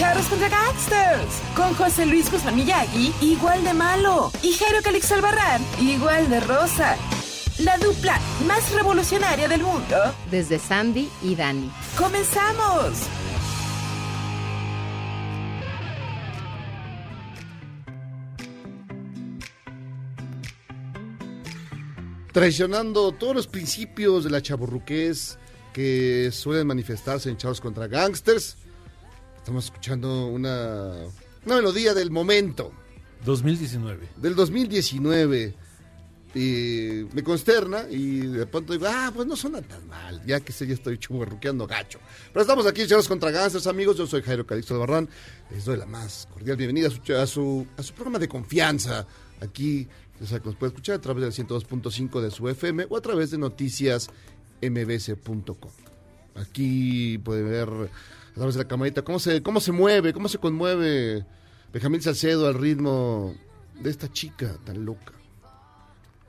[0.00, 1.42] Charros contra Gangsters.
[1.54, 4.32] Con José Luis Guzmán Miyagi, igual de malo.
[4.42, 6.96] Y Jairo Calix Albarrán, igual de rosa.
[7.58, 9.96] La dupla más revolucionaria del mundo.
[10.30, 11.70] Desde Sandy y Dani.
[11.98, 12.94] ¡Comenzamos!
[22.32, 25.38] Traicionando todos los principios de la chaburruqués
[25.74, 28.56] que suelen manifestarse en Charros contra Gangsters.
[29.40, 30.92] Estamos escuchando una,
[31.46, 32.72] una melodía del momento.
[33.24, 34.08] 2019.
[34.16, 35.54] Del 2019.
[36.34, 40.52] Y me consterna y de pronto digo, ah, pues no suena tan mal, ya que
[40.52, 41.98] sé, ya estoy chuburruqueando gacho.
[42.32, 43.96] Pero estamos aquí en Charros contra Gangsters, amigos.
[43.96, 45.08] Yo soy Jairo Calixto de Barran.
[45.50, 49.08] Les doy la más cordial bienvenida a su, a su, a su programa de confianza.
[49.40, 49.88] Aquí
[50.22, 53.00] o sea, que nos puede escuchar a través del 102.5 de su FM o a
[53.00, 55.70] través de noticiasmbc.com.
[56.36, 57.68] Aquí puede ver
[58.40, 61.24] través de la camarita cómo se, cómo se mueve, cómo se conmueve
[61.72, 63.34] Benjamín Salcedo al ritmo
[63.80, 65.12] de esta chica tan loca.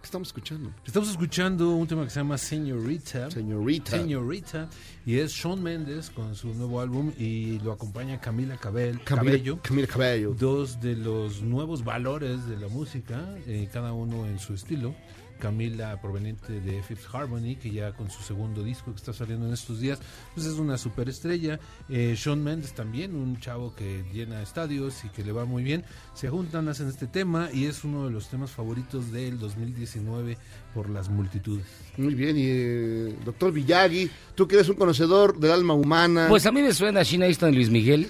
[0.01, 0.71] ¿Qué estamos escuchando?
[0.85, 3.29] Estamos escuchando un tema que se llama Señorita.
[3.29, 3.91] Señorita.
[3.91, 4.67] Señorita.
[5.05, 9.59] Y es Shawn Mendes con su nuevo álbum y lo acompaña Camila Cabel, Camila- Cabello.
[9.61, 10.33] Camila Cabello.
[10.37, 14.95] Dos de los nuevos valores de la música, eh, cada uno en su estilo.
[15.41, 19.53] Camila proveniente de Fifth Harmony, que ya con su segundo disco que está saliendo en
[19.53, 20.00] estos días,
[20.35, 21.59] pues es una superestrella.
[21.90, 25.84] Eh, Shawn Mendes también, un chavo que llena estadios y que le va muy bien.
[26.13, 30.38] Se juntan, hacen este tema y es uno de los temas favoritos del 2019
[30.75, 31.66] por las multitudes.
[31.97, 36.28] Muy bien, y eh, doctor Villagui, tú que eres un conocedor del alma humana.
[36.30, 38.09] Pues a mí me suena China Easton y Luis Miguel.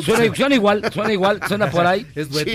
[0.00, 2.06] Suena, suena igual, suena igual, suena por ahí.
[2.14, 2.50] Es dueto.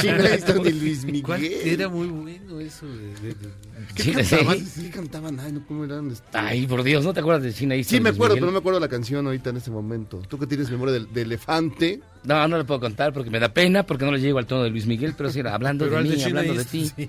[0.00, 0.28] China,
[0.66, 1.04] y Luis.
[1.04, 1.44] Miguel.
[1.64, 2.86] Era muy bueno eso.
[2.86, 3.62] de- de- de-
[3.94, 4.58] ¿Qué Sí, cantaban?
[4.66, 4.82] sí.
[4.82, 5.40] ¿Qué cantaban?
[5.40, 6.10] Ay, no, ¿cómo eran?
[6.10, 6.26] Este?
[6.38, 8.40] Ay, por Dios, ¿no te acuerdas de China Sí, me acuerdo, Miguel?
[8.40, 10.22] pero no me acuerdo la canción ahorita en este momento.
[10.28, 12.00] Tú que tienes memoria de, de elefante.
[12.24, 14.62] No, no le puedo contar porque me da pena, porque no le llego al tono
[14.62, 16.86] de Luis Miguel, pero sí, hablando Pero de mí, China hablando de ti.
[16.96, 17.08] sí.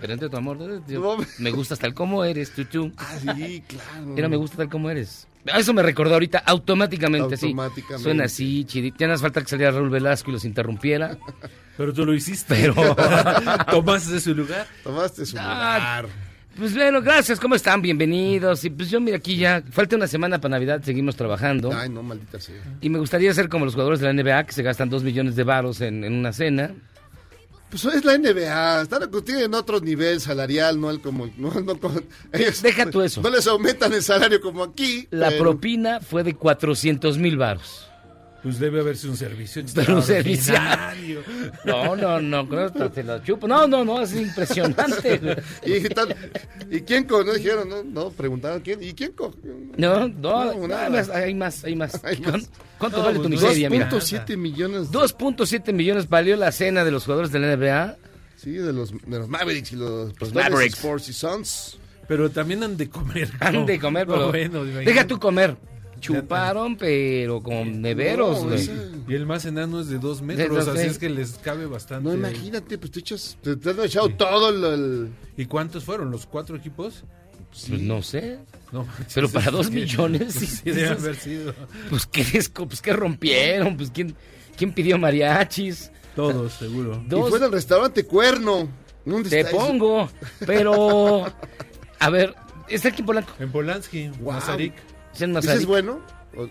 [0.00, 0.58] Pero entre tu amor,
[1.38, 2.92] me gusta tal como eres, tú, tú.
[2.96, 4.12] Ah, sí, claro.
[4.14, 5.26] Pero me gusta tal como eres.
[5.50, 7.46] A Eso me recordó ahorita automáticamente, sí.
[7.46, 8.02] Automáticamente.
[8.02, 8.96] Suena así, chidito.
[8.98, 11.16] Ya no hace falta que saliera Raúl Velasco y los interrumpiera.
[11.76, 12.46] Pero tú lo hiciste.
[12.54, 12.74] Pero-
[13.70, 14.66] Tomaste su lugar.
[14.84, 16.32] Tomaste su Ah, lugar.
[16.56, 17.80] Pues bueno, gracias, ¿cómo están?
[17.80, 18.62] Bienvenidos.
[18.64, 21.72] Y pues yo, mira, aquí ya, falta una semana para Navidad, seguimos trabajando.
[21.72, 22.56] Ay, no, maldita sea.
[22.82, 25.34] Y me gustaría ser como los jugadores de la NBA, que se gastan dos millones
[25.34, 26.72] de varos en, en una cena.
[27.72, 32.00] Pues es la NBA, están tienen otro nivel salarial, no el como, no, no como-
[32.30, 33.22] ellos, Deja tú eso.
[33.22, 35.08] No les aumentan el salario como aquí.
[35.10, 37.88] La pero- propina fue de 400 mil varos.
[38.42, 40.54] Pues debe haber sido un servicio Pero un servicio.
[41.64, 43.46] No, no, no, con esto te la chupo.
[43.46, 45.20] No, no, no, es impresionante.
[45.64, 46.14] Y, tal-
[46.70, 48.82] ¿Y quién co- No dijeron, no, no, preguntaron quién.
[48.82, 49.32] ¿Y quién co-
[49.76, 50.84] No, no, No, nada.
[50.86, 52.04] hay más, hay más, hay más.
[52.04, 52.50] Hay más.
[52.78, 53.88] ¿Cuánto No, vale tu dos miseria, mira?
[53.88, 54.90] 2.7 millones.
[54.90, 57.96] 2.7 millones valió la cena de los jugadores de la NBA.
[58.36, 60.74] Sí, de los, de los Mavericks y los, Los Mavericks.
[60.74, 61.78] Sports y Sons.
[62.08, 63.30] Pero también han de comer.
[63.38, 64.28] Han de comer, No, pero.
[64.30, 64.84] bueno, imagínate.
[64.84, 65.56] deja tú comer.
[66.02, 68.68] Chuparon, pero con neveros, No, güey.
[69.08, 70.90] Y el más enano es de dos De metros, dos, así sí.
[70.90, 72.08] es que les cabe bastante.
[72.08, 76.10] No, imagínate, pues te echas, te, te han echado todo el, el- ¿Y cuántos fueron?
[76.10, 77.04] ¿Los cuatro equipos?
[77.50, 78.38] Pues no sé.
[78.72, 81.54] No, Pero para dos que- millones, Sí, sí, debe haber sido.
[81.90, 82.24] Pues qué,
[82.66, 84.14] pues qué rompieron, pues quién,
[84.56, 85.90] quién pidió mariachis.
[86.16, 87.02] Todos, seguro.
[87.06, 88.68] Y fue en el restaurante Cuerno.
[89.04, 89.58] ¿Dónde te está eso?
[89.66, 90.08] pongo,
[90.46, 91.26] pero
[91.98, 92.34] a ver,
[92.68, 93.32] está aquí en Polanco.
[93.40, 94.32] En Polanski, Wow.
[94.34, 94.74] Mazarik.
[95.14, 95.60] Es en ¿Ese Mazarik.
[95.60, 96.00] es bueno?
[96.36, 96.46] O-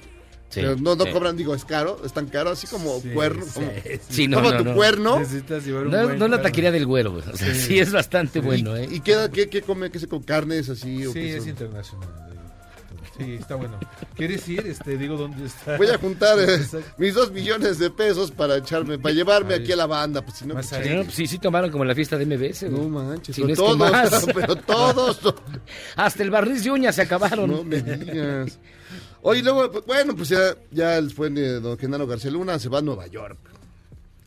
[0.49, 1.11] Sí, pero no, no sí.
[1.11, 3.45] cobran, digo, es caro, es tan caro, así como Sí, cuerno.
[3.45, 3.99] sí, como, sí.
[4.09, 4.75] Sí, no, toma no, tu no.
[4.75, 5.19] cuerno.
[5.19, 7.23] Necesitas llevar un No, buen no la taquería del güero, güey.
[7.31, 8.85] O sea, sí, es bastante bueno, ¿eh?
[8.91, 9.89] ¿Y qué, qué, qué come?
[9.91, 11.05] ¿Qué se con carnes así?
[11.05, 11.49] o Sí, qué es son?
[11.51, 12.30] internacional.
[13.17, 13.77] Sí, está bueno.
[14.15, 14.65] ¿Quieres ir?
[14.65, 15.77] Este, digo, ¿dónde está?
[15.77, 16.59] Voy a juntar eh,
[16.97, 20.21] mis dos millones de pesos para echarme, para llevarme aquí a la banda.
[20.21, 20.71] Pues si no, pues.
[20.71, 22.63] No, pues sí, sí tomaron como en la fiesta de MBS.
[22.63, 23.35] no manches.
[23.35, 24.25] Si no todos, más.
[24.33, 25.21] pero todos.
[25.23, 25.35] no.
[25.97, 27.49] Hasta el barniz de uñas se acabaron.
[27.51, 28.59] No me digas.
[29.23, 32.69] Oye, luego, pues, bueno, pues ya, ya el buen eh, don Genaro García Luna se
[32.69, 33.37] va a Nueva York.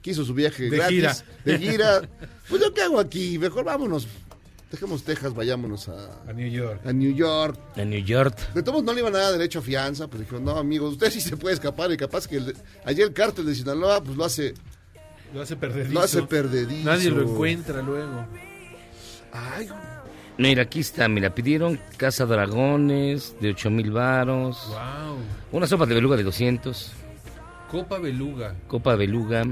[0.01, 0.97] Quiso su viaje De gratis.
[0.97, 1.17] gira.
[1.45, 2.09] De gira.
[2.49, 4.07] Pues yo qué hago aquí, mejor vámonos.
[4.75, 6.81] Dejemos Texas, vayámonos a, A New York.
[6.85, 7.59] a New York.
[7.77, 8.37] En New York.
[8.55, 11.11] De todos no le iban a dar derecho a fianza, pues dijeron, no, amigos, usted
[11.11, 14.25] sí se puede escapar y capaz que el- ayer el cártel de Sinaloa, pues lo
[14.25, 14.55] hace,
[15.33, 15.91] Lo hace perder.
[15.93, 16.89] lo hace perdedizo.
[16.89, 18.27] Nadie lo encuentra luego.
[19.33, 19.69] Ay,
[20.37, 25.17] Mira, aquí está, mira, pidieron Casa Dragones de 8 mil varos, Wow.
[25.53, 26.91] una sopa de beluga de 200,
[27.71, 28.55] Copa Beluga.
[28.67, 29.45] copa beluga,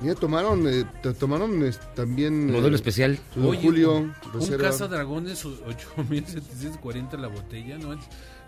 [0.00, 0.84] mira, tomaron, eh,
[1.18, 2.48] tomaron eh, también...
[2.48, 3.18] eh, modelo especial.
[3.34, 4.68] su don Julio, un reserva.
[4.68, 7.98] Casa Dragones, 8740 la botella, ¿no?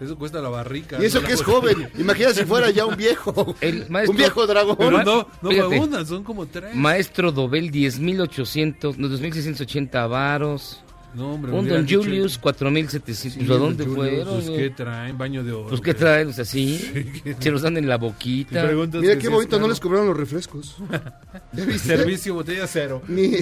[0.00, 0.98] Eso cuesta la barrica.
[1.00, 1.26] Y eso ¿no?
[1.28, 1.88] que es joven.
[1.96, 3.54] Imagina si fuera ya un viejo.
[3.60, 4.76] El maestro- un viejo dragón.
[4.76, 5.78] Pero no, no fíjate.
[5.80, 6.74] una, son como tres.
[6.74, 10.80] Maestro Dobel 10.800, no, 2.680 varos.
[11.14, 13.14] No, hombre, Un Don Julius 4.700.
[13.14, 14.44] Sí, pues, ¿A dónde Julius, fueron?
[14.44, 14.50] Pues?
[14.50, 15.18] ¿qué traen?
[15.18, 15.68] Baño de oro.
[15.68, 16.28] Pues, ¿qué traen?
[16.28, 17.22] O sea, sí.
[17.40, 18.64] Se los dan en la boquita.
[18.94, 20.76] Mira qué bonito, no les cobraron los refrescos.
[21.78, 23.02] Servicio botella cero.
[23.08, 23.32] Ni...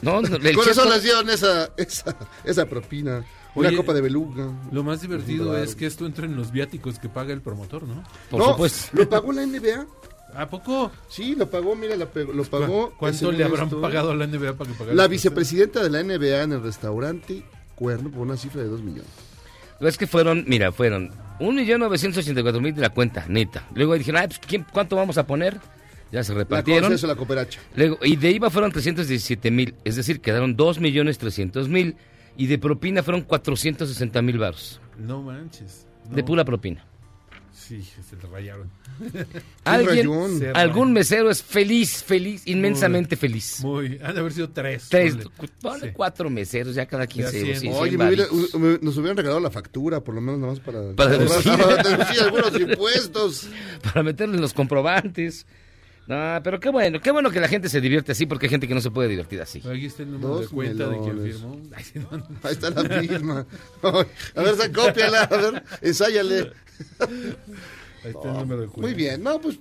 [0.00, 3.24] No, no, el Con eso les dieron esa, esa, esa propina.
[3.54, 4.48] Una Oye, copa de beluga.
[4.70, 5.62] Lo más divertido Claro.
[5.62, 8.02] es que esto entra en los viáticos que paga el promotor, ¿no?
[8.30, 8.88] Por no, supuesto.
[8.96, 9.86] ¿Lo pagó la NBA?
[10.34, 10.90] ¿A poco?
[11.08, 12.94] Sí, lo pagó, mira, lo, pegó- lo pagó.
[12.98, 14.94] ¿Cuánto le habrán esto, pagado a la NBA para que pagara?
[14.96, 17.42] La vicepresidenta de la NBA en el restaurante
[17.74, 19.10] Cuerno por una cifra de 2 millones.
[19.80, 23.66] Es que fueron, mira, fueron 1.984.000 de la cuenta, neta.
[23.74, 25.58] Luego dijeron, ah, pues, ¿quién- ¿cuánto vamos a poner?
[26.12, 26.84] Ya se La repartieron.
[26.90, 27.60] conceso, la cooperacha.
[27.74, 31.96] Luego, y de IVA fueron 317.000, es decir, quedaron 2.300.000
[32.36, 34.80] y de propina fueron 460.000 baros.
[34.98, 35.86] No manches.
[36.08, 36.14] no.
[36.16, 36.84] De pura propina.
[37.54, 38.70] Sí, se le rayaron.
[39.64, 40.38] Alguien.
[40.38, 43.60] Se algún mesero es feliz, feliz, inmensamente feliz.
[43.62, 43.98] Muy.
[44.02, 44.88] Han de haber sido tres.
[44.88, 45.16] Tres,
[45.60, 45.88] ponle.
[45.88, 45.92] Sí.
[45.94, 47.60] cuatro meseros, ya cada quien Ya se cien.
[47.60, 48.26] sí, Oye, me hubiera-
[48.80, 51.18] nos hubieran regalado la factura, por lo menos nada más para, Para
[51.56, 53.48] para deducir algunos impuestos.
[53.82, 55.46] para meterle los comprobantes.
[56.06, 58.66] No, pero qué bueno, qué bueno que la gente se divierte así, porque hay gente
[58.66, 59.60] que no se puede divertir así.
[59.60, 61.60] Aquí está el número de Dos cuenta de quien firmó.
[61.74, 62.26] Ay, sí, no, no.
[62.42, 63.46] Ahí está la firma.
[63.82, 66.52] A ver, sa- cópiala, a ver, ensáyale.
[66.98, 68.80] Ahí está el número de cuenta.
[68.80, 69.58] Muy bien, no, pues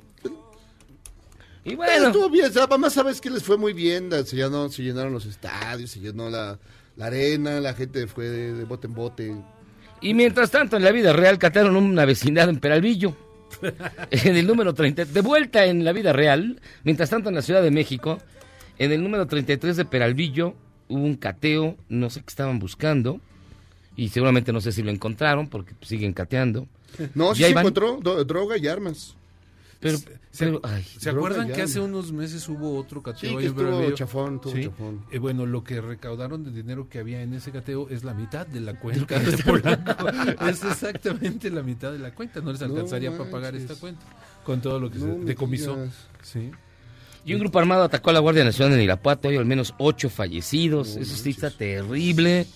[1.63, 2.07] Y bueno.
[2.07, 2.51] estuvo bien.
[2.55, 4.09] Además, sabes que les fue muy bien.
[4.25, 6.57] Se, llenó, se llenaron los estadios, se llenó la,
[6.95, 9.35] la arena, la gente fue de, de bote en bote.
[10.01, 13.15] y mientras tanto en la vida real cataron una vecindad en Peralvillo.
[14.11, 17.61] en el número 30, de vuelta en la vida real, mientras tanto en la Ciudad
[17.61, 18.19] de México,
[18.77, 20.55] en el número 33 de Peralvillo
[20.87, 23.19] hubo un cateo, no sé qué estaban buscando,
[23.95, 26.67] y seguramente no sé si lo encontraron porque siguen cateando.
[27.13, 29.15] No, sí se encontró droga y armas.
[29.81, 31.85] Pero, Se- pero, ay, ¿Se acuerdan que hace ¿no?
[31.85, 33.31] unos meses hubo otro cateo?
[33.31, 34.63] Sí, que estuvo chafón, estuvo Sí.
[34.65, 35.03] chafón.
[35.11, 38.45] Eh, bueno, lo que recaudaron de dinero que había en ese cateo es la mitad
[38.47, 40.07] de la cuenta de Polanco.
[40.47, 42.39] es exactamente la mitad de la cuenta.
[42.41, 44.03] No les No alcanzaría para pagar esta cuenta.
[44.45, 45.77] Con todo lo que No se decomisó.
[46.21, 46.51] Sí.
[47.25, 50.09] Y un grupo armado atacó a la Guardia Nacional en Irapuato, hay al menos ocho
[50.09, 52.47] fallecidos, eso sí está terrible.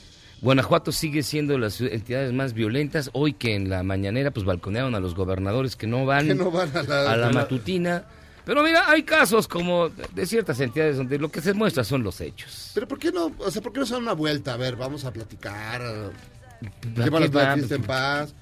[0.45, 4.99] Guanajuato sigue siendo las entidades más violentas, hoy que en la mañanera pues balconearon a
[4.99, 7.11] los gobernadores que no van, Que no van a la...
[7.11, 8.05] a la matutina.
[8.45, 12.21] Pero mira, hay casos como de ciertas entidades donde lo que se muestra son los
[12.21, 12.69] hechos.
[12.75, 13.31] Pero ¿por qué no?
[13.39, 14.53] O sea, ¿por qué no se dan una vuelta?
[14.53, 15.81] A ver, vamos a platicar.
[15.81, 17.53] a- ¿A Llevar qué la va?
[17.55, 18.35] fiesta en paz.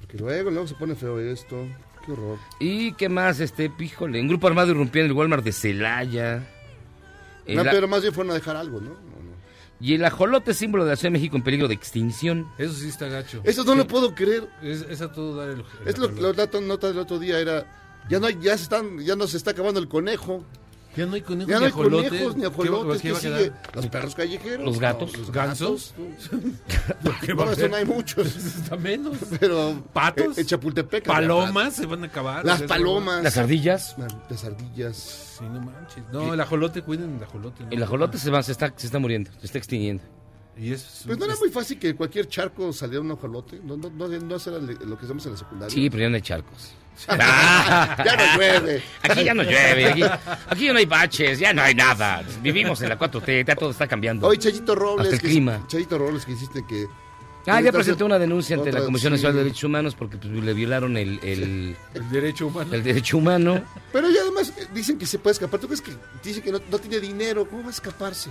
[0.00, 1.66] Porque luego, luego se pone feo esto.
[2.06, 2.38] Qué horror.
[2.58, 3.38] ¿Y qué más?
[3.38, 6.42] Este, híjole, un grupo armado irrumpió en el Walmart de Celaya.
[7.44, 9.09] El No, pero más bien fueron a dejar algo, ¿no?
[9.80, 12.46] Y el ajolote, símbolo de la Ciudad de México en peligro de extinción.
[12.58, 13.40] Eso sí está gacho.
[13.44, 14.48] Eso no lo puedo creer.
[14.62, 15.60] Es, es a todo dar el.
[15.60, 17.66] el Es lo, dato nota del otro día era
[18.08, 20.44] ya no hay, ya se están ya no se está acabando el conejo.
[21.00, 23.52] Ya no hay conejos Ya no ni hay conejos ni ¿Qué- ajolotes qué va sigue
[23.74, 25.16] los perros callejeros, ¿Los gatos?
[25.16, 25.94] los ¿Gansos?
[25.96, 27.20] gatos.
[27.22, 29.16] ¿Qué va No, a eso no hay muchos, Está menos.
[29.38, 30.36] pero ¿Patos?
[30.36, 32.44] eh, en Chapultepec Palomas se van a acabar.
[32.44, 33.96] las palomas, Las ardillas.
[34.28, 35.36] las ardillas.
[35.38, 36.04] Sí, no manches.
[36.12, 37.64] No, el ajolote, cuiden el ajolote.
[37.64, 37.70] ¿no?
[37.70, 40.02] El ajolote se, va, se, está, se está muriendo, se está extinguiendo.
[40.56, 43.76] Y es, Pues no era es- muy fácil que cualquier charco saliera un ajolote, no
[43.76, 45.74] no no, no era lo que hacemos en la secundaria.
[45.74, 46.72] Sí, pero ya no hay charcos.
[47.08, 48.82] ya no llueve.
[49.02, 50.02] Aquí ya no llueve, aquí,
[50.48, 52.22] aquí ya no hay baches, ya no hay nada.
[52.42, 54.26] Vivimos en la 4T, ya todo está cambiando.
[54.26, 55.64] Hoy Chayito Robles, Hasta el que- clima.
[55.66, 56.86] Chayito Robles que hiciste que
[57.46, 59.14] Ah, ya presenté una denuncia ante la Comisión sí.
[59.14, 62.74] Nacional de Derechos Humanos porque pues, le violaron el, el, el derecho humano.
[62.74, 63.64] el derecho humano.
[63.92, 65.58] Pero ya además eh, dicen que se puede escapar.
[65.58, 65.92] ¿Tú crees que
[66.22, 67.48] dice que no, no tiene dinero?
[67.48, 68.28] ¿Cómo va a escaparse?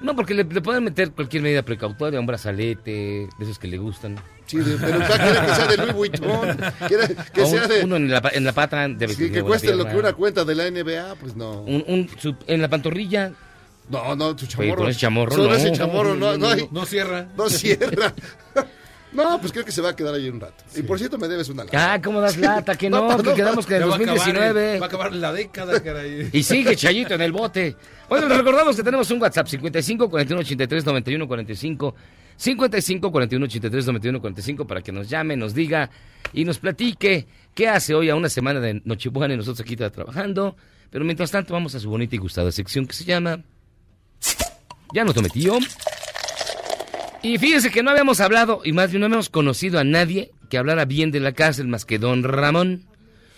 [0.00, 3.76] No, porque le, le pueden meter cualquier medida precautoria, un brazalete, de esos que le
[3.78, 4.16] gustan.
[4.46, 6.56] Sí, de- pero quiere que sea de Louis Vuitton,
[6.88, 7.84] quiere que O sea de...
[7.84, 10.54] uno en la, en la pata de sí, que cueste lo que una cuenta de
[10.54, 11.62] la NBA, pues no.
[11.62, 13.32] Un, un su- en la pantorrilla.
[13.90, 14.76] No, no, tu Oye, chamorro.
[14.82, 15.54] con ese chamorro, Solo no.
[15.56, 17.26] ese chamorro, no, no, hay- No cierra.
[17.36, 18.14] no cierra.
[19.12, 20.62] No, pues creo que se va a quedar ahí un rato.
[20.76, 21.94] Y por cierto, me debes una lana.
[21.94, 22.76] Ah, ¿cómo das lata?
[22.76, 24.78] Que no, No, que no, quedamos que en Ya va a acabar, 2019.
[24.78, 26.30] va a acabar la década, caray.
[26.32, 27.76] Y sigue Chayito en el bote.
[28.08, 31.94] Bueno, les recordamos que tenemos un WhatsApp 55 41 83 91 45
[32.36, 35.90] 55 41 83 91 45 para que nos llame, nos diga
[36.32, 40.56] y nos platique qué hace hoy a una semana de Nochebuena y nosotros aquí trabajando.
[40.90, 43.42] Pero mientras tanto vamos a su bonita y gustada sección que se llama
[44.94, 45.58] Ya no tomé tío.
[47.22, 50.56] Y fíjense que no habíamos hablado y más bien no habíamos conocido a nadie que
[50.58, 52.86] hablara bien de la cárcel más que don Ramón,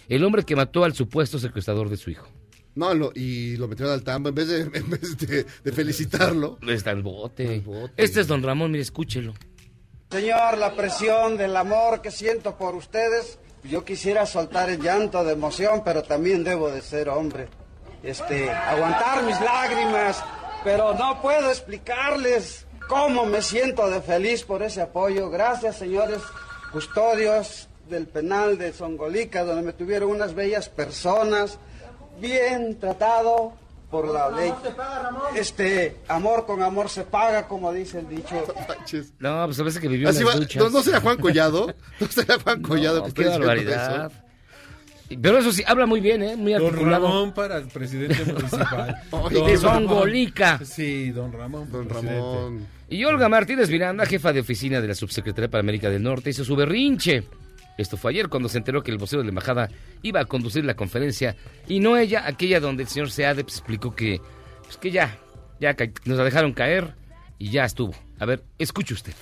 [0.08, 2.28] el hombre que mató al supuesto secuestrador de su hijo.
[2.74, 6.58] No, lo, y lo metieron al tambo en vez de, en vez de, de felicitarlo.
[6.66, 7.56] Está el bote.
[7.56, 7.92] El bote.
[7.96, 9.34] Este es don Ramón, mire, escúchelo.
[10.10, 15.32] Señor, la presión del amor que siento por ustedes, yo quisiera soltar el llanto de
[15.32, 17.48] emoción, pero también debo de ser hombre.
[18.02, 20.22] Este, aguantar mis lágrimas,
[20.64, 25.30] pero no puedo explicarles cómo me siento de feliz por ese apoyo.
[25.30, 26.20] Gracias, señores
[26.72, 31.58] custodios del penal de Songolica, donde me tuvieron unas bellas personas,
[32.18, 33.52] bien tratado
[33.90, 34.52] por la ley.
[35.34, 38.42] Este, amor con amor se paga, como dice el dicho.
[39.18, 40.62] No, pues a veces que vivió en las va- duchas.
[40.62, 41.74] no, no será Juan Collado.
[42.00, 44.06] No será Juan Collado No, que qué barbaridad.
[44.06, 44.21] eso.
[45.20, 46.36] Pero eso sí, habla muy bien, ¿eh?
[46.36, 47.06] Muy Don articulado.
[47.06, 48.96] Ramón para el presidente municipal.
[49.10, 49.88] Oye, Don de Ramón.
[49.88, 50.64] Songolica.
[50.64, 51.70] Sí, don Ramón.
[51.70, 52.16] Don presidente.
[52.18, 52.66] Ramón.
[52.88, 56.44] Y Olga Martínez Miranda, jefa de oficina de la Subsecretaría para América del Norte, hizo
[56.44, 57.24] su berrinche.
[57.78, 59.70] Esto fue ayer cuando se enteró que el vocero de la embajada
[60.02, 63.94] iba a conducir la conferencia y no ella, aquella donde el señor Seade pues, explicó
[63.94, 64.20] que,
[64.64, 65.18] pues, que ya,
[65.58, 66.94] ya nos la dejaron caer
[67.38, 67.94] y ya estuvo.
[68.18, 69.14] A ver, escuche usted.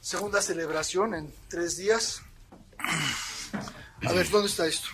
[0.00, 2.22] Segunda celebración en tres días.
[2.78, 4.88] A ver, ¿dónde está esto?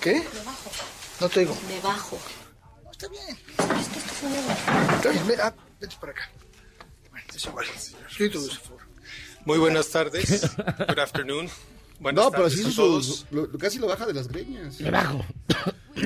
[0.00, 0.22] ¿Qué?
[1.20, 1.56] No te oigo.
[1.68, 2.18] Debajo.
[2.92, 3.36] Está bien.
[4.96, 6.30] Está bien, ven, ah, vete para acá.
[7.10, 7.66] Bueno, es igual.
[8.16, 8.82] Sí, tú, por favor.
[9.44, 10.50] Muy buenas tardes.
[10.88, 11.48] Good afternoon.
[12.00, 13.06] Buenas No, pero sí a hizo todos.
[13.06, 14.80] su- lo- lo- casi lo baja de las greñas.
[14.80, 15.24] Le bajo.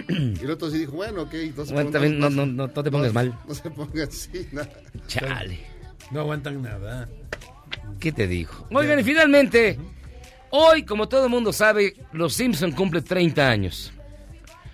[0.08, 1.34] Y el otro sí dijo, bueno, ok.
[1.34, 3.36] Entonces, Bueno, pero también no, no, no, no te pongas mal.
[3.48, 4.70] No se ponga así, nada.
[5.08, 5.66] Chale.
[6.12, 7.08] No aguantan nada.
[7.98, 8.66] ¿Qué te dijo?
[8.70, 9.78] Oigan, y finalmente,
[10.50, 13.92] hoy, como todo el mundo sabe, Los Simpson cumple 30 años.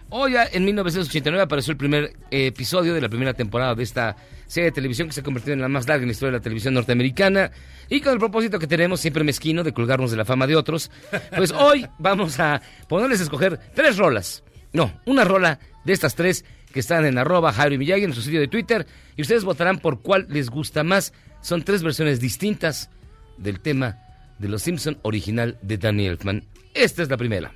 [0.08, 4.16] Hoy, ya en 1989, apareció el primer episodio de la primera temporada de esta
[4.46, 6.38] serie de televisión que se ha convertido en la más larga en la historia de
[6.38, 7.50] la televisión norteamericana.
[7.88, 10.92] Y con el propósito que tenemos, siempre mezquino, de colgarnos de la fama de otros,
[11.36, 14.44] pues hoy vamos a ponerles a escoger tres rolas.
[14.72, 18.38] No, una rola de estas tres que están en arroba Jairo Miyagi en su sitio
[18.38, 18.86] de Twitter.
[19.16, 21.12] Y ustedes votarán por cuál les gusta más.
[21.40, 22.90] Son tres versiones distintas
[23.38, 24.05] del tema
[24.38, 26.44] de Los Simpson original de Danny Elfman.
[26.74, 27.52] Esta es la primera.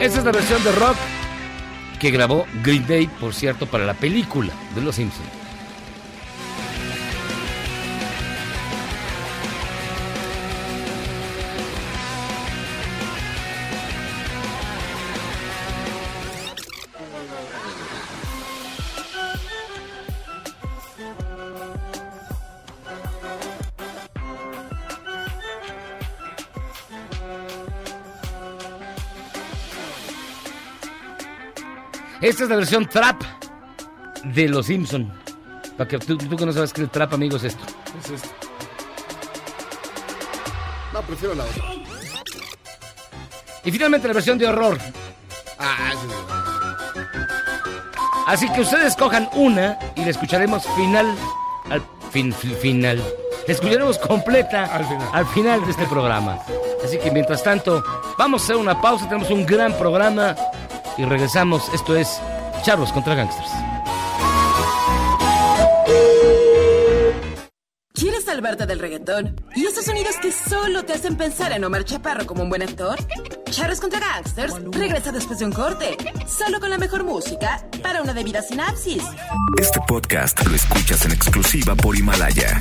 [0.00, 0.96] Esta es la versión de rock
[1.98, 5.37] que grabó Green Day, por cierto, para la película de Los Simpson.
[32.28, 33.22] Esta es la versión trap
[34.24, 35.10] de Los Simpson.
[35.78, 37.64] Para que tú, tú que no sabes que el trap, amigo, es esto.
[38.04, 38.28] Es esto.
[40.92, 41.64] No, prefiero la otra.
[43.64, 44.78] Y finalmente la versión de horror.
[45.58, 46.08] Ah, sí.
[48.26, 51.06] Así que ustedes cojan una y la escucharemos final
[51.70, 53.02] al fin, fin- final.
[53.46, 54.64] La escucharemos completa
[55.14, 55.64] Al final.
[55.64, 56.38] de este programa.
[56.84, 57.82] Así que mientras tanto,
[58.18, 60.36] vamos a hacer una pausa, tenemos un gran programa
[60.98, 61.72] y regresamos.
[61.72, 62.20] Esto es
[62.62, 63.50] Charlos contra Gangsters.
[67.94, 69.40] ¿Quieres salvarte del reggaetón?
[69.56, 72.96] ¿Y esos sonidos que solo te hacen pensar en Omar Chaparro como un buen actor?
[73.50, 78.12] Charros contra Gangsters regresa después de un corte, solo con la mejor música para una
[78.12, 79.02] debida sinapsis.
[79.58, 82.60] Este podcast lo escuchas en exclusiva por Himalaya.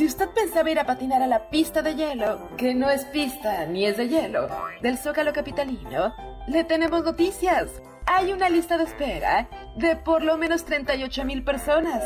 [0.00, 3.66] Si usted pensaba ir a patinar a la pista de hielo, que no es pista
[3.66, 4.48] ni es de hielo,
[4.80, 6.14] del Zócalo Capitalino,
[6.48, 7.82] le tenemos noticias.
[8.06, 12.02] hay una lista de espera de por lo menos 38 mil personas.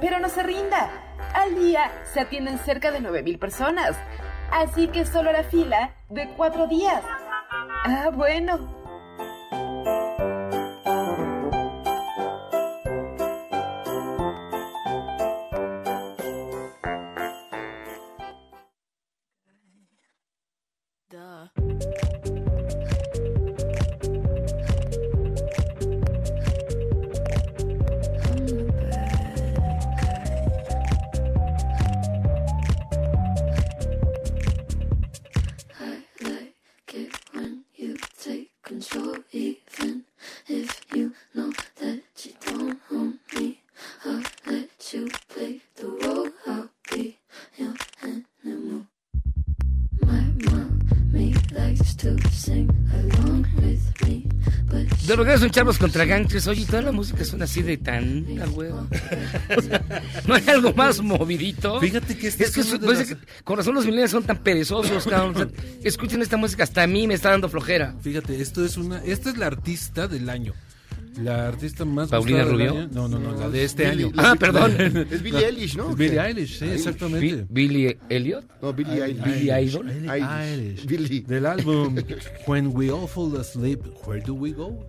[0.00, 0.88] Pero no se rinda.
[1.34, 3.96] Al día se atienden cerca de 9 mil personas.
[4.52, 7.02] Así que solo la fila de cuatro días.
[7.84, 8.60] Ah, bueno.
[55.06, 56.46] De regreso en Charlos contra Gangsters.
[56.48, 58.86] Oye, toda la música suena así de tanta hueva.
[59.56, 61.80] O sea, no hay algo más movidito.
[61.80, 65.04] Fíjate que este es que, su- las- que con razón los millennials son tan perezosos,
[65.06, 65.34] cabrón.
[65.34, 65.48] O sea,
[65.84, 67.94] escuchen esta música, hasta a mí me está dando flojera.
[68.00, 70.54] Fíjate, esto es una, esta es la artista del año.
[71.18, 72.70] La artista más ¿Paulina Rubio?
[72.72, 72.88] año.
[72.92, 74.12] No, no, no, la de este Billie- año.
[74.16, 74.72] Ah, perdón.
[75.10, 75.90] Es Billie Eilish, ¿no?
[75.90, 76.20] Es Billie.
[76.20, 76.78] Eilish, sí, Eilish.
[76.78, 77.26] exactamente.
[77.26, 78.44] Bi- Billy Elliot.
[78.60, 79.22] No, Billie Eilish.
[79.24, 79.90] Billie Idol.
[79.90, 80.86] Eilish.
[80.86, 81.20] Billie.
[81.22, 81.96] Del álbum
[82.46, 84.84] When We All Fall Asleep, Where Do We Go?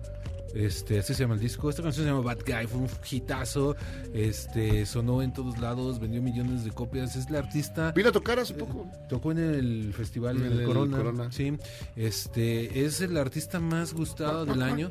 [0.54, 1.68] Este, así se llama el disco.
[1.68, 3.76] Esta canción se llama Bad Guy, fue un hitazo.
[4.14, 7.14] Este, sonó en todos lados, vendió millones de copias.
[7.14, 7.92] Es la artista.
[7.92, 8.90] Vino a tocar hace poco.
[9.08, 11.30] Tocó en el festival En en el, el Corona, Corona.
[11.32, 11.52] Sí.
[11.94, 14.90] Este, es el artista más gustado del año.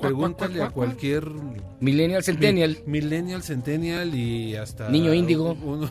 [0.00, 1.24] Pregúntale a cualquier
[1.80, 2.78] Millennial Centennial.
[2.86, 4.88] Mi- Millennial, Centennial y hasta.
[4.88, 5.52] Niño índigo.
[5.62, 5.90] uno-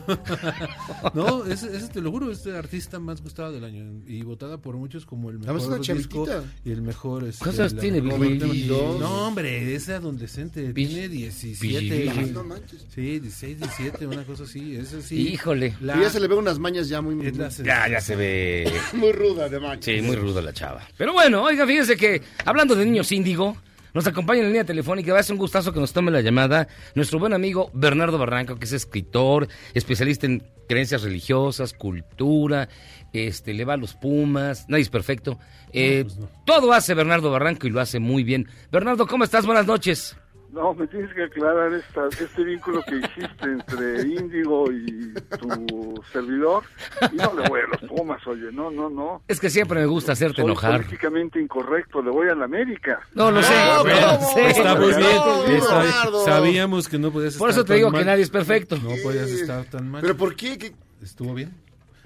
[1.14, 4.58] no, ese, ese te lo juro, es el artista más gustado del año y votada
[4.58, 6.26] por muchos como el mejor es una disco
[6.64, 7.24] y el mejor.
[7.24, 8.00] Este, ¿Cuántos años la tiene?
[8.00, 11.66] No, hombre, es adolescente, Billie- tiene 17.
[11.66, 12.86] Billie- Ay, no manches.
[12.94, 14.76] Sí, 16, 17, una cosa así.
[14.76, 15.28] Ese sí.
[15.28, 15.74] Híjole.
[15.80, 18.16] La- Y ya se le ve unas mañas ya muy, es la Ya, ya se
[18.16, 18.70] ve.
[18.94, 19.84] muy ruda de mañas.
[19.84, 20.82] Sí, muy ruda la chava.
[20.96, 23.56] Pero bueno, oiga, fíjense que hablando de niños índigo,
[23.94, 25.12] nos acompaña en la línea telefónica.
[25.12, 28.56] Va a ser un gustazo que nos tome la llamada nuestro buen amigo Bernardo Barranco,
[28.56, 32.68] que es escritor, especialista en creencias religiosas, cultura,
[33.12, 35.38] este, le va a los Pumas, nadie es perfecto.
[35.72, 36.06] Eh,
[36.46, 38.48] Todo hace Bernardo Barranco y lo hace muy bien.
[38.70, 39.46] Bernardo, ¿cómo estás?
[39.46, 40.16] Buenas noches.
[40.52, 46.64] No, me tienes que aclarar esta, este vínculo que hiciste entre Índigo y tu servidor.
[47.12, 49.22] Y no le voy a los Pumas, oye, no, no, no.
[49.28, 50.76] Es que siempre me gusta hacerte Soy enojar.
[50.78, 53.00] políticamente incorrecto, le voy a la América.
[53.14, 53.52] No lo sé.
[53.54, 54.30] No, pero- ¿cómo?
[54.34, 54.40] sí.
[54.40, 55.16] Está muy bien.
[55.16, 58.00] No, Está- sabíamos que no podías Por estar eso te tan digo mal.
[58.00, 58.76] que nadie es perfecto.
[58.76, 60.00] No podías estar tan mal.
[60.02, 60.58] ¿Pero por qué?
[60.58, 61.54] ¿Qué, ¿Estuvo bien?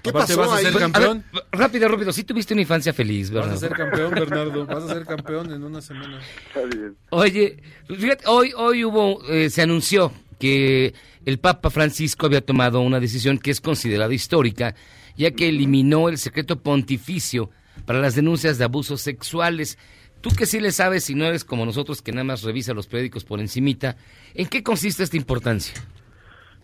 [0.05, 0.67] Qué Aparte, pasó vas a ser?
[0.67, 1.23] A ver, campeón.
[1.51, 2.11] rápido, rápido.
[2.13, 3.59] Sí tuviste una infancia feliz, Vas a Bernardo.
[3.59, 4.65] ser campeón, Bernardo.
[4.65, 6.19] Vas a ser campeón en una semana.
[6.47, 6.95] Está bien.
[7.09, 10.93] Oye, fíjate, hoy, hoy hubo, eh, se anunció que
[11.25, 14.75] el Papa Francisco había tomado una decisión que es considerada histórica,
[15.17, 17.49] ya que eliminó el secreto pontificio
[17.85, 19.77] para las denuncias de abusos sexuales.
[20.21, 22.87] Tú que sí le sabes, si no eres como nosotros que nada más revisa los
[22.87, 23.95] periódicos por encimita,
[24.33, 25.73] ¿en qué consiste esta importancia?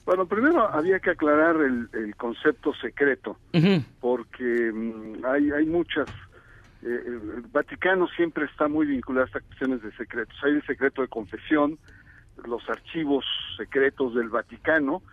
[0.06, 3.38] Bueno, primero había que aclarar el, el concepto secreto,
[4.00, 6.10] porque mm, hay, hay muchas.
[6.82, 10.36] eh, el Vaticano siempre está muy vinculado a estas cuestiones de secretos.
[10.44, 11.78] Hay el secreto de confesión,
[12.46, 13.24] los archivos
[13.58, 15.04] secretos del Vaticano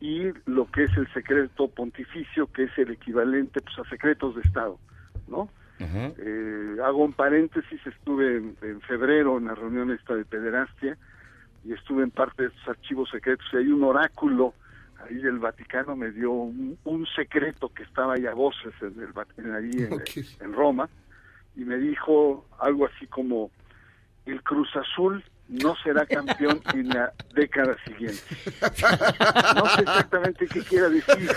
[0.00, 4.40] y lo que es el secreto pontificio, que es el equivalente pues, a secretos de
[4.42, 4.78] Estado,
[5.28, 5.48] ¿no?
[5.78, 10.96] Eh, hago un paréntesis, estuve en, en febrero en la reunión esta de pederastia
[11.64, 14.54] y estuve en parte de estos archivos secretos y hay un oráculo
[15.08, 19.08] ahí del Vaticano me dio un, un secreto que estaba ahí a voces en el,
[19.36, 19.70] en- ahí
[20.40, 20.88] en Roma
[21.56, 23.50] y me dijo algo así como
[24.26, 25.22] el Cruz Azul
[25.52, 28.20] no será campeón en la década siguiente.
[29.54, 31.30] No sé exactamente qué quiera decir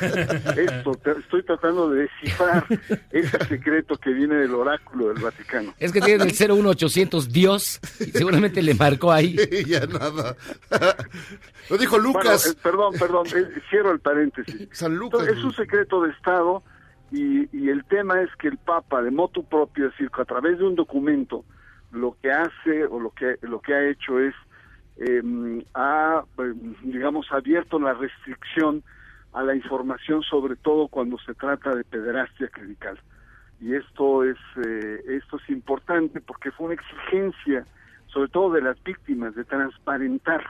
[0.58, 0.98] esto.
[1.20, 2.66] Estoy tratando de descifrar
[3.12, 5.74] ese secreto que viene del oráculo del Vaticano.
[5.80, 9.36] Es que tiene el 01800 Dios, y seguramente le marcó ahí.
[9.68, 10.36] ya nada.
[11.70, 12.48] Lo dijo Bueno, Lucas.
[12.48, 14.70] eh, perdón, perdón, eh, cierro el paréntesis.
[14.72, 15.22] San Lucas.
[15.22, 16.64] Entonces, es un secreto de Estado
[17.12, 20.26] y, y el tema es que el Papa, de motu propio, es decir, que a
[20.26, 21.44] través de un documento,
[21.96, 24.34] lo que hace o lo que, lo que ha hecho es,
[24.98, 25.22] eh,
[25.74, 26.24] ha,
[26.84, 28.84] digamos, abierto la restricción
[29.34, 32.98] a la información, sobre todo cuando se trata de pederastia clerical.
[33.60, 37.66] Y esto es, eh, esto es importante porque fue una exigencia,
[38.08, 40.42] sobre todo de las víctimas, de transparentar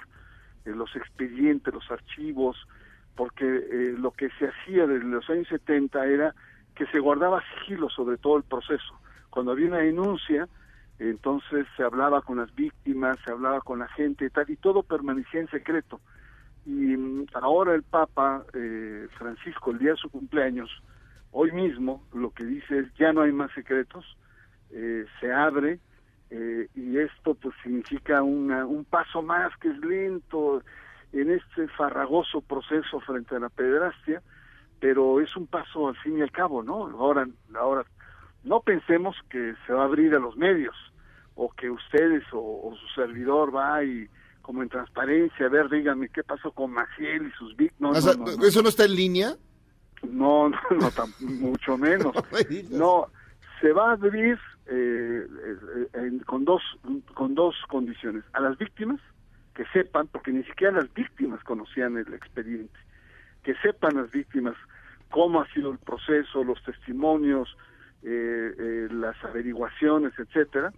[0.65, 2.58] eh, los expedientes, los archivos,
[3.15, 6.36] porque eh, lo que se hacía desde los años 70 era
[6.75, 8.99] que se guardaba sigilo sobre todo el proceso.
[9.29, 10.47] Cuando había una denuncia,
[10.99, 14.84] entonces se hablaba con las víctimas, se hablaba con la gente y tal, y todo
[14.84, 15.99] permanecía en secreto.
[16.65, 20.69] Y mm, ahora el Papa eh, Francisco, el día de su cumpleaños,
[21.31, 24.05] hoy mismo, lo que dice es ya no hay más secretos,
[24.71, 25.79] eh, se abre,
[26.29, 30.63] eh, y esto pues significa una, un paso más que es lento
[31.13, 34.21] en este farragoso proceso frente a la pederastia,
[34.79, 36.86] pero es un paso al fin y al cabo, ¿no?
[36.99, 37.86] Ahora, ahora
[38.45, 40.75] no pensemos que se va a abrir a los medios
[41.36, 44.08] o que ustedes o, su servidor va y
[44.41, 48.05] como en transparencia, a ver, díganme qué pasó con Maciel y sus víctimas.
[48.43, 49.36] ¿Eso no está en línea?
[50.03, 52.13] No, no, no mucho menos.
[52.69, 53.08] no,
[53.60, 55.27] se va a abrir eh,
[55.93, 56.62] eh, con dos
[57.15, 58.23] con dos condiciones.
[58.34, 59.01] A las víctimas
[59.55, 62.77] que sepan, porque ni siquiera las víctimas conocían el expediente,
[63.43, 64.55] que sepan las víctimas
[65.10, 67.55] cómo ha sido el proceso, los testimonios,
[68.05, 70.71] las averiguaciones, etcétera.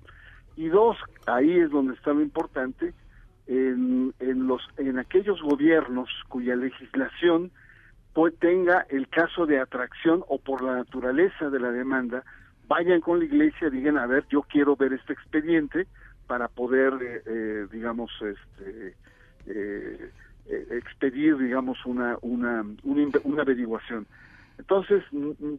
[0.55, 2.93] Y dos, ahí es donde está lo importante,
[3.47, 7.51] en, en los en aquellos gobiernos cuya legislación
[8.13, 12.23] pues, tenga el caso de atracción o por la naturaleza de la demanda
[12.67, 15.87] vayan con la iglesia, digan, a ver, yo quiero ver este expediente
[16.27, 18.95] para poder, eh, eh, digamos, este,
[19.45, 20.11] eh,
[20.47, 24.05] expedir, digamos, una, una, una, averiguación.
[24.57, 25.03] Entonces,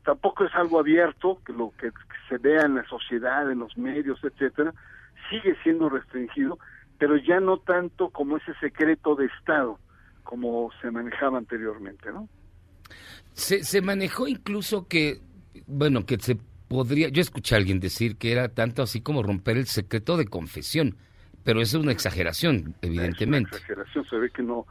[0.05, 1.91] tampoco es algo abierto, que lo que
[2.29, 4.75] se vea en la sociedad, en los medios, etcétera,
[5.31, 6.59] sigue siendo restringido,
[6.99, 9.79] pero ya no tanto como ese secreto de Estado,
[10.25, 12.29] como se manejaba anteriormente, ¿no?
[13.33, 15.21] Se, se manejó incluso que,
[15.67, 19.57] bueno, que se podría, yo escuché a alguien decir que era tanto así como romper
[19.57, 20.97] el secreto de confesión,
[21.45, 23.57] pero eso es una exageración, evidentemente.
[23.57, 24.67] Es una exageración, se ve que no,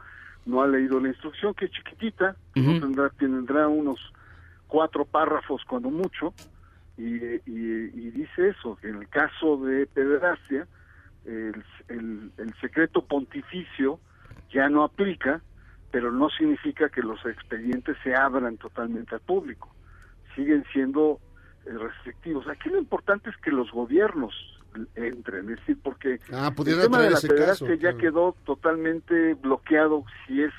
[0.46, 3.98] no ha leído la instrucción, que es chiquitita, no tendrá, tendrá unos
[4.68, 6.32] cuatro párrafos cuando mucho,
[6.96, 7.14] y,
[7.46, 10.66] y, dice eso, que en el caso de pederastia,
[11.24, 14.00] el, el, el secreto pontificio
[14.52, 15.40] ya no aplica,
[15.90, 19.72] pero no significa que los expedientes se abran totalmente al público.
[20.34, 21.20] Siguen siendo
[21.66, 22.46] eh, restrictivos.
[22.48, 24.34] Aquí lo importante es que los gobiernos
[24.94, 30.42] entren, es decir, porque ah, el tema de la pederastia ya quedó totalmente bloqueado si
[30.42, 30.52] es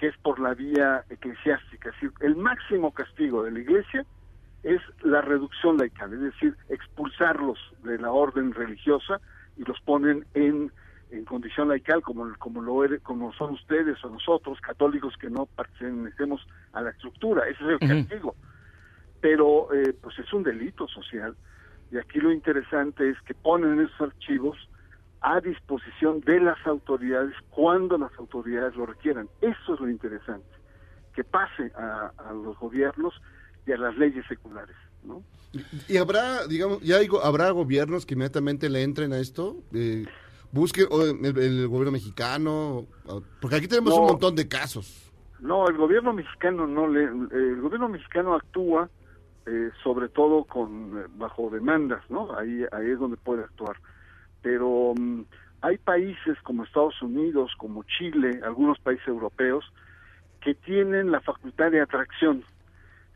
[0.00, 1.90] que es por la vía eclesiástica.
[1.90, 4.06] Es decir, el máximo castigo de la Iglesia
[4.62, 9.20] es la reducción laical, es decir, expulsarlos de la orden religiosa
[9.58, 10.72] y los ponen en,
[11.10, 16.46] en condición laical como, como, lo, como son ustedes o nosotros, católicos que no pertenecemos
[16.72, 17.46] a la estructura.
[17.46, 18.34] Ese es el castigo
[19.20, 21.36] pero eh, pues es un delito social.
[21.90, 24.56] Y aquí lo interesante es que ponen esos archivos
[25.20, 29.28] a disposición de las autoridades cuando las autoridades lo requieran.
[29.40, 30.48] Eso es lo interesante,
[31.14, 33.14] que pase a, los gobiernos
[33.66, 34.76] y a las leyes seculares.
[35.02, 35.22] ¿no?
[35.88, 39.56] Y, habrá, digamos, ya habrá gobiernos que inmediatamente le entren a esto.
[39.74, 40.06] Eh,
[40.52, 42.86] busque el, gobierno mexicano,
[43.40, 45.10] porque aquí tenemos un montón de casos.
[45.40, 48.90] No, el gobierno mexicano no le, el gobierno mexicano actúa
[49.46, 52.36] eh, sobre todo con eh, bajo demandas, ¿no?
[52.36, 53.76] Ahí, ahí es donde puede actuar.
[54.42, 55.22] Pero mm,
[55.62, 59.64] hay países como Estados Unidos, como Chile, algunos países europeos,
[60.40, 62.42] que tienen la facultad de atracción.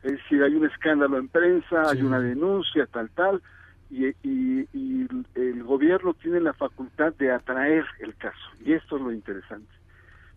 [0.03, 3.41] Es decir, hay un escándalo en prensa, hay una denuncia, tal, tal,
[3.89, 8.51] y, y, y, el gobierno tiene la facultad de atraer el caso.
[8.63, 9.73] Y esto es lo interesante.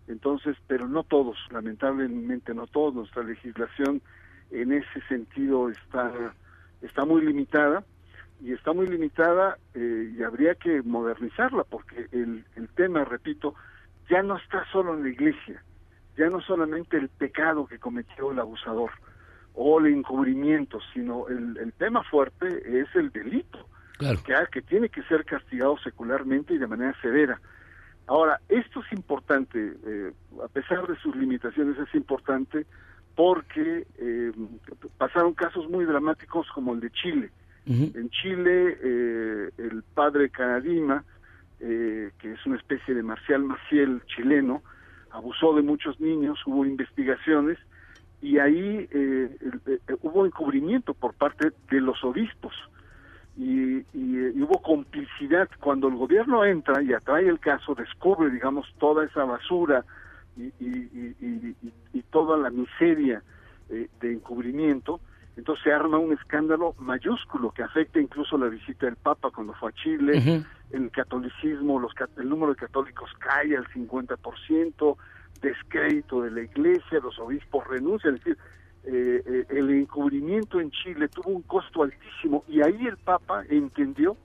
[0.06, 4.00] Entonces, pero no todos, lamentablemente no todos, nuestra legislación
[4.50, 6.10] en ese sentido está,
[6.80, 7.84] está muy limitada
[8.40, 13.54] y está muy limitada eh, y habría que modernizarla porque el, el tema, repito,
[14.08, 15.62] ya no está solo en la iglesia,
[16.16, 18.90] ya no solamente el pecado que cometió el abusador
[19.54, 23.66] o el encubrimiento, sino el, el tema fuerte es el delito,
[23.98, 27.40] que, que tiene que ser castigado secularmente y de manera severa.
[28.06, 32.66] Ahora, esto es importante, eh, a pesar de sus limitaciones, es importante
[33.14, 34.32] porque eh,
[34.96, 37.30] pasaron casos muy dramáticos como el de Chile.
[37.68, 41.04] En Chile, eh, el padre Canadima,
[41.60, 44.62] eh, que es una especie de Marcial Maciel chileno,
[45.10, 47.58] abusó de muchos niños, hubo investigaciones
[48.22, 48.88] y ahí
[50.02, 52.54] hubo encubrimiento por parte de los obispos
[53.36, 55.48] y, y, hubo complicidad.
[55.60, 59.84] Cuando el gobierno entra y atrae el caso, descubre, digamos, toda esa basura,
[60.38, 63.22] y, toda la miseria
[63.68, 65.00] eh, de encubrimiento,
[65.38, 69.70] entonces se arma un escándalo mayúsculo que afecta incluso la visita del Papa cuando fue
[69.70, 74.96] a Chile, el catolicismo, los, el número de católicos cae al 50%,
[75.40, 78.38] descrédito de la iglesia, los obispos renuncian, es decir,
[78.82, 84.16] eh, eh, el encubrimiento en Chile tuvo un costo altísimo y ahí el Papa entendió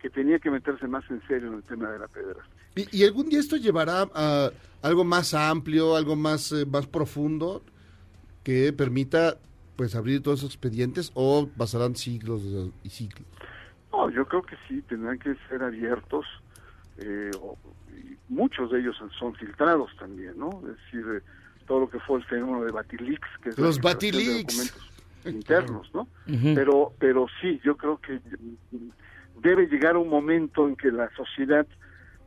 [0.00, 2.62] que tenía que meterse más en serio en el tema de la pederastia.
[2.76, 7.62] ¿Y, y algún día esto llevará a algo más amplio, algo más, eh, más profundo
[8.42, 9.36] que permita
[9.76, 12.42] pues abrir todos esos expedientes o pasarán siglos
[12.82, 13.26] y siglos?
[13.92, 16.24] No, yo creo que sí, tendrán que ser abiertos.
[16.98, 17.56] eh, o-
[17.90, 20.50] y muchos de ellos son filtrados también, ¿no?
[20.68, 21.22] Es decir, eh,
[21.66, 24.90] todo lo que fue el fenómeno de Batileaks, que es Los documentos
[25.24, 26.06] internos, ¿no?
[26.54, 28.20] Pero, pero sí, yo creo que
[28.72, 28.90] mm,
[29.40, 31.66] debe llegar un momento en que la sociedad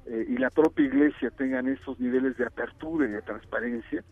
[0.08, 4.04] eh, y la propia iglesia tengan estos niveles de apertura y de transparencia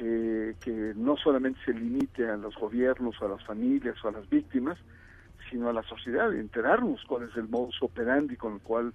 [0.00, 4.78] que, no solamente se limite a los gobiernos a las familias o a las víctimas,
[5.50, 8.92] sino a la sociedad, enterarnos cuál es el modus operandi con el cual,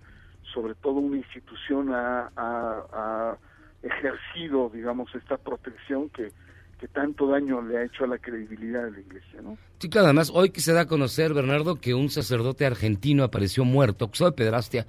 [0.54, 3.38] sobre todo, una institución ha,
[3.84, 6.32] ejercido, digamos, esta protección que,
[6.80, 9.60] que tanto daño le ha hecho a la credibilidad de la iglesia, ¿no?
[9.78, 13.64] Sí, claro, además, hoy que se da a conocer, Bernardo, que un sacerdote argentino apareció
[13.64, 14.88] muerto, acusado de pedrastia,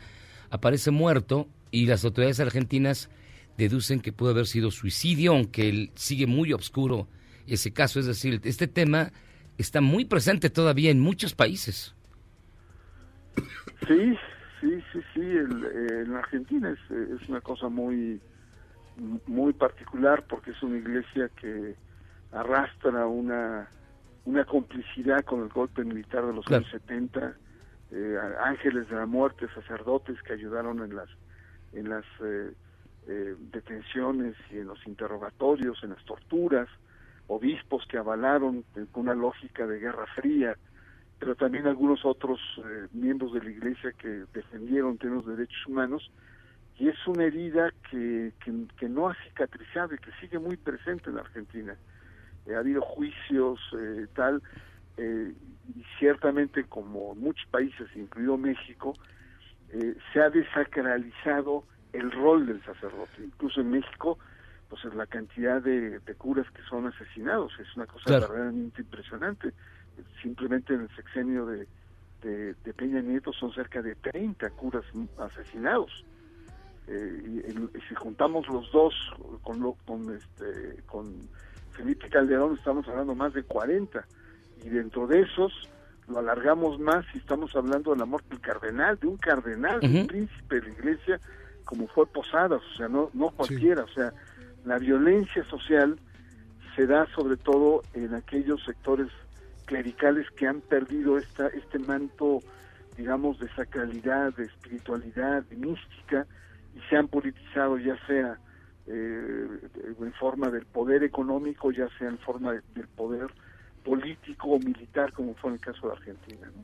[0.48, 3.10] aparece muerto y las autoridades argentinas
[3.56, 7.08] deducen que pudo haber sido suicidio, aunque él sigue muy oscuro
[7.46, 8.00] ese caso.
[8.00, 9.12] Es decir, este tema
[9.58, 11.94] está muy presente todavía en muchos países.
[13.86, 14.16] Sí,
[14.60, 15.20] sí, sí, sí.
[15.20, 16.90] el- eh, en Argentina es,
[17.20, 18.20] es una cosa muy,
[19.26, 21.74] muy particular porque es una iglesia que
[22.32, 23.68] arrastra una,
[24.24, 26.64] una complicidad con el golpe militar de los Claro.
[26.64, 27.36] años 70.
[27.92, 31.08] eh, ángeles de la muerte, sacerdotes que ayudaron en las,
[31.72, 32.50] en las eh,
[33.08, 36.68] eh, detenciones y en los interrogatorios, en las torturas,
[37.28, 40.56] obispos que avalaron eh, con una lógica de guerra fría
[41.18, 46.10] pero también algunos otros eh, miembros de la iglesia que defendieron de derechos humanos
[46.78, 51.16] y es una herida que, que, no ha cicatrizado y que sigue muy presente en
[51.16, 51.74] la Argentina.
[52.44, 54.42] Eh, ha habido juicios, eh, tal,
[54.98, 58.94] y ciertamente como muchos países, incluido México,
[60.12, 63.22] se ha desacralizado el rol del sacerdote.
[63.24, 64.18] Incluso en México,
[64.68, 68.28] pues es la cantidad de, de curas que son asesinados es una cosa Claro.
[68.28, 69.52] verdaderamente impresionante.
[70.22, 71.66] Simplemente en el sexenio de,
[72.22, 74.84] de, de Peña Nieto son cerca de 30 curas
[75.18, 76.04] asesinados.
[76.88, 77.42] Eh,
[77.74, 78.94] y, si juntamos los dos
[79.42, 81.14] con, lo- con, este, con
[81.72, 84.04] Felipe Calderón, estamos hablando más de 40.
[84.64, 85.52] Y dentro de esos,
[86.08, 90.00] lo alargamos más y estamos hablando de la muerte del cardenal, de un cardenal, de
[90.00, 91.20] un príncipe de la iglesia,
[91.66, 93.82] como fue Posadas, o sea, no, no cualquiera.
[93.84, 94.12] O sea,
[94.64, 95.98] la violencia social
[96.74, 99.08] se da sobre todo en aquellos sectores
[99.66, 102.40] clericales que han perdido esta, este manto,
[102.96, 106.26] digamos, de sacralidad, de espiritualidad, de mística,
[106.74, 108.38] y se han politizado ya sea
[108.86, 109.48] eh,
[110.00, 113.26] en forma del poder económico, ya sea en forma de- del poder
[113.84, 116.46] político o militar, como fue en el caso de Argentina.
[116.54, 116.62] ¿no?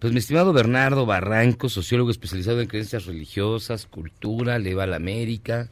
[0.00, 4.96] Pues mi estimado Bernardo Barranco, sociólogo especializado en creencias religiosas, cultura, le va a la
[4.96, 5.68] América.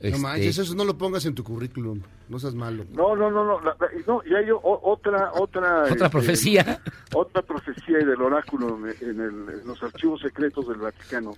[0.00, 2.00] No este, manches, eso no lo pongas en tu currículum.
[2.28, 2.84] No seas malo.
[2.90, 6.82] No, no, no, no, la- la- no y hay o- otra, otra, Otra este, profecía.
[7.14, 11.34] otra profecía y del oráculo en, en el- en los archivos secretos del Vaticano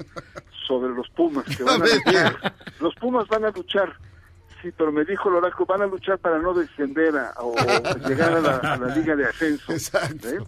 [0.67, 2.55] sobre los Pumas que van a luchar.
[2.81, 3.93] Los Pumas van a luchar,
[4.63, 7.55] sí, pero me dijo el oráculo van a luchar para no descender a- o,
[8.09, 9.73] llegar a la, a la liga de ascenso.
[9.73, 10.39] ¿eh?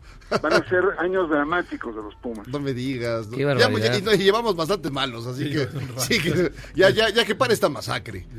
[0.43, 2.47] Van a ser años dramáticos de los Pumas.
[2.49, 3.27] No me digas.
[3.29, 3.37] ¿no?
[3.37, 3.93] Qué Ya, barbaridad.
[3.93, 7.35] ya- y no, y llevamos bastante malos, así Sí, que, sí ya, ya, ya que
[7.35, 8.27] pare esta masacre.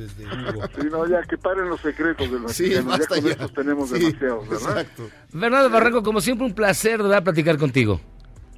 [0.78, 3.32] Sí, no, ya que paren los secretos del Sí, Vaticano, ya basta con ya.
[3.32, 4.70] estos tenemos Sí, demasiados, ¿verdad?
[4.82, 5.10] Exacto.
[5.34, 8.00] Bernardo Barranco, como siempre, un placer de verdad platicar contigo.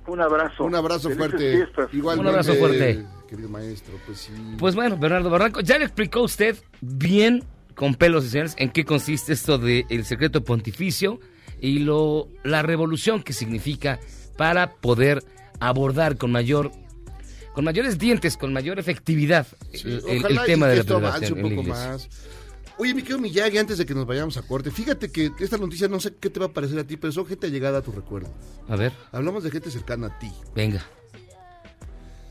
[0.08, 0.66] Un abrazo.
[0.66, 1.56] Un abrazo Felices fuerte.
[1.56, 1.94] fiestas.
[1.94, 3.06] Igualmente, Un abrazo fuerte.
[3.28, 4.32] Querido maestro, pues sí.
[4.60, 7.44] Pues bueno, Bernardo Barranco, ya le explicó usted bien,
[7.76, 11.20] con pelos y señales, en qué consiste esto del secreto pontificio
[11.60, 14.00] y lo, la revolución que significa
[14.38, 15.24] para poder
[15.60, 16.72] abordar con mayor
[17.54, 21.04] con mayores dientes, con mayor efectividad el, el- el y tema de la un
[21.38, 22.10] en la más.
[22.80, 25.88] Oye, mi querido Miyagi, antes de que nos vayamos a corte, fíjate que esta noticia
[25.88, 27.92] no sé qué te va a parecer a ti, pero son gente allegada a tu
[27.92, 28.34] recuerdo.
[28.68, 30.32] A ver, Hablamos de gente cercana a ti.
[30.56, 30.84] venga.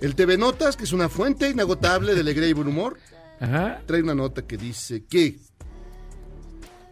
[0.03, 2.99] El TV Notas, que es una fuente inagotable de alegría y buen humor,
[3.41, 3.81] Ajá.
[3.87, 5.39] trae una nota que dice que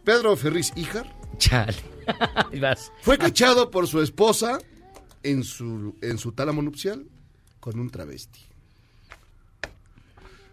[0.04, 1.74] Pedro Ferriz Híjar Chale.
[3.02, 4.58] Fue cachado por su esposa
[5.24, 7.04] en su, en su tálamo nupcial
[7.58, 8.40] con un travesti.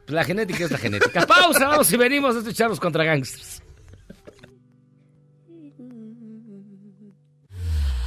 [0.07, 1.27] La genética es la genética.
[1.27, 3.61] Pausa, vamos y venimos a escucharlos contra gangsters.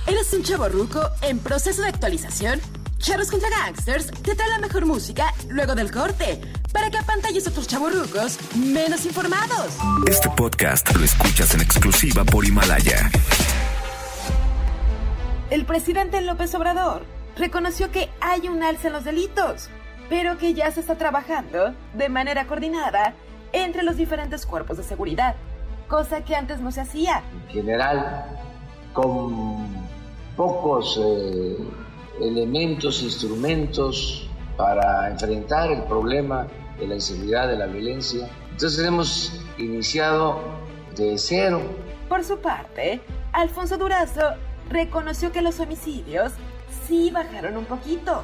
[0.08, 2.60] ¿Eres un chavo ruco en proceso de actualización?
[3.00, 6.38] Charros contra Gangsters te trae la mejor música luego del corte
[6.70, 9.74] para que apantalles a otros chavos rucos menos informados.
[10.06, 13.10] Este podcast lo escuchas en exclusiva por Himalaya.
[15.48, 17.02] El presidente López Obrador
[17.36, 19.70] reconoció que hay un alza en los delitos,
[20.10, 23.14] pero que ya se está trabajando de manera coordinada
[23.52, 25.36] entre los diferentes cuerpos de seguridad,
[25.88, 27.22] cosa que antes no se hacía.
[27.46, 28.26] En general,
[28.92, 29.88] con
[30.36, 31.56] pocos eh,
[32.20, 36.46] elementos, instrumentos para enfrentar el problema
[36.78, 38.28] de la inseguridad, de la violencia.
[38.50, 40.40] Entonces hemos iniciado
[40.96, 41.62] de cero.
[42.09, 43.00] Por su parte,
[43.33, 44.35] Alfonso Durazo
[44.68, 46.33] reconoció que los homicidios
[46.87, 48.22] sí bajaron un poquito.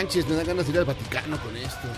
[0.00, 1.88] Manches, me da ganas de ir al Vaticano con esto.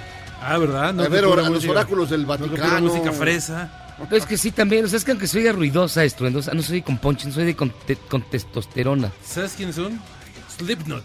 [0.40, 0.92] Ah, ¿verdad?
[1.00, 2.80] a que ver, los oráculos del no Vaticano.
[2.80, 3.70] música fresa.
[4.10, 4.84] Es que sí, también.
[4.84, 7.54] O sea, es que aunque soy ruidosa, estruendosa, no soy con ponche, no soy de
[7.54, 9.12] con, te- con testosterona.
[9.24, 10.00] ¿Sabes quiénes son?
[10.56, 11.04] Slipknot.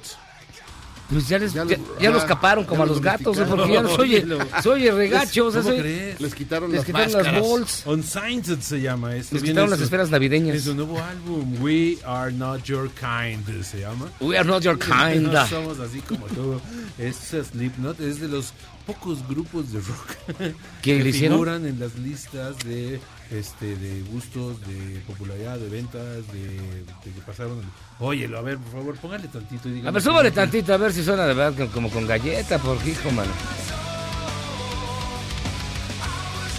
[1.10, 3.38] Pues ya, les, ya, los- ya ah, los caparon ya como a los los gatos,
[3.38, 3.46] ¿eh?
[3.48, 4.26] porque ya no soy, Oye,
[4.64, 6.20] soy regacho, o sea, ¿Cómo soy- crees?
[6.20, 9.36] Les quitaron les las quitaron balls, Unsigned se llama esto.
[9.36, 10.62] les quitaron las su- esferas En navideñas.
[10.62, 14.10] su nuevo álbum, We Are Not Your Kind, se llama.
[14.20, 15.32] We are not your kind.
[15.32, 16.60] No somos así como tú.
[16.98, 18.52] Este Slipknot es de los
[18.86, 21.38] pocos grupos de rock ¿Que hicieron?
[21.38, 23.00] figuran en las listas de
[23.32, 27.62] este de gustos, de popularidad, de ventas, de, de que pasaron.
[28.00, 30.94] Óyelo, a ver, por favor, póngale tantito y dígame A ver, súbale tantito, a ver
[30.94, 33.32] si suena de verdad como- con galleta, por hijo, mano.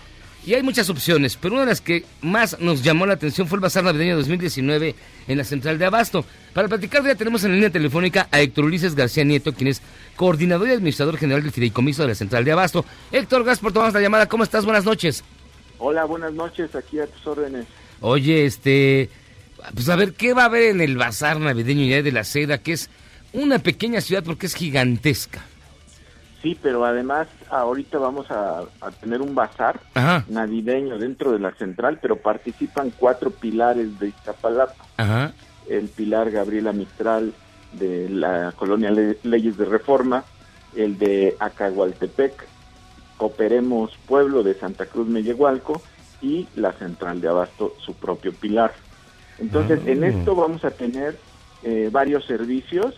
[0.46, 3.58] y hay muchas opciones, pero una de las que más nos llamó la atención fue
[3.58, 4.96] el Bazar Navideño 2019
[5.28, 6.24] en la Central de Abasto.
[6.54, 9.82] Para platicar ya tenemos en la línea telefónica a Héctor Ulises García Nieto, quien es
[10.16, 12.86] coordinador y administrador general del Fideicomiso de la Central de Abasto.
[13.12, 14.28] Héctor, gracias por tomarnos la llamada.
[14.28, 14.64] ¿Cómo estás?
[14.64, 15.24] Buenas noches.
[15.78, 17.66] Hola, buenas noches, aquí a tus órdenes.
[18.02, 19.10] Oye, este,
[19.74, 22.60] pues a ver, ¿qué va a haber en el Bazar Navideño ya de la Seda,
[22.60, 22.90] que es
[23.34, 25.46] una pequeña ciudad porque es gigantesca?
[26.42, 30.24] Sí, pero además ahorita vamos a, a tener un bazar Ajá.
[30.30, 34.86] navideño dentro de la central, pero participan cuatro pilares de Iztapalapa.
[34.98, 35.34] Ajá.
[35.68, 37.34] El pilar Gabriela Mistral
[37.74, 40.24] de la colonia Le- Leyes de Reforma,
[40.76, 42.48] el de Acahualtepec,
[43.18, 45.82] Cooperemos Pueblo de Santa Cruz Mellehualco
[46.22, 48.74] y la central de Abasto, su propio pilar.
[49.40, 50.08] Entonces, en Ah.
[50.08, 51.20] esto vamos a tener
[51.64, 52.96] eh, varios servicios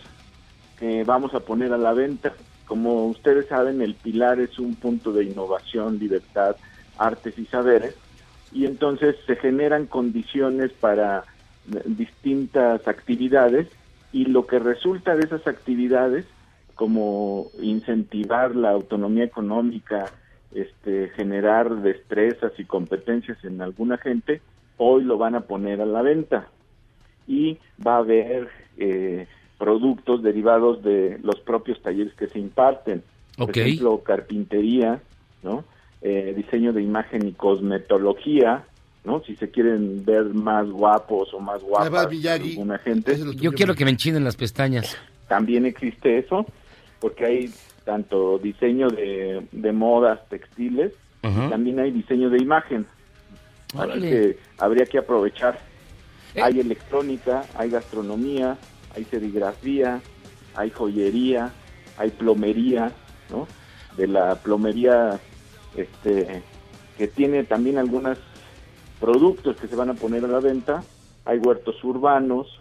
[0.78, 2.32] que vamos a poner a la venta.
[2.72, 6.56] Como ustedes saben, el pilar es un punto de innovación, libertad,
[6.96, 7.94] artes y saberes,
[8.50, 11.18] y entonces se generan condiciones para
[11.70, 13.68] eh, distintas actividades
[14.10, 16.24] y lo que resulta de esas actividades,
[16.74, 20.10] como incentivar la autonomía económica,
[20.54, 24.40] este, generar destrezas y competencias en alguna gente,
[24.78, 26.48] hoy lo van a poner a la venta.
[27.26, 29.26] Y va a haber eh,
[29.62, 33.04] productos derivados de los propios talleres que se imparten.
[33.36, 35.00] Por ejemplo, carpintería,
[35.44, 35.62] ¿no?
[36.00, 38.64] eh, diseño de imagen y cosmetología,
[39.04, 39.22] ¿no?
[39.22, 43.16] Si se quieren ver más guapos o más guapas alguna gente.
[43.36, 44.98] Yo quiero que me enchinen las pestañas.
[45.28, 46.44] También existe eso,
[46.98, 47.50] porque hay
[47.84, 52.84] tanto diseño de, de modas textiles, también hay diseño de imagen.
[53.78, 55.60] Así que habría que aprovechar.
[56.34, 56.42] Eh.
[56.42, 58.58] Hay electrónica, hay gastronomía,
[58.94, 60.00] hay serigrafía,
[60.54, 61.52] hay joyería,
[61.98, 62.92] hay plomería,
[63.30, 63.46] ¿no?
[63.96, 65.20] De la plomería
[65.76, 66.42] este
[66.98, 68.18] que tiene también algunos
[69.00, 70.82] productos que se van a poner a la venta,
[71.24, 72.60] hay huertos urbanos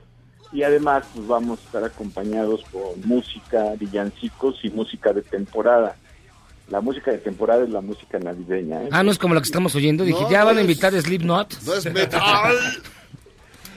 [0.52, 5.96] y además pues vamos a estar acompañados con música, villancicos y música de temporada.
[6.70, 8.84] La música de temporada es la música navideña.
[8.84, 8.90] ¿eh?
[8.92, 10.06] Ah, no es como la que estamos oyendo.
[10.06, 11.62] Dije, No, ¿ya no van a invitar a Slipknot?
[11.64, 12.56] No es metal.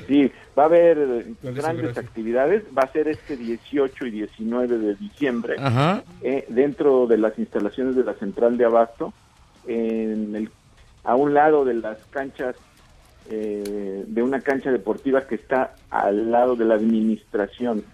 [0.07, 2.65] Sí, va a haber eh, ¿Cuál es grandes actividades.
[2.77, 6.03] Va a ser este 18 y 19 de diciembre Ajá.
[6.23, 9.13] eh, dentro de las instalaciones de la central de Abasto,
[9.67, 10.51] en el,
[11.03, 12.57] a un lado de las canchas,
[13.31, 17.85] eh, de una cancha deportiva que está al lado de la administración.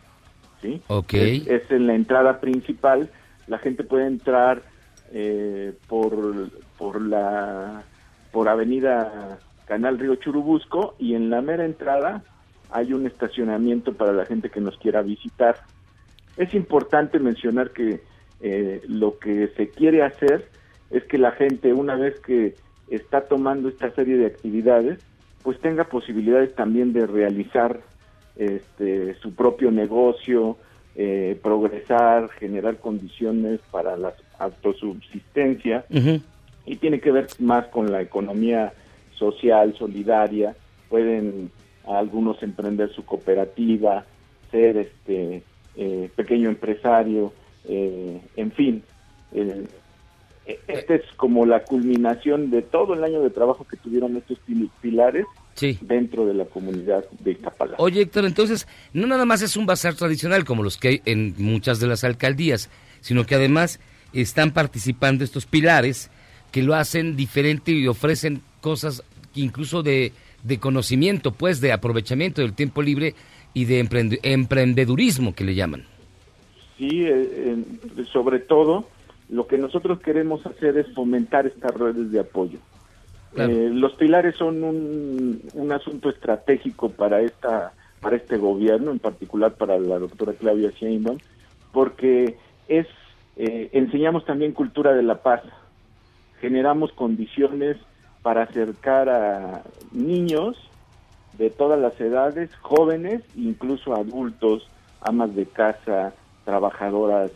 [0.61, 0.83] ¿sí?
[0.89, 1.15] Ok.
[1.15, 3.11] Es, es en la entrada principal.
[3.47, 4.63] La gente puede entrar
[5.13, 7.83] eh, por, por la
[8.31, 12.23] por Avenida Canal Río Churubusco y en la mera entrada
[12.73, 15.57] hay un estacionamiento para la gente que nos quiera visitar.
[16.37, 18.01] Es importante mencionar que
[18.41, 20.49] eh, lo que se quiere hacer
[20.91, 22.55] es que la gente, una vez que
[22.89, 24.99] está tomando esta serie de actividades,
[25.43, 27.81] pues tenga posibilidades también de realizar
[28.37, 30.57] este, su propio negocio,
[30.97, 35.85] eh, progresar, generar condiciones para la autosubsistencia
[36.67, 38.73] y tiene que ver más con la economía
[39.15, 40.57] social, solidaria.
[40.89, 41.51] Pueden
[41.99, 44.05] algunos emprender su cooperativa,
[44.51, 45.43] ser este
[45.77, 47.33] eh, pequeño empresario,
[47.69, 48.83] eh, en fin.
[49.33, 49.67] eh,
[50.67, 54.71] este es como la culminación de todo el año de trabajo que tuvieron estos pil-
[54.81, 55.79] pilares Sí.
[55.81, 57.83] dentro de la comunidad de Iztapalapa.
[57.83, 61.35] Oye, Héctor, entonces, no nada más es un bazar tradicional como los que hay en
[61.39, 62.71] muchas de las alcaldías,
[63.01, 63.79] sino que además
[64.13, 66.11] están participando estos pilares
[66.51, 70.13] que lo hacen diferente y ofrecen cosas incluso de,
[70.43, 73.15] de conocimiento, pues, de aprovechamiento del tiempo libre
[73.55, 75.85] y de emprende- emprendedurismo, que le llaman.
[76.79, 78.87] Sí, eh, eh, sobre todo
[79.29, 82.59] lo que nosotros queremos hacer es fomentar estas redes de apoyo.
[83.35, 83.53] Claro.
[83.53, 89.53] Eh, los pilares son un, un asunto estratégico para esta para este gobierno, en particular
[89.55, 91.19] para la doctora Claudia Sheinbaum,
[91.71, 92.37] porque
[92.67, 92.87] es
[93.37, 95.43] eh, enseñamos también cultura de la paz,
[96.41, 97.77] generamos condiciones
[98.23, 99.63] para acercar a
[99.93, 100.57] niños
[101.39, 104.69] de todas las edades, jóvenes, incluso adultos,
[105.01, 106.13] amas de casa,
[106.45, 107.31] trabajadoras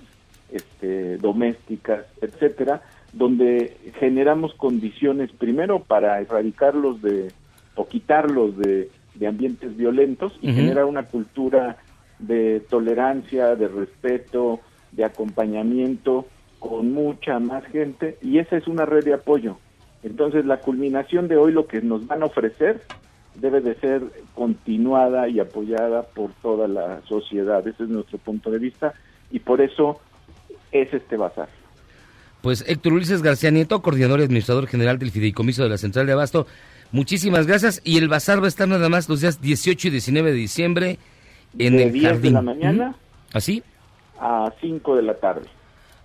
[0.50, 2.82] este, domésticas, etcétera,
[3.12, 7.32] donde generamos condiciones primero para erradicarlos de
[7.76, 11.76] o quitarlos de, de ambientes violentos y generar una cultura
[12.18, 14.60] de tolerancia, de respeto,
[14.92, 16.26] de acompañamiento
[16.58, 19.58] con mucha más gente y esa es una red de apoyo.
[20.04, 22.82] Entonces la culminación de hoy lo que nos van a ofrecer
[23.34, 24.02] debe de ser
[24.34, 27.66] continuada y apoyada por toda la sociedad.
[27.66, 28.94] Ese es nuestro punto de vista
[29.32, 29.98] y por eso
[30.70, 31.48] es este bazar.
[32.42, 36.12] Pues Héctor Ulises García Nieto, coordinador y administrador general del Fideicomiso de la Central de
[36.12, 36.46] Abasto,
[36.92, 37.80] muchísimas gracias.
[37.84, 40.98] Y el bazar va a estar nada más los días 18 y 19 de diciembre
[41.58, 42.32] en de el 10 de jardín.
[42.34, 42.98] la mañana Ujú.
[43.32, 43.62] ¿Así?
[44.20, 45.46] a 5 de la tarde,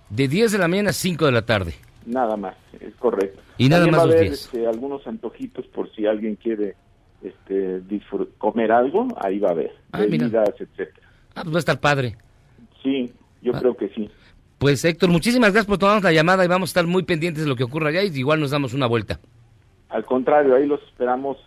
[0.08, 1.74] De 10 de la mañana a 5 de la tarde.
[2.06, 3.40] Nada más, es correcto.
[3.58, 6.74] Y nada También más va a haber este, algunos antojitos por si alguien quiere
[7.22, 7.82] este,
[8.38, 11.06] comer algo, ahí va a haber, Ah, bebidas, etcétera.
[11.34, 12.16] Ah, pues va a estar padre.
[12.82, 13.58] Sí, yo Ah.
[13.60, 14.10] creo que sí.
[14.58, 17.48] Pues Héctor, muchísimas gracias por tomarnos la llamada y vamos a estar muy pendientes de
[17.48, 19.18] lo que ocurra allá y igual nos damos una vuelta.
[19.88, 21.38] Al contrario, ahí los esperamos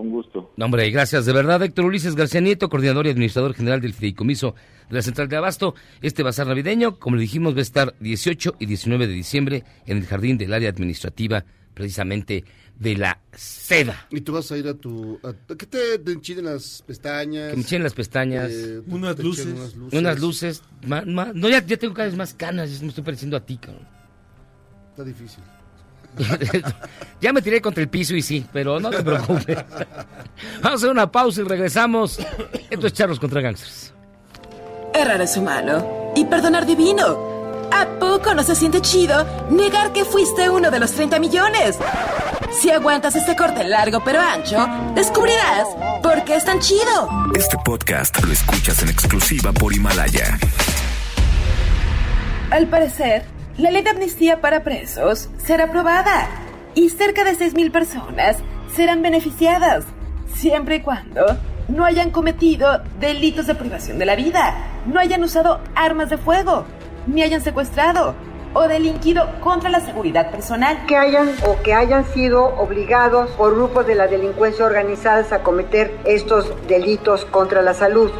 [0.00, 0.52] con gusto.
[0.56, 1.26] No, hombre, gracias.
[1.26, 4.54] De verdad, Héctor Ulises García Nieto, coordinador y administrador general del Fideicomiso
[4.88, 5.74] de la Central de Abasto.
[6.02, 9.98] Este bazar navideño, como le dijimos, va a estar 18 y 19 de diciembre en
[9.98, 11.44] el jardín del área administrativa,
[11.74, 12.44] precisamente
[12.78, 14.06] de la seda.
[14.10, 15.20] Y tú vas a ir a tu...
[15.22, 17.50] A, que te, te enchinen las pestañas.
[17.50, 18.50] Que me echen las pestañas.
[18.50, 19.46] eh, Unas luces.
[19.46, 19.98] Unas luces.
[20.00, 20.62] Unas luces.
[20.86, 23.44] ma- ma- no, ya, ya tengo cada vez más canas, ya me estoy pareciendo a
[23.44, 23.86] ti, cabrón.
[24.92, 25.42] Está difícil.
[27.20, 29.56] ya me tiré contra el piso y sí, pero no te preocupes.
[30.62, 32.18] Vamos a hacer una pausa y regresamos.
[32.68, 33.92] Esto es Charlos contra Gangsters.
[34.94, 37.30] Errar es humano y perdonar divino.
[37.72, 41.78] ¿A poco no se siente chido negar que fuiste uno de los 30 millones?
[42.50, 45.68] Si aguantas este corte largo pero ancho, descubrirás
[46.02, 47.30] por qué es tan chido.
[47.34, 50.36] Este podcast lo escuchas en exclusiva por Himalaya.
[52.50, 53.24] Al parecer,
[53.60, 56.28] la ley de amnistía para presos será aprobada
[56.74, 58.38] y cerca de 6.000 personas
[58.74, 59.84] serán beneficiadas,
[60.34, 61.26] siempre y cuando
[61.68, 64.54] no hayan cometido delitos de privación de la vida,
[64.86, 66.64] no hayan usado armas de fuego,
[67.06, 68.14] ni hayan secuestrado
[68.54, 70.86] o delinquido contra la seguridad personal.
[70.86, 75.94] que hayan o que hayan sido obligados por grupos de la delincuencia organizadas a cometer
[76.06, 78.10] estos delitos contra la salud.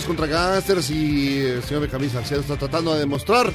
[0.00, 3.52] Contra Gangsters, y el señor Benjamín Salcedo está tratando de demostrar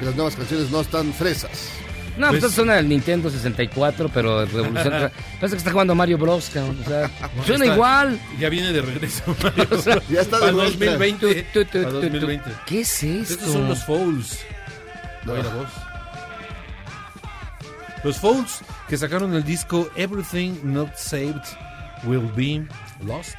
[0.00, 1.68] que las nuevas canciones no están fresas.
[2.16, 5.12] No, pues, esto suena del Nintendo 64, pero Revolución.
[5.40, 6.50] Parece que está jugando Mario Bros.
[6.52, 7.08] cabrón, O sea,
[7.46, 8.20] suena Está- igual.
[8.40, 9.22] Ya viene de regreso.
[9.70, 10.84] O sea, Ya está de Para vuelta.
[10.86, 11.42] 2020.
[11.52, 12.10] Tu, tu, tu, Para tu, tu.
[12.10, 12.50] 2020.
[12.66, 13.34] ¿Qué es esto?
[13.34, 14.40] Estos son los Fouls.
[15.24, 15.68] No hay la voz.
[18.02, 21.42] Los Fouls que sacaron el disco Everything Not Saved
[22.04, 22.66] Will Be
[23.04, 23.36] Lost.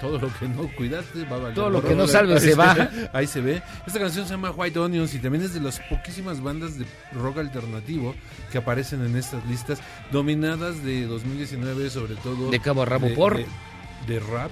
[0.00, 1.54] Todo lo que no cuidaste va a valer.
[1.54, 2.90] Todo lo que no salves se va.
[3.12, 3.62] Ahí se ve.
[3.86, 7.38] Esta canción se llama White Onions y también es de las poquísimas bandas de rock
[7.38, 8.14] alternativo
[8.52, 9.78] que aparecen en estas listas,
[10.12, 12.50] dominadas de 2019 sobre todo.
[12.50, 13.36] De cabo a rabo de- por.
[13.38, 13.46] De,
[14.06, 14.50] de rap,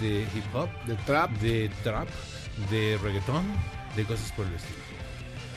[0.00, 2.08] de hip hop, de trap, de trap,
[2.70, 3.44] de reggaetón,
[3.94, 4.78] de cosas por el estilo.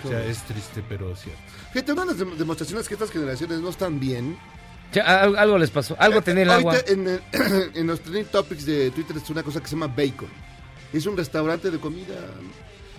[0.04, 1.42] O sea, es triste pero cierto.
[1.74, 4.38] Fíjate, una de las dem- demostraciones que estas generaciones no están bien.
[4.92, 5.96] Ya, algo les pasó.
[6.00, 6.74] Algo tenía el agua.
[6.74, 7.22] Ahorita en, el-
[7.76, 10.30] en los trending topics de Twitter es una cosa que se llama Bacon.
[10.92, 12.16] Es un restaurante de comida.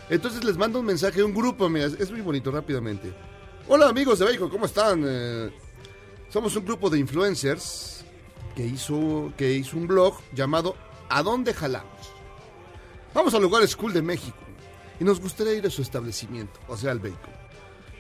[0.09, 3.13] Entonces les mando un mensaje a un grupo, mira, es muy bonito, rápidamente.
[3.69, 5.05] Hola amigos de Bacon, ¿cómo están?
[5.07, 5.51] Eh,
[6.29, 8.05] somos un grupo de influencers
[8.57, 10.77] que hizo, que hizo un blog llamado
[11.09, 11.91] ¿A dónde jalamos?
[13.15, 14.39] Vamos al lugar School de México
[15.01, 17.33] y nos gustaría ir a su establecimiento, o sea, al Bacon.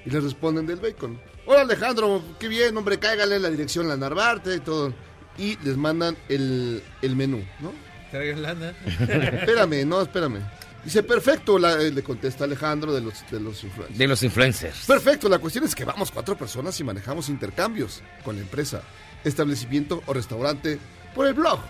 [0.04, 1.20] Y les responden del Bacon.
[1.46, 4.92] Hola Alejandro, qué bien, hombre, cáigale la dirección la Narvarte y todo.
[5.38, 7.72] Y les mandan el, el menú, ¿no?
[8.10, 8.70] Traigan lana.
[8.98, 10.40] espérame, no, espérame.
[10.84, 13.98] Dice, perfecto, la- eh, le contesta Alejandro de los, de los influencers.
[13.98, 14.86] De los influencers.
[14.86, 18.82] Perfecto, la cuestión es que vamos cuatro personas y manejamos intercambios con la empresa,
[19.24, 20.78] establecimiento o restaurante
[21.14, 21.60] por el blog.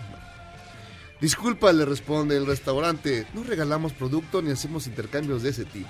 [1.19, 5.89] Disculpa, le responde el restaurante, no regalamos producto ni hacemos intercambios de ese tipo.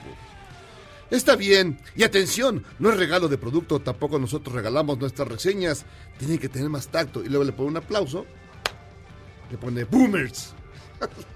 [1.11, 5.85] Está bien, y atención, no es regalo de producto, tampoco nosotros regalamos nuestras reseñas,
[6.17, 7.21] tienen que tener más tacto.
[7.21, 8.25] Y luego le pone un aplauso,
[9.51, 10.53] le pone boomers.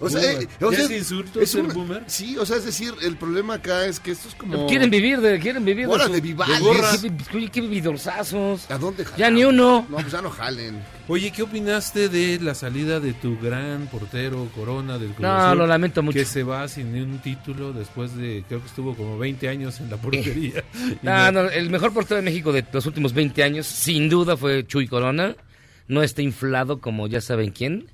[0.00, 2.04] O sea, eh, o ¿Ya sea, es insulto es ser un- boomer?
[2.06, 4.66] Sí, o sea, es decir, el problema acá es que esto es como...
[4.68, 6.60] Quieren vivir de, quieren vivir Hora su- de vivales.
[7.02, 8.70] ¿Qué, qué, qué vividorzazos?
[8.70, 9.86] ¿A dónde Ya ni uno.
[9.88, 10.80] No, pues ya no jalen.
[11.08, 15.58] Oye, ¿qué opinaste de la salida de tu gran portero Corona del Cruz No, Azul,
[15.58, 16.18] lo lamento mucho.
[16.18, 19.90] Que se va sin un título después de, creo que estuvo como 20 años en
[19.90, 20.62] la portería.
[20.74, 24.36] Y No, no, el mejor portero de México de los últimos 20 años, sin duda,
[24.36, 25.34] fue Chuy Corona.
[25.88, 27.90] No está inflado como ya saben quién,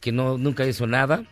[0.00, 1.24] que no nunca hizo nada.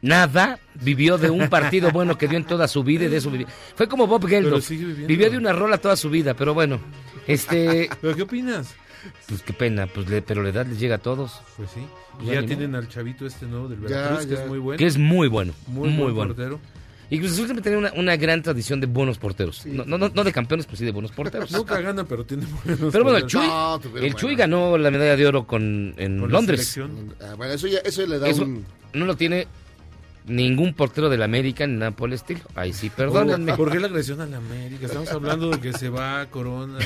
[0.00, 3.30] Nada, vivió de un partido bueno que dio en toda su vida y de eso
[3.30, 3.46] vivió.
[3.74, 4.68] Fue como Bob Geldof.
[4.70, 6.78] Vivió de una rola toda su vida, pero bueno,
[7.26, 7.88] este...
[8.00, 8.74] ¿Pero qué opinas?
[9.28, 11.40] Pues qué pena, pues le- pero la edad les llega a todos.
[11.56, 11.80] Pues sí.
[12.18, 14.42] Pues ya tienen al chavito este nuevo del Ya, Veracruz, que ya.
[14.42, 14.78] es muy bueno.
[14.78, 16.34] Que es muy bueno, Muy, muy, buen bueno.
[16.34, 16.60] portero.
[17.10, 19.64] Y Cruz Azul siempre tiene una, una gran tradición de buenos porteros.
[19.64, 21.50] No, no, no, no de campeones, pero sí de buenos porteros.
[21.52, 23.26] Nunca gana, pero tiene buenos Pero bueno.
[23.26, 26.66] Chuy, No, el Chuy ganó la medalla de oro con, en Con la Londres.
[26.68, 27.14] selección.
[27.22, 28.64] Ah, bueno, eso, ya, eso le da Eso un...
[28.92, 29.46] no lo tiene
[30.28, 32.40] ningún portero del América ni nada por el estilo.
[32.54, 33.54] Ahí sí, perdónenme.
[33.54, 34.86] ¿Por qué la agresión a la América?
[34.86, 36.78] Estamos hablando de que se va Corona.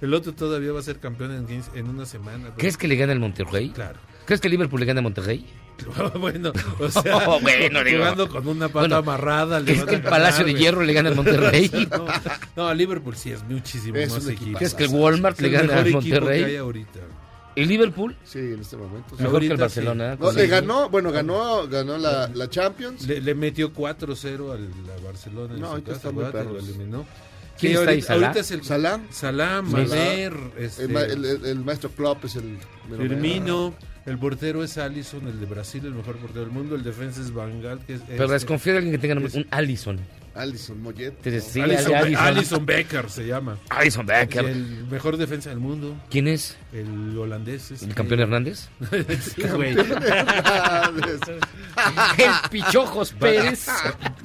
[0.00, 2.44] El otro todavía va a ser campeón en, 15 en una semana.
[2.44, 3.70] pero- ¿Crees que le gana el Monterrey?
[3.70, 3.98] Claro.
[4.26, 5.46] ¿Crees que el Liverpool le gana a Monterrey?
[6.20, 7.98] bueno, o sea, Oh, bueno, digo.
[7.98, 9.60] jugando con una pata Bueno, amarrada.
[9.60, 10.60] le ¿crees van que a el Palacio ganar, de.
[10.60, 11.70] Hierro le gana al Monterrey?
[11.90, 12.06] No,
[12.56, 14.58] no, Liverpool sí es muchísimo Es más equipo.
[14.58, 16.44] ¿Crees que el Walmart Es le gana al equipo que Monterrey?
[16.44, 17.00] hay ahorita.
[17.56, 18.14] ¿El Liverpool?
[18.24, 19.16] Sí, en este momento.
[19.16, 19.22] sí.
[19.22, 19.76] Mejor Ahorita que el sí.
[19.80, 20.16] Barcelona.
[20.20, 23.06] No, le ganó, bueno, ganó, ganó la, la Champions.
[23.06, 25.54] Le, le metió 4-0 al a Barcelona.
[25.54, 27.06] en No, ahorita casa, está muy lo eliminó.
[27.58, 28.26] ¿Quién Sí, está ahí, ahorita, Salah?
[28.26, 29.00] ahorita es el Salah.
[29.10, 29.62] Salah, Salah.
[29.62, 32.58] Maner, este, El, el- el- el maestro Klopp es el...
[32.98, 37.20] Firmino, el portero es Allison, el de Brasil, el mejor portero del mundo, el defensa
[37.22, 38.02] es Van Gaal, que es...
[38.06, 39.98] Pero es- desconfío de alguien que tenga nombre- un Allison.
[40.36, 41.14] Alison Moyet.
[41.40, 42.24] Sí, Alison, Be- Alison.
[42.26, 43.58] Alison Becker se llama.
[43.70, 44.44] Alison Becker.
[44.44, 45.96] El mejor defensa del mundo.
[46.10, 46.56] ¿Quién es?
[46.72, 47.70] El holandés.
[47.70, 47.86] este.
[47.86, 48.68] ¿El campeón Hernández?
[49.54, 49.72] güey.
[52.18, 53.68] el Pichojos Pérez.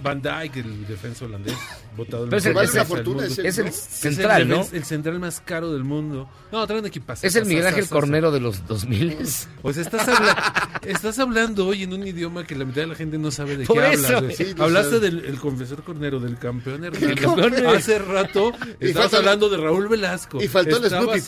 [0.04, 1.56] Van Dijk, el defensa holandés.
[1.96, 3.24] Votado el Pero es el- mejor es fortuna, mundo.
[3.34, 4.68] es el- es el central, ¿no?
[4.72, 6.30] El central más caro del mundo.
[6.52, 7.24] No, traen equipas.
[7.24, 9.18] Es el Miguel Ángel Cornero de los 2000.
[9.62, 13.18] Pues estás, habla- estás hablando hoy en un idioma que la mitad de la gente
[13.18, 14.18] no sabe de Por qué eso.
[14.18, 14.40] hablas.
[14.58, 17.66] no Hablaste del el confesor Cornero, del campeón güey.
[17.76, 20.42] Hace rato estabas hablando de Raúl Velasco.
[20.42, 21.22] Y faltó el Snoopy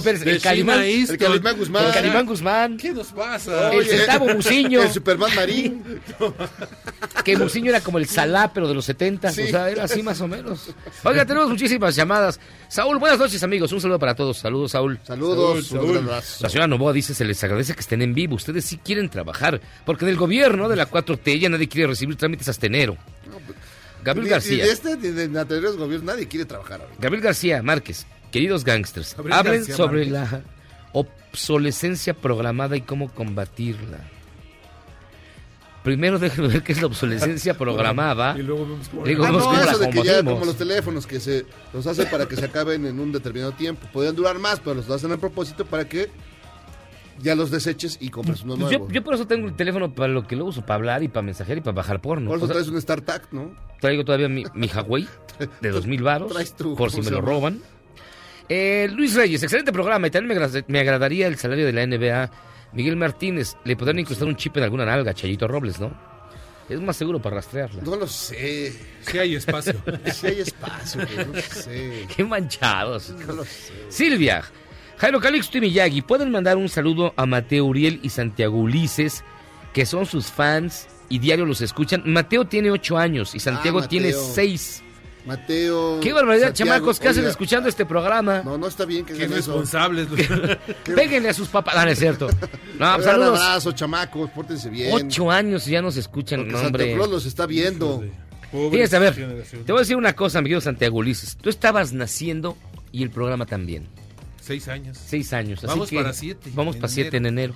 [0.00, 0.22] Pérez.
[0.26, 1.18] El Calimán, el.
[1.18, 1.86] Calimán Guzmán.
[1.86, 2.76] El Calimán Guzmán.
[2.76, 3.72] ¿Qué nos pasa?
[3.72, 4.82] El centavo Muciño.
[4.90, 6.00] El Superman Marín.
[7.24, 9.30] Que Muciño era como el Salá, pero de los 70.
[9.32, 9.42] Sí.
[9.42, 10.74] O sea, era así más o menos.
[11.04, 12.38] Oiga, tenemos muchísimas llamadas.
[12.68, 13.72] Saúl, buenas noches, amigos.
[13.72, 14.38] Un saludo para todos.
[14.38, 14.98] Saludos, Saúl.
[15.04, 15.66] Saludos.
[15.66, 16.06] Saúl.
[16.06, 18.36] La señora Novoa dice, se les agradece que estén en vivo.
[18.36, 19.60] Ustedes sí quieren trabajar.
[19.84, 22.96] Porque en el gobierno de la 4T ya nadie quiere recibir trámites hasta enero.
[24.02, 24.56] Gabriel Ni- García.
[24.56, 26.96] ni de este ni de anteriores gobiernos nadie quiere trabajar ahorita.
[27.00, 30.12] Gabriel García Márquez, queridos gangsters, Gabriel hablen García sobre Márquez.
[30.32, 30.42] la
[30.92, 33.98] obsolescencia programada y cómo combatirla.
[35.82, 38.36] Primero déjenme ver qué es la obsolescencia programada.
[38.38, 40.44] Y luego vemos cómo- Digo, Ah, vemos no, cómo la eso de que ya como
[40.44, 43.86] los teléfonos que se los hacen para que se acaben en un determinado tiempo.
[43.92, 46.08] Podrían durar más, pero los hacen a propósito para que
[47.22, 48.88] ya los deseches y compres uno Pues nuevo.
[48.88, 51.08] yo, yo por eso tengo el teléfono para lo que lo uso, para hablar y
[51.08, 52.28] para mensajear y para bajar porno.
[52.28, 53.54] Por eso O sea, traes un StarTAC, ¿no?
[53.80, 55.08] traigo todavía mi, mi Huawei
[55.62, 57.60] de dos mil varos, Traes tu- por si ¿cómo me lo roban.
[58.48, 62.30] Eh, Luis Reyes, excelente programa y también me, me agradaría el salario de la NBA.
[62.72, 65.92] Miguel Martínez, le podrían incrustar un chip en alguna nalga, Chayito Robles, ¿no?
[66.68, 67.82] Es más seguro para rastrearla.
[67.82, 68.72] No lo sé.
[69.02, 69.74] Sí hay espacio.
[70.14, 72.06] Si hay espacio, pero no sé.
[72.16, 73.10] Qué manchados.
[73.26, 73.72] No lo sé.
[73.88, 74.42] Silvia,
[74.98, 79.24] Jairo Calixto y Miyagi, ¿pueden mandar un saludo a Mateo Uriel y Santiago Ulises,
[79.72, 82.04] que son sus fans y diario los escuchan?
[82.06, 84.84] Mateo tiene ocho años y Santiago Ah, tiene seis.
[85.26, 86.00] Mateo.
[86.00, 87.00] ¡Qué barbaridad, Santiago, chamacos!
[87.00, 88.42] ¿Qué hacen escuchando este programa?
[88.42, 90.08] No, no está bien que Qué responsables.
[90.84, 91.74] Péguenle a sus papás.
[91.74, 92.28] No es cierto.
[92.78, 93.38] No, Un saludos.
[93.40, 94.90] abrazo, chamacos, pórtense bien.
[94.94, 96.94] Ocho años y ya nos escuchan, Porque no, Santa hombre.
[96.94, 98.02] Claus los está viendo.
[98.50, 101.36] Fíjense, a ver, te voy a decir una cosa, mi querido Santiago Ulises.
[101.36, 102.56] Tú estabas naciendo
[102.90, 103.86] y el programa también.
[104.40, 104.98] Seis años.
[105.06, 105.58] Seis años.
[105.58, 107.54] así Vamos que para siete, Vamos para siete en enero.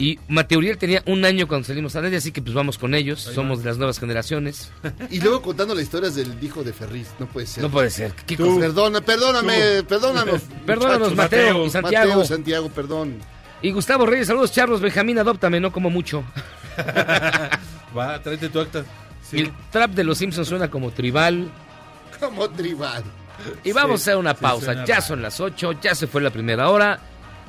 [0.00, 2.94] Y Mateo Uriel tenía un año cuando salimos a nadie, así que pues vamos con
[2.94, 3.20] ellos.
[3.20, 4.70] Somos de las nuevas generaciones.
[5.10, 7.08] Y luego contando las historias del hijo de Ferriz.
[7.18, 7.62] No puede ser.
[7.64, 8.12] No puede ser.
[8.26, 8.46] ¿Qué Tú.
[8.46, 8.60] cosa?
[8.60, 10.42] Perdona, perdóname, perdónanos.
[10.64, 11.14] Perdónanos.
[11.16, 12.08] Mateo y Santiago.
[12.10, 13.18] Mateo, Santiago, perdón.
[13.60, 14.80] Y Gustavo Reyes, saludos, Charlos.
[14.80, 16.22] Benjamín, adóptame, no como mucho.
[17.96, 18.84] Va, tráete tu acta.
[19.32, 21.50] Y el trap de los Simpsons suena como tribal.
[22.20, 23.02] Como tribal.
[23.64, 24.84] Y vamos Sí, a una sí, pausa.
[24.84, 25.06] ya raro.
[25.06, 26.98] son las 8, ya se fue la primera hora.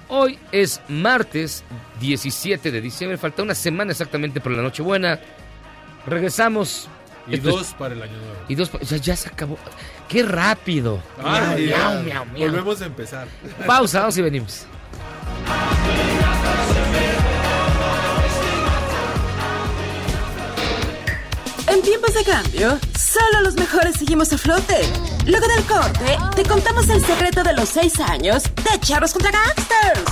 [0.09, 1.63] Hoy es martes
[1.99, 3.17] 17 de diciembre.
[3.17, 5.19] Falta una semana exactamente por la Nochebuena.
[6.05, 6.87] Regresamos.
[7.27, 8.33] Y Esto es- dos para el año nuevo.
[8.47, 8.71] Y dos.
[8.73, 9.57] o sea, ya se acabó.
[10.07, 10.99] ¡Qué rápido!
[11.21, 11.57] Miau,
[12.03, 12.49] miau, miau.
[12.49, 13.27] Volvemos a empezar.
[13.67, 14.65] Pausa, vamos y venimos.
[21.71, 24.81] En tiempos de cambio, solo los mejores seguimos a flote.
[25.27, 30.03] Luego del corte, te contamos el secreto de los seis años de Charros contra Gangsters.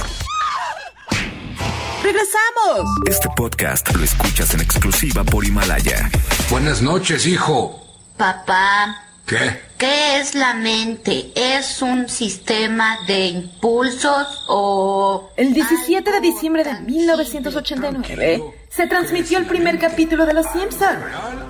[2.04, 2.86] ¡Regresamos!
[3.08, 6.10] Este podcast lo escuchas en exclusiva por Himalaya.
[6.50, 7.84] Buenas noches, hijo.
[8.18, 9.67] Papá, ¿Qué?
[9.78, 11.32] ¿Qué es la mente?
[11.36, 15.30] ¿Es un sistema de impulsos o...?
[15.38, 20.98] El 17 de diciembre de 1989 se transmitió el primer capítulo de Los Simpson,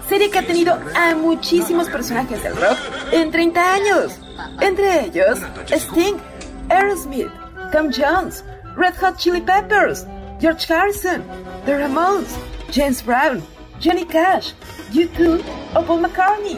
[0.07, 2.78] serie que ha tenido a muchísimos personajes del rock
[3.11, 4.13] en 30 años,
[4.61, 6.15] entre ellos Sting,
[6.69, 7.30] Aerosmith,
[7.71, 8.43] Tom Jones,
[8.75, 10.05] Red Hot Chili Peppers,
[10.39, 11.23] George Harrison,
[11.65, 12.30] The Ramones,
[12.71, 13.43] James Brown,
[13.82, 14.53] Johnny Cash,
[14.93, 15.41] U2
[15.73, 16.57] o Paul McCartney.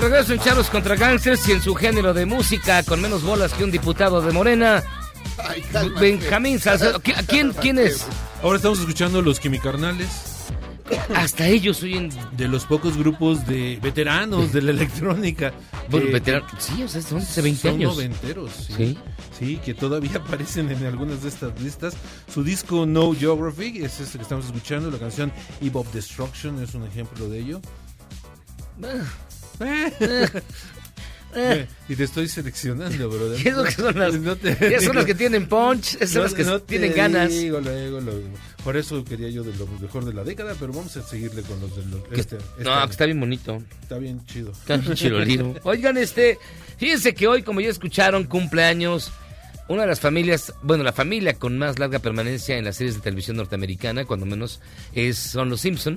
[0.00, 3.52] De regreso en Charlos contra Gangsters y en su género de música con menos bolas
[3.52, 4.82] que un diputado de Morena.
[5.36, 5.62] Ay.
[6.00, 7.00] Benjamín Salcedo.
[7.00, 8.06] ¿Qui- ¿Quién, ¿Quién es?
[8.42, 10.08] Ahora estamos escuchando los quimicarnales.
[11.14, 12.10] Hasta ellos oyen...
[12.32, 15.52] De los pocos grupos de veteranos de la electrónica.
[15.90, 17.92] Bueno, veteranos, sí, o sea, son hace 20 son años.
[17.94, 18.72] noventeros, sí.
[18.76, 18.98] Sí.
[19.38, 21.92] Sí, que todavía aparecen en algunas de estas listas.
[22.32, 24.90] Su disco No Geography es este que estamos escuchando.
[24.90, 25.30] La canción
[25.60, 27.60] Eve of Destruction es un ejemplo de ello.
[31.32, 31.64] Eh.
[31.88, 33.40] y te estoy seleccionando, brother.
[33.42, 34.92] ¿Qué es lo que son las- No te ya son digo.
[34.94, 37.30] las que tienen punch, esas son las que te tienen ganas.
[37.30, 38.14] digo luego lo-
[38.64, 41.60] por eso quería yo de lo mejor de la década, pero vamos a seguirle con
[41.60, 42.86] los de los, este, este no, año.
[42.86, 43.62] que está bien bonito.
[43.80, 44.50] Está bien chido.
[44.50, 45.54] Está bien chiroliro.
[45.62, 46.36] Oigan, este,
[46.78, 49.12] fíjense que hoy, como ya escucharon, cumpleaños
[49.68, 53.02] una de las familias, bueno, la familia con más larga permanencia en las series de
[53.02, 54.60] televisión norteamericana, cuando menos,
[54.94, 55.96] es, son los Simpson.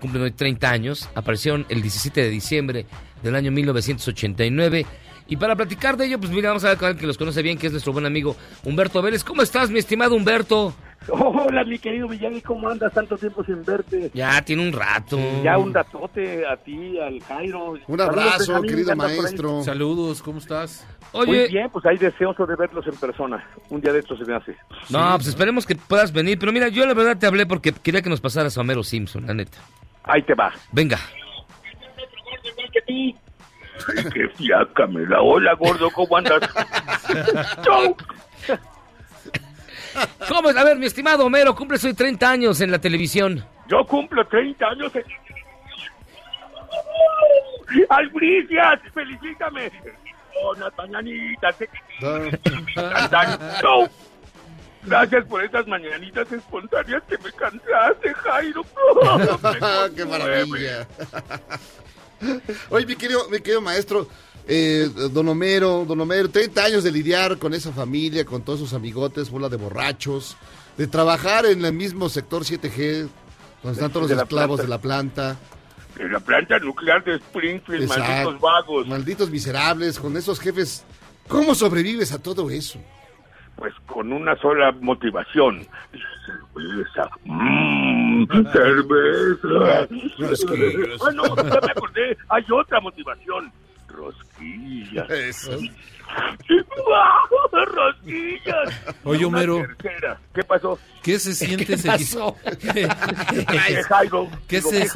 [0.00, 1.08] Cumplen hoy 30 años.
[1.14, 2.86] Aparecieron el 17 de diciembre
[3.22, 4.86] del año 1989.
[5.30, 7.42] Y para platicar de ello, pues mira, vamos a ver con alguien que los conoce
[7.42, 8.34] bien, que es nuestro buen amigo
[8.64, 9.22] Humberto Vélez.
[9.22, 10.74] ¿Cómo estás, mi estimado Humberto?
[11.10, 12.92] Hola, mi querido Miyagi, ¿cómo andas?
[12.92, 14.10] Tanto tiempo sin verte.
[14.14, 15.18] Ya tiene un rato.
[15.42, 17.74] Ya un datote a ti, al Jairo.
[17.86, 18.96] Un abrazo, querido ahí.
[18.96, 19.62] maestro.
[19.62, 20.86] Saludos, ¿cómo estás?
[21.12, 23.42] Muy bien, pues hay deseoso de verlos en persona.
[23.70, 24.56] Un día de estos se me hace.
[24.90, 26.38] No, pues esperemos que puedas venir.
[26.38, 29.26] Pero mira, yo la verdad te hablé porque quería que nos pasaras a Homero Simpson,
[29.26, 29.58] la neta.
[30.08, 30.52] Ahí te va.
[30.72, 30.98] Venga.
[32.88, 35.20] Ay, qué fiaca me da.
[35.20, 36.40] Hola, gordo, ¿cómo andas?
[37.62, 37.96] Chau.
[40.28, 40.56] ¿Cómo es?
[40.56, 43.44] A ver, mi estimado Homero, cumples hoy 30 años en la televisión.
[43.68, 44.92] Yo cumplo 30 años.
[44.96, 45.04] En...
[47.90, 48.80] ¡Albricias!
[48.94, 49.70] ¡Felicítame!
[50.56, 51.60] Unas mañanitas.
[51.60, 51.68] eh.
[54.88, 58.64] Gracias por estas mañanitas espontáneas que me cantaste, Jairo.
[59.94, 60.86] ¡Qué maravilla!
[62.70, 64.08] Oye, mi querido, mi querido maestro,
[64.46, 68.72] eh, don Homero, don Homero, 30 años de lidiar con esa familia, con todos sus
[68.72, 70.36] amigotes, bola de borrachos,
[70.78, 73.08] de trabajar en el mismo sector 7G,
[73.62, 75.36] donde están todos los la esclavos de la planta.
[75.98, 78.02] En la planta nuclear de Springfield, Exacto.
[78.04, 78.86] malditos vagos.
[78.86, 80.84] Malditos miserables, con esos jefes.
[81.28, 82.80] ¿Cómo sobrevives a todo eso?
[83.58, 85.66] Pues con una sola motivación.
[86.24, 87.10] Cerveza.
[87.24, 89.88] Mmm, cerveza.
[90.18, 91.00] Rosquillas.
[91.04, 92.16] Ah, no, ya me acordé.
[92.28, 93.52] Hay otra motivación.
[93.88, 95.10] Rosquillas.
[95.10, 95.50] Eso.
[97.52, 98.96] Rosquillas.
[99.04, 99.66] Oye, Homero.
[100.32, 100.78] ¿Qué pasó?
[101.02, 102.06] ¿Qué se siente ¿Qué seguir?
[102.14, 102.36] pasó?
[102.60, 102.88] ¿Qué?
[104.46, 104.88] ¿Qué Digo, se.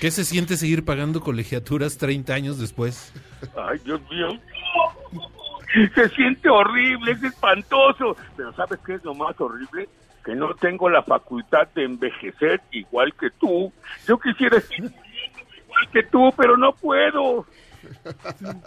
[0.00, 3.12] ¿Qué se siente seguir pagando colegiaturas 30 años después?
[3.56, 4.28] Ay, Dios mío.
[5.94, 8.16] Se siente horrible, es espantoso.
[8.36, 9.88] Pero ¿sabes qué es lo más horrible?
[10.24, 13.72] Que no tengo la facultad de envejecer igual que tú.
[14.06, 17.46] Yo quisiera ser igual que tú, pero no puedo.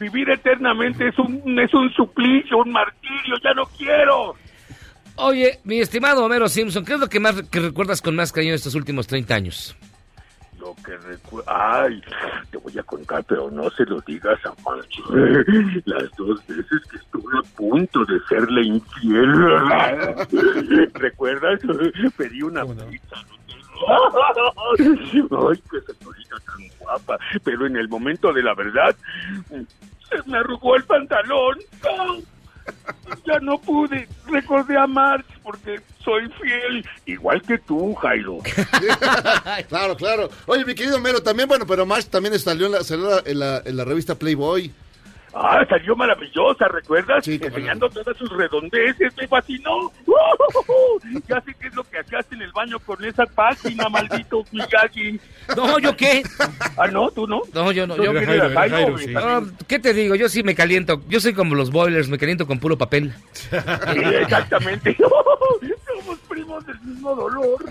[0.00, 4.34] Vivir eternamente es un, es un suplicio, un martirio, ya no quiero.
[5.16, 8.52] Oye, mi estimado Homero Simpson, ¿qué es lo que más que recuerdas con más cariño
[8.52, 9.76] de estos últimos 30 años?
[10.62, 11.50] Lo que recuerdo...
[11.50, 12.00] Ay,
[12.52, 15.02] te voy a contar, pero no se lo digas a March.
[15.86, 19.32] Las dos veces que estuve a punto de serle infiel.
[20.94, 21.58] ¿Recuerdas?
[22.16, 23.16] Pedí una pizza.
[23.88, 27.18] Ay, qué señorita tan guapa.
[27.42, 28.94] Pero en el momento de la verdad,
[29.48, 31.58] se me arrugó el pantalón.
[33.26, 34.08] Ya no pude.
[34.26, 36.84] Recordé a March porque soy fiel.
[37.06, 38.38] Igual que tú, Jairo.
[39.68, 40.30] claro, claro.
[40.46, 43.62] Oye, mi querido Homero, también, bueno, pero March también salió en la, salió en la,
[43.64, 44.72] en la revista Playboy.
[45.34, 47.26] Ah, salió maravillosa, ¿recuerdas?
[47.26, 49.90] Enseñando todas sus redondeces, me fascinó.
[51.28, 55.20] Ya sé qué es lo que hacías en el baño con esa página, maldito Miyagi.
[55.56, 56.22] No, ¿yo qué?
[56.76, 57.42] Ah, no, tú no.
[57.52, 57.94] No, yo no.
[57.96, 59.08] ¿Tú Yo, Jairo, sí.
[59.08, 60.14] No, ¿Qué te digo?
[60.14, 61.02] Yo sí me caliento.
[61.08, 63.12] Yo soy como los boilers, me caliento con puro papel.
[63.32, 63.56] Sí,
[64.20, 64.96] exactamente.
[66.02, 67.64] Somos primos del mismo dolor.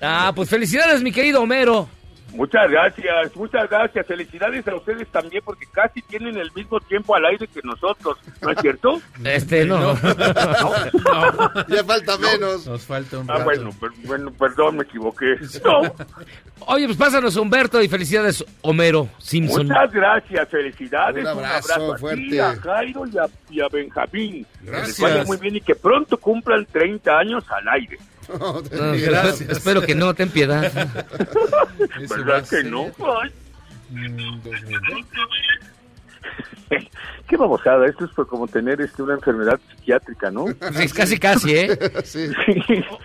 [0.00, 1.88] Ah, pues felicidades, mi querido Homero.
[2.34, 4.06] Muchas gracias, muchas gracias.
[4.06, 8.50] Felicidades a ustedes también porque casi tienen el mismo tiempo al aire que nosotros, ¿no
[8.50, 9.00] es cierto?
[9.24, 9.94] Este, no.
[11.68, 12.66] Ya falta menos.
[12.66, 13.44] Nos falta un Ah, rato.
[13.44, 15.36] bueno, per- bueno, perdón, me equivoqué.
[15.64, 15.82] No,
[16.66, 19.66] Oye, pues pásanos a Humberto y felicidades, Homero Simpson.
[19.68, 21.22] muchas gracias, felicidades.
[21.24, 22.40] Un abrazo a ti, fuerte.
[22.42, 24.46] a Jairo y a, y a Benjamín.
[24.58, 25.00] Que les Gracias.
[25.00, 27.96] vaya muy bien y que pronto cumplan 30 años al aire.
[28.28, 28.60] No,
[28.92, 30.72] espero, espero que no, ten piedad.
[32.10, 32.86] ¿Verdad que no?
[33.90, 35.08] Mm, 2020.
[37.26, 40.46] qué babosada, esto es por como tener este, una enfermedad psiquiátrica, ¿no?
[40.48, 41.78] Sí, casi, casi, ¿eh?
[42.04, 42.28] Sí.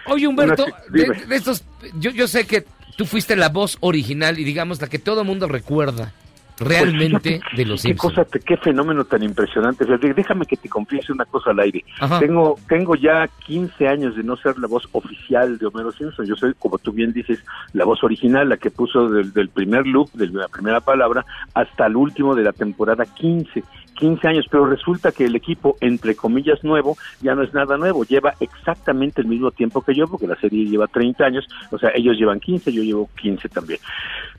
[0.08, 1.64] Oye, Humberto, de, de estos,
[1.96, 2.66] yo, yo sé que
[2.98, 6.14] tú fuiste la voz original y digamos la que todo el mundo recuerda
[6.60, 8.16] realmente Pues de los qué Simpsons.
[8.16, 9.86] cosa, qué fenómeno tan impresionante.
[9.86, 11.84] Déjame que te confiese una cosa al aire.
[12.00, 12.20] Ajá.
[12.20, 16.26] Tengo tengo ya 15 años de no ser la voz oficial de Homero Simpson.
[16.26, 17.40] Yo soy, como tú bien dices,
[17.74, 21.88] la voz original, la que puso del, del primer loop, de la primera palabra, hasta
[21.88, 23.64] el último de la temporada 15.
[23.94, 28.04] 15 años, pero resulta que el equipo, entre comillas, nuevo, ya no es nada nuevo,
[28.04, 31.92] lleva exactamente el mismo tiempo que yo, porque la serie lleva 30 años, o sea,
[31.96, 33.80] ellos llevan 15, yo llevo 15 también.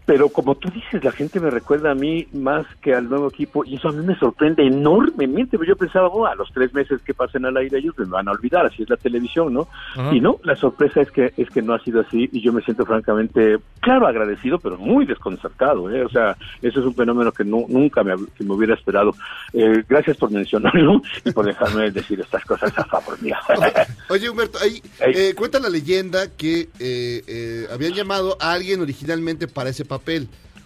[0.06, 3.64] Pero como tú dices, la gente me recuerda a mí más que al nuevo equipo
[3.64, 5.58] y eso a mí me sorprende enormemente.
[5.66, 8.32] Yo pensaba, oh, a los tres meses que pasen al aire ellos me van a
[8.32, 9.68] olvidar, así es la televisión, ¿no?
[9.96, 10.14] Ajá.
[10.14, 12.62] Y no, la sorpresa es que es que no ha sido así y yo me
[12.62, 16.04] siento francamente, claro, agradecido, pero muy desconcertado, ¿eh?
[16.04, 19.14] O sea, eso es un fenómeno que no, nunca me, que me hubiera esperado.
[19.52, 23.38] Eh, gracias por mencionarlo y por dejarme decir estas cosas a favor mía.
[24.08, 29.48] Oye, Humberto, ahí eh, cuenta la leyenda que eh, eh, habían llamado a alguien originalmente
[29.48, 29.93] para ese papel,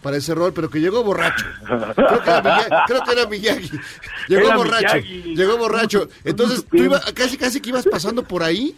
[0.03, 1.45] para ese rol, pero que llegó borracho.
[1.67, 2.71] Creo que era Miyagi.
[2.87, 3.71] Creo que era Miyagi.
[4.29, 4.95] Llegó Era borracho.
[4.97, 5.35] Miyagi.
[5.37, 6.09] Llegó borracho.
[6.25, 8.75] Entonces, tú iba, casi casi que ibas pasando por ahí.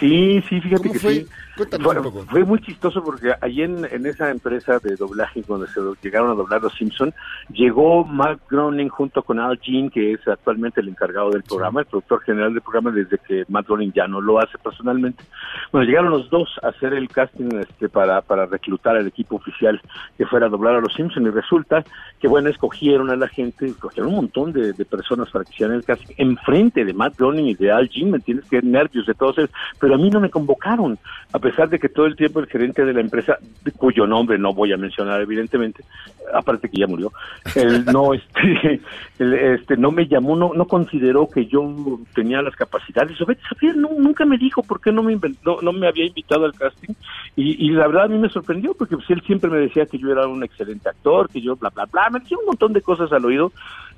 [0.00, 1.14] Sí, sí, fíjate ¿Cómo que fue?
[1.14, 1.26] sí.
[1.56, 2.22] Cuéntanos Fue, un poco.
[2.30, 6.34] fue muy chistoso porque ahí en, en esa empresa de doblaje donde se llegaron a
[6.34, 7.12] doblar los Simpson,
[7.50, 11.86] llegó Mark Groening junto con Al Jean, que es actualmente el encargado del programa, el
[11.86, 15.24] productor general del programa desde que Matt Groening ya no lo hace personalmente.
[15.70, 19.80] Bueno, llegaron los dos a hacer el casting este, para, para reclutar al equipo oficial
[20.16, 21.84] que fuera a doblar a los Simpson y resulta
[22.18, 25.76] que bueno, escogieron a la gente, escogieron un montón de, de personas para que hicieran
[25.76, 28.48] el casting enfrente de Matt Groening y de Al Jean, ¿me entiendes?
[28.48, 30.98] Que nervios de todos ellos, pero a mí no me convocaron,
[31.32, 33.36] a pesar de que todo el tiempo el gerente de la empresa,
[33.76, 35.84] cuyo nombre no voy a mencionar evidentemente,
[36.32, 37.12] aparte que ya murió,
[37.54, 38.80] él no, este,
[39.18, 43.74] este, no me llamó, no, no consideró que yo tenía las capacidades, o vete a
[43.74, 46.94] no, nunca me dijo por qué no me, inven- no, me había invitado al casting,
[47.36, 49.98] y, y la verdad a mí me sorprendió, porque pues, él siempre me decía que
[49.98, 52.80] yo era un excelente actor, que yo bla, bla, bla, me decía un montón de
[52.80, 53.52] cosas al oído,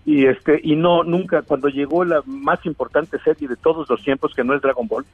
[0.07, 4.35] y este y no nunca cuando llegó la más importante serie de todos los tiempos
[4.35, 5.05] que no es Dragon Ball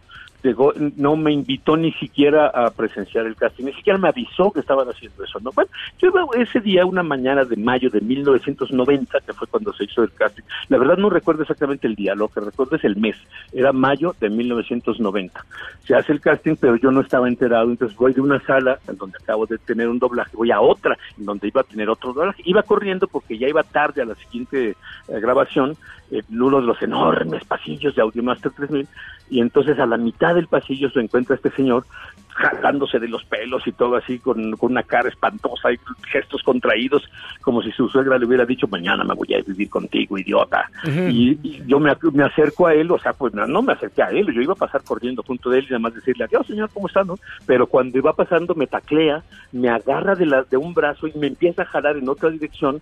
[0.42, 4.60] llegó no me invitó ni siquiera a presenciar el casting ni siquiera me avisó que
[4.60, 9.32] estaban haciendo eso no bueno yo ese día una mañana de mayo de 1990 que
[9.32, 10.42] fue cuando se hizo el casting.
[10.68, 13.16] La verdad no recuerdo exactamente el día lo que recuerdo es el mes
[13.52, 15.44] era mayo de 1990
[15.84, 18.96] se hace el casting pero yo no estaba enterado entonces voy de una sala en
[18.96, 22.12] donde acabo de tener un doblaje voy a otra en donde iba a tener otro
[22.12, 22.42] doblaje.
[22.44, 25.76] Iba corriendo porque ya iba tarde a la siguiente eh, grabación
[26.10, 28.88] en uno de los enormes pasillos de Audiomaster 3000
[29.30, 31.84] y entonces a la mitad del pasillo se encuentra este señor
[32.34, 35.78] jalándose de los pelos y todo así con, con una cara espantosa y
[36.10, 37.02] gestos contraídos
[37.42, 41.38] como si su suegra le hubiera dicho mañana me voy a vivir contigo idiota y,
[41.42, 44.32] y yo me acerco a él o sea pues no, no me acerqué a él
[44.32, 46.88] yo iba a pasar corriendo junto de él y nada más decirle adiós señor cómo
[46.88, 47.16] está no
[47.46, 49.22] pero cuando iba pasando me taclea
[49.52, 52.80] me agarra de la de un brazo y me empieza a jalar en otra dirección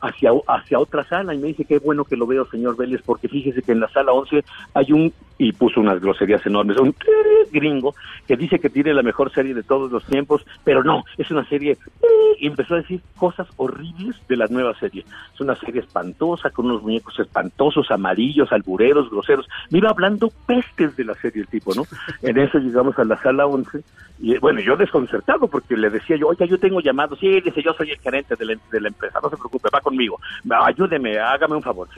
[0.00, 3.28] hacia, hacia otra sala y me dice qué bueno que lo veo, señor Vélez, porque
[3.28, 4.44] fíjese que en la sala 11
[4.74, 6.94] hay un, y puso unas groserías enormes, un
[7.52, 7.94] gringo
[8.26, 11.46] que dice que tiene la mejor serie de todos los tiempos, pero no, es una
[11.48, 11.76] serie,
[12.38, 15.04] y empezó a decir cosas horribles de la nueva serie.
[15.34, 19.48] Es una serie espantosa, con unos muñecos espantosos, amarillos, albureros, groseros.
[19.70, 21.84] Me iba hablando pestes de la serie el tipo, ¿no?
[22.22, 23.82] En eso llegamos a la sala 11
[24.22, 27.72] y bueno, yo desconcertado porque le decía yo, oiga, yo tengo llamados, sí, dice, yo
[27.72, 31.56] soy el gerente de la, de la empresa, no se preocupe, va conmigo, ayúdeme, hágame
[31.56, 31.88] un favor,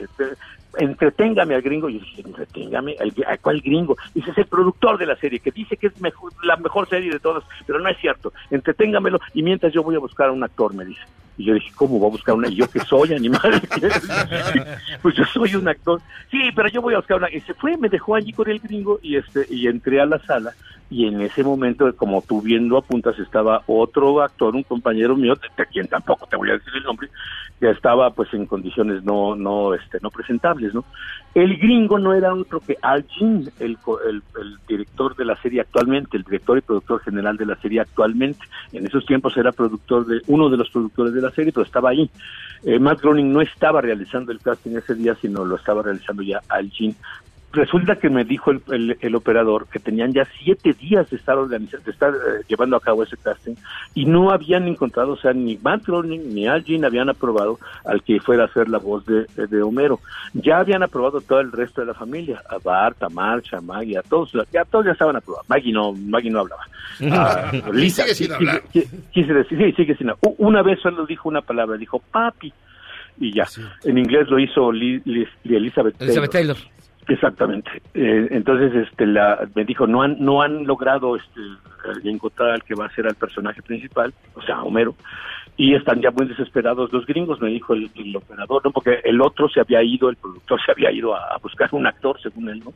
[0.77, 3.95] entreténgame al gringo, y yo dije, entreténgame, ¿al ¿a cuál gringo?
[4.15, 7.11] Dice, es el productor de la serie, que dice que es mejor, la mejor serie
[7.11, 10.43] de todas, pero no es cierto, entreténgamelo, y mientras yo voy a buscar a un
[10.43, 11.01] actor, me dice.
[11.37, 12.47] Y yo dije, ¿cómo voy a buscar una?
[12.47, 13.61] Y yo que soy animal.
[15.01, 15.99] pues yo soy un actor.
[16.29, 17.31] Sí, pero yo voy a buscar una.
[17.31, 20.19] Y se fue, me dejó allí con el gringo y este y entré a la
[20.19, 20.53] sala.
[20.89, 25.65] Y en ese momento, como tú viendo apuntas, estaba otro actor, un compañero mío, de,
[25.65, 27.09] quien tampoco te voy a decir el nombre,
[27.59, 30.85] que estaba pues en condiciones no no este no presentables, ¿no?
[31.33, 33.77] El gringo no era otro que Al Jean, el,
[34.07, 37.79] el, el director de la serie actualmente, el director y productor general de la serie
[37.79, 38.45] actualmente.
[38.71, 41.89] En esos tiempos era productor de uno de los productores de la serie, pero estaba
[41.89, 42.09] ahí.
[42.63, 46.41] Eh, Matt Groening no estaba realizando el casting ese día, sino lo estaba realizando ya
[46.47, 46.95] Al Jean.
[47.53, 51.37] Resulta que me dijo el, el- el operador que tenían ya siete días de estar,
[51.37, 53.53] organiza- de estar eh, llevando a cabo ese casting
[53.93, 58.01] y no habían encontrado, o sea, ni Matt Groening ni Al Jean habían aprobado al
[58.01, 59.99] que fuera a hacer la voz de, de Homero.
[60.33, 63.97] Ya habían aprobado todo el resto de la familia, a Bart, a March, a Maggie,
[63.99, 65.47] a todos, ya todos ya estaban aprobados.
[65.47, 66.63] Maggie no, Maggie no hablaba.
[67.11, 68.63] Ah, Lisa, sigue sin qui- hablar.
[68.73, 70.33] qui- Quise decir, sí, sigue sin hablar.
[70.39, 72.51] Una vez solo dijo una palabra, dijo papi,
[73.19, 73.45] y ya.
[73.83, 76.57] En inglés lo hizo Li- Li- Elizabeth, Elizabeth Taylor.
[77.07, 77.69] Exactamente.
[77.93, 81.41] Eh, entonces, este, la, me dijo, no han, no han logrado este,
[82.05, 84.95] encontrar al que va a ser el personaje principal, o sea, Homero.
[85.57, 88.71] y están ya muy desesperados los gringos, me dijo el, el operador, ¿no?
[88.71, 91.85] Porque el otro se había ido, el productor se había ido a, a buscar un
[91.85, 92.73] actor, según él, ¿no?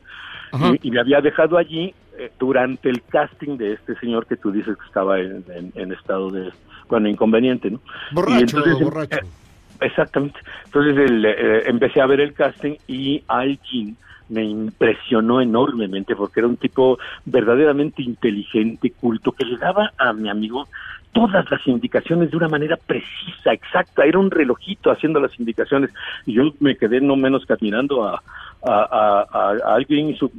[0.74, 4.50] Y, y me había dejado allí eh, durante el casting de este señor que tú
[4.50, 6.50] dices que estaba en, en- en estado de,
[6.88, 7.80] bueno, inconveniente, ¿no?
[8.12, 9.16] Borracho, Y entonces, borracho.
[9.16, 9.22] eh,
[9.80, 10.38] exactamente.
[10.66, 13.96] Entonces el, eh, empecé a ver el casting y Al Jean
[14.28, 20.28] me impresionó enormemente porque era un tipo verdaderamente inteligente, culto, que le daba a mi
[20.28, 20.68] amigo
[21.12, 24.04] todas las indicaciones de una manera precisa, exacta.
[24.04, 25.90] Era un relojito haciendo las indicaciones
[26.26, 28.22] y yo me quedé no menos que admirando a,
[28.62, 30.30] a, a- alguien y su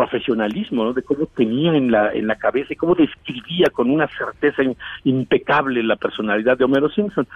[0.00, 0.92] profesionalismo, ¿no?
[0.94, 4.62] de cómo tenía en la, en la cabeza y cómo describía con una certeza
[5.04, 7.26] impecable la personalidad de Homero Simpson.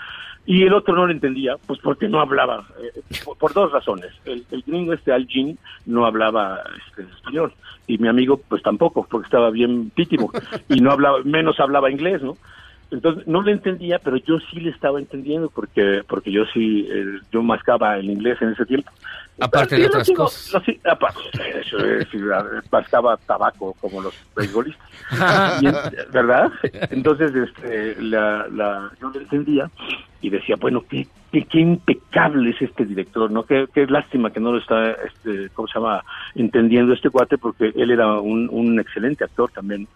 [0.46, 3.02] Y el otro no lo entendía, pues porque no hablaba, eh,
[3.38, 4.12] por, dos razones.
[4.24, 7.52] El, el gringo este Al Jean no hablaba este, español
[7.86, 10.30] y mi amigo pues tampoco, porque estaba bien pítimo
[10.70, 12.36] y no hablaba, menos hablaba inglés, ¿no?
[12.90, 17.20] Entonces no le entendía, pero yo sí le estaba entendiendo porque porque yo sí, eh,
[17.32, 18.90] yo mascaba el inglés en ese tiempo.
[19.40, 20.52] Aparte de lo otras cosas.
[20.52, 21.20] lo sí- aparte,
[21.60, 22.18] eso es, sí,
[22.70, 24.88] mascaba tabaco como los beisbolistas.
[26.12, 26.52] ¿Verdad?
[26.90, 29.70] Entonces, este, la, la, yo le entendía
[30.20, 33.44] y decía, bueno, qué, qué, qué impecable es este director, ¿no?
[33.44, 36.02] Qué, qué lástima que no lo está, este, ¿cómo se llama?,
[36.34, 39.86] entendiendo este cuate, porque él era un, un excelente actor también.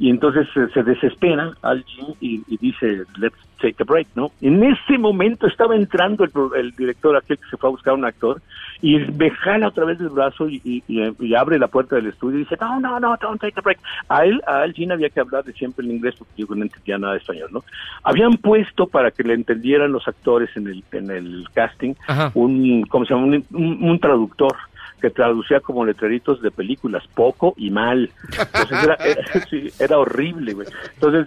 [0.00, 4.30] Y entonces eh, se desespera Al Jean y, y dice, let's take a break, ¿no?
[4.40, 8.04] En ese momento estaba entrando el, el director aquel que se fue a buscar un
[8.04, 8.40] actor
[8.80, 12.06] y me jala otra vez el brazo y, y- y- y abre la puerta del
[12.06, 13.78] estudio y dice, no, no, no, don't take a break.
[14.08, 16.62] A él, a Al Jean había que hablar de siempre en inglés porque yo no
[16.62, 17.64] entendía nada de español, ¿no?
[18.04, 22.30] Habían puesto para que le entendieran los actores en el, en el casting Ajá.
[22.34, 23.26] un, ¿cómo se llama?
[23.26, 24.56] Un, un- un traductor
[25.00, 28.10] que traducía como letreritos de películas, poco y mal.
[28.32, 30.66] Entonces era, era- sí, era horrible, güey.
[30.94, 31.26] Entonces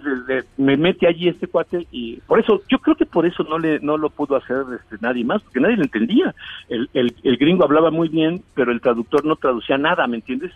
[0.56, 3.80] me mete allí este cuate y por eso, yo creo que por eso no le
[3.80, 6.34] no lo pudo hacer este, nadie más, porque nadie le entendía.
[6.68, 10.52] El, el, el gringo hablaba muy bien, pero el traductor no traducía nada, ¿me entiendes?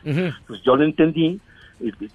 [0.46, 1.40] Pues yo lo entendí.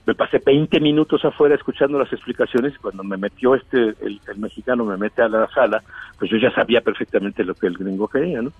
[0.05, 2.77] Me pasé 20 minutos afuera escuchando las explicaciones.
[2.79, 5.83] Cuando me metió este, el, el mexicano me mete a la sala,
[6.17, 8.51] pues yo ya sabía perfectamente lo que el gringo quería, ¿no?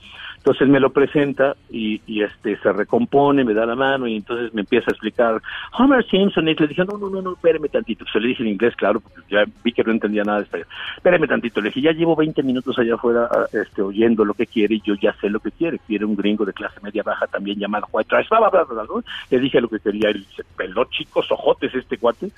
[0.41, 4.62] Entonces me lo presenta y, este se recompone, me da la mano y entonces me
[4.62, 5.39] empieza a explicar
[5.78, 8.06] Homer Simpson y le dije, no, no, no, no, espéreme tantito.
[8.12, 10.68] Se le dije en inglés, claro, porque ya vi que no entendía nada de español.
[10.97, 11.62] Espéreme tantito.
[11.62, 14.82] Le dije, ya llevo 20 minutos allá afuera ah, este, oyendo lo que quiere y
[14.82, 15.78] yo ya sé lo que quiere.
[15.86, 18.84] Quiere un gringo de clase media baja también llamado White Trash, bla, bla, bla.
[19.30, 20.10] Le dije lo que quería.
[20.58, 22.31] Peló chicos ojotes este cuate.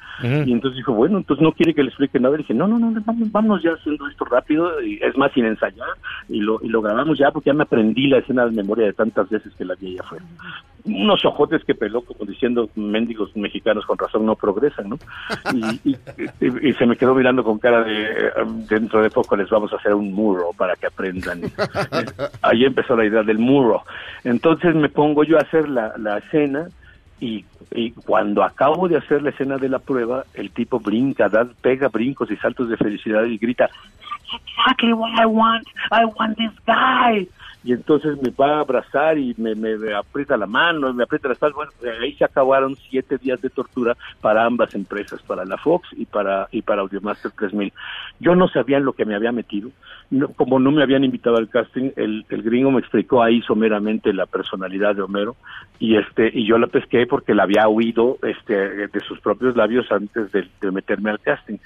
[0.45, 2.33] Y entonces dijo, bueno, entonces no quiere que le explique nada.
[2.37, 5.45] Le dije, no, no, no, vamos, vamos ya haciendo esto rápido, y es más sin
[5.45, 5.87] ensayar,
[6.29, 8.93] y lo, y lo grabamos ya porque ya me aprendí la escena de memoria de
[8.93, 10.25] tantas veces que la vi allá afuera.
[10.85, 14.97] Unos ojotes que peló, como diciendo, mendigos mexicanos con razón no progresan, ¿no?
[15.53, 15.97] Y, y-
[16.41, 18.31] y- y se me quedó mirando con cara de, eh,
[18.69, 21.41] dentro de poco les vamos a hacer un muro para que aprendan.
[21.45, 22.05] Eh,
[22.41, 23.83] Ahí empezó la idea del muro.
[24.25, 26.67] Entonces me pongo yo a hacer la, la escena,
[27.24, 31.47] y, y cuando acabo de hacer la escena de la prueba, el tipo brinca, da,
[31.61, 33.69] pega brincos y saltos de felicidad y grita,
[34.34, 37.28] exactly what I want, I want this guy.
[37.66, 41.34] Y entonces me va a abrazar y me, me- aprieta la mano, me aprieta la
[41.34, 41.55] espalda.
[41.55, 45.88] Bueno, eh, ahí se acabaron siete días de tortura para ambas empresas, para la Fox
[45.95, 47.72] y para y para Audiomaster 3000.
[48.20, 49.70] Yo no sabía en lo que me había metido.
[50.11, 54.11] No- como no me habían invitado al casting, el, el gringo me explicó ahí someramente
[54.14, 55.36] la personalidad de Homero
[55.80, 59.89] y este y yo la pesqué porque la había oído este de sus propios labios
[59.91, 61.57] antes de meterme al casting.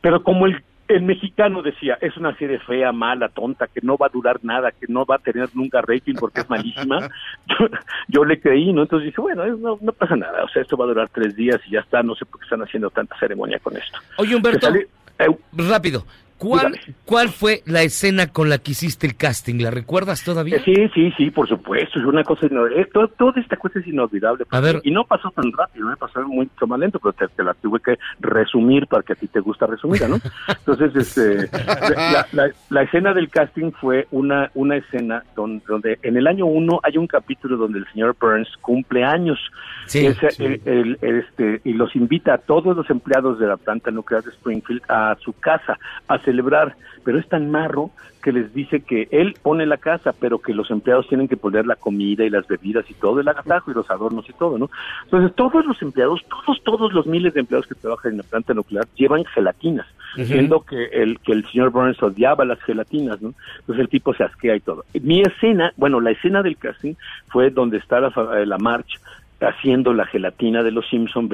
[0.00, 4.06] Pero como el, el mexicano decía, es una serie fea, mala, tonta, que no va
[4.06, 7.08] a durar nada, que no va a tener nunca rating porque es malísima,
[7.46, 7.68] yo,
[8.08, 8.82] yo le creí, ¿no?
[8.82, 11.60] Entonces dije, bueno, no, no pasa nada, o sea, esto va a durar tres días
[11.66, 13.98] y ya está, no sé por qué están haciendo tanta ceremonia con esto.
[14.16, 16.04] Oye, Humberto, eh, rápido.
[16.38, 19.60] ¿Cuál, ¿Cuál fue la escena con la que hiciste el casting?
[19.60, 20.56] ¿La recuerdas todavía?
[20.56, 23.78] Eh, Sí, sí, sí, por supuesto, es una cosa, ino- eh, to- toda esta cosa
[23.80, 24.44] es inolvidable.
[24.50, 24.80] A ver.
[24.84, 27.80] Y no pasó tan rápido, me pasó mucho más lento, pero te, te la tuve
[27.80, 30.16] que resumir para que a ti te gusta resumida, ¿no?
[30.48, 31.48] Entonces, este,
[31.96, 36.46] la, la- la escena del casting fue una, una escena donde, donde en el año
[36.46, 39.38] uno hay un capítulo donde el señor Burns cumple años.
[39.86, 40.44] Sí, sí.
[40.44, 44.22] el- el- el, este, y los invita a todos los empleados de la planta nuclear
[44.22, 47.90] de Springfield a su casa a celebrar, pero es tan marro
[48.22, 51.66] que les dice que él pone la casa, pero que los empleados tienen que poner
[51.66, 54.68] la comida y las bebidas y todo, el agasajo y los adornos y todo, ¿no?
[55.04, 58.52] Entonces todos los empleados, todos, todos los miles de empleados que trabajan en la planta
[58.52, 60.26] nuclear llevan gelatinas, Ujú.
[60.26, 63.32] siendo que el, que el señor Burns odiaba las gelatinas, ¿no?
[63.60, 64.84] Entonces el tipo se asquea y todo.
[65.00, 66.94] Mi escena, bueno, la escena del casting
[67.28, 69.00] fue donde está la, eh, la march
[69.40, 71.28] haciendo la gelatina de los Simpson.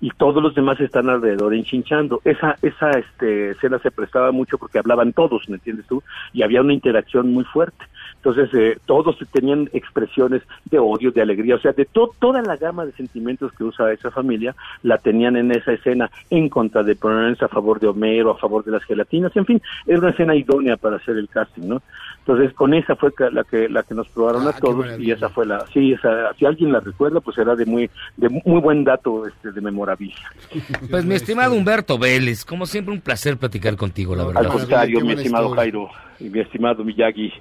[0.00, 2.20] Y todos los demás están alrededor enchinchando.
[2.24, 6.02] Esa, esa este, escena se prestaba mucho porque hablaban todos, ¿me entiendes tú?
[6.32, 7.84] Y había una interacción muy fuerte.
[8.16, 12.56] Entonces, eh, todos tenían expresiones de odio, de alegría, o sea, de to- toda la
[12.56, 16.96] gama de sentimientos que usa esa familia, la tenían en esa escena en contra de
[16.96, 20.34] ponerse a favor de Homero, a favor de las gelatinas, en fin, era una escena
[20.34, 21.82] idónea para hacer el casting, ¿no?
[22.20, 25.44] Entonces, con esa fue la que la que nos probaron a todos y esa fue
[25.44, 29.26] la, sí, esa, si alguien la recuerda, pues era de muy de muy buen dato
[29.26, 30.16] este de memorabilia.
[30.90, 34.42] Pues mi estimado Humberto Vélez, como siempre un placer platicar contigo, la verdad.
[34.44, 35.88] Al contrario, mi estimado Jairo
[36.18, 37.32] y mi estimado Miyagi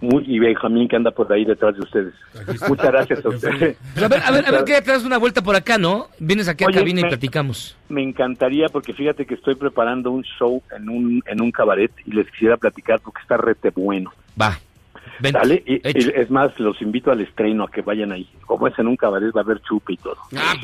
[0.00, 2.14] muy, y Benjamín que anda por ahí detrás de ustedes.
[2.68, 3.76] Muchas gracias a ustedes.
[3.96, 6.08] A ver, a ver, a ver que te das una vuelta por acá, ¿no?
[6.18, 7.76] Vienes aquí a Oye, cabina y me- platicamos.
[7.88, 12.12] Me encantaría porque fíjate que estoy preparando un show en un en un cabaret y
[12.12, 14.12] les quisiera platicar porque está rete bueno.
[14.40, 14.58] Va.
[15.20, 18.28] Dale, y, y es más, los invito al estreno a que vayan ahí.
[18.46, 20.16] Como es en un cabaret, va a haber chupe y todo.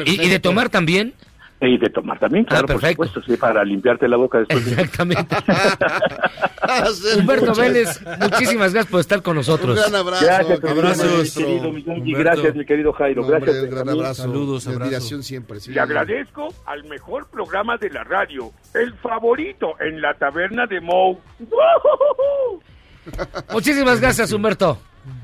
[0.05, 1.12] ¿Y, y de tomar también?
[1.61, 3.05] Y de tomar también, claro, por perfecto.
[3.07, 4.65] supuesto, sí, para limpiarte la boca después.
[4.65, 5.37] de- Exactamente.
[7.19, 9.71] Humberto Vélez, muchísimas gracias por estar con nosotros.
[9.77, 10.25] Un gran abrazo.
[10.25, 11.47] Gracias, querido abrazos, maestro.
[11.47, 14.23] querido Miyagi, gracias, mi querido Jairo, No, gracias, un gran abrazo.
[14.23, 14.83] Saludos, abrazos.
[14.87, 15.59] admiración siempre.
[15.59, 15.73] sí.
[15.73, 21.19] Le agradezco al mejor programa de la radio, el favorito en la taberna de Moe.
[23.53, 24.79] Muchísimas gracias, Humberto.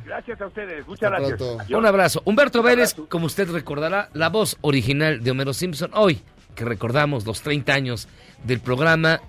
[0.04, 1.40] Gracias a ustedes, muchas gracias.
[1.40, 1.70] Adiós.
[1.78, 2.22] Un abrazo.
[2.24, 6.20] Humberto Vélez, como usted recordará, la voz original de Homero Simpson, hoy
[6.54, 8.08] que recordamos los 30 años
[8.44, 9.20] del programa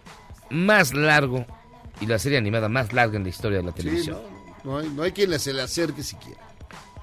[0.52, 1.46] más largo
[2.00, 4.18] y la serie animada más larga en la historia de la Sí, televisión.
[4.64, 6.42] no, no hay, no hay quien le- se le acerque siquiera.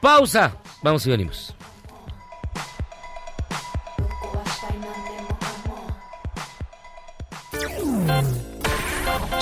[0.01, 0.57] Pausa.
[0.83, 1.55] Vamos y venimos.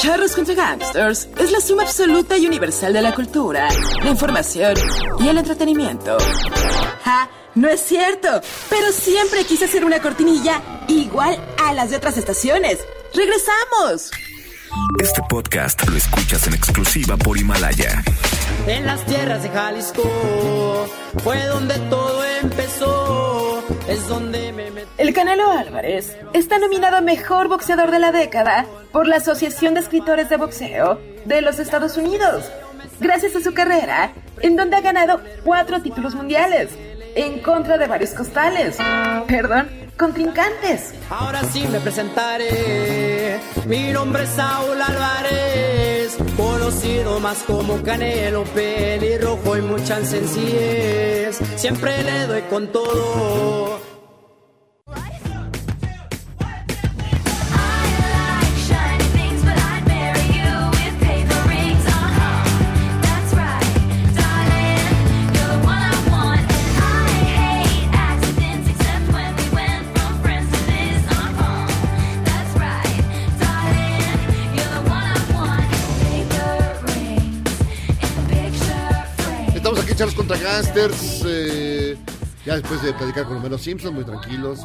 [0.01, 3.69] Charros contra Gangsters es la suma absoluta y universal de la cultura,
[4.03, 4.75] la información
[5.19, 6.17] y el entretenimiento.
[7.05, 7.29] ¡Ja!
[7.55, 8.41] No es cierto,
[8.71, 12.79] pero siempre quise hacer una cortinilla igual a las de otras estaciones.
[13.15, 14.11] ¡Regresamos!
[14.99, 18.03] Este podcast lo escuchas en exclusiva por Himalaya.
[18.67, 20.89] En las tierras de Jalisco
[21.23, 23.63] fue donde todo empezó.
[24.99, 29.81] El Canelo Álvarez está nominado a Mejor Boxeador de la Década por la Asociación de
[29.81, 32.49] Escritores de Boxeo de los Estados Unidos,
[33.01, 34.13] gracias a su carrera,
[34.43, 36.71] en donde ha ganado cuatro títulos mundiales,
[37.15, 38.77] en contra de varios costales,
[39.27, 40.95] perdón, contrincantes.
[41.11, 43.39] Ahora sí me presentaré.
[43.67, 51.39] Mi nombre es Saúl Álvarez, conocido más como Canelo, pelirrojo y mucha sencillez.
[51.57, 53.90] Siempre le doy con todo.
[80.01, 81.23] Charles contra Gangsters.
[81.27, 81.95] eh,
[82.47, 84.61] ya después de platicar con Homero Simpson, muy tranquilos,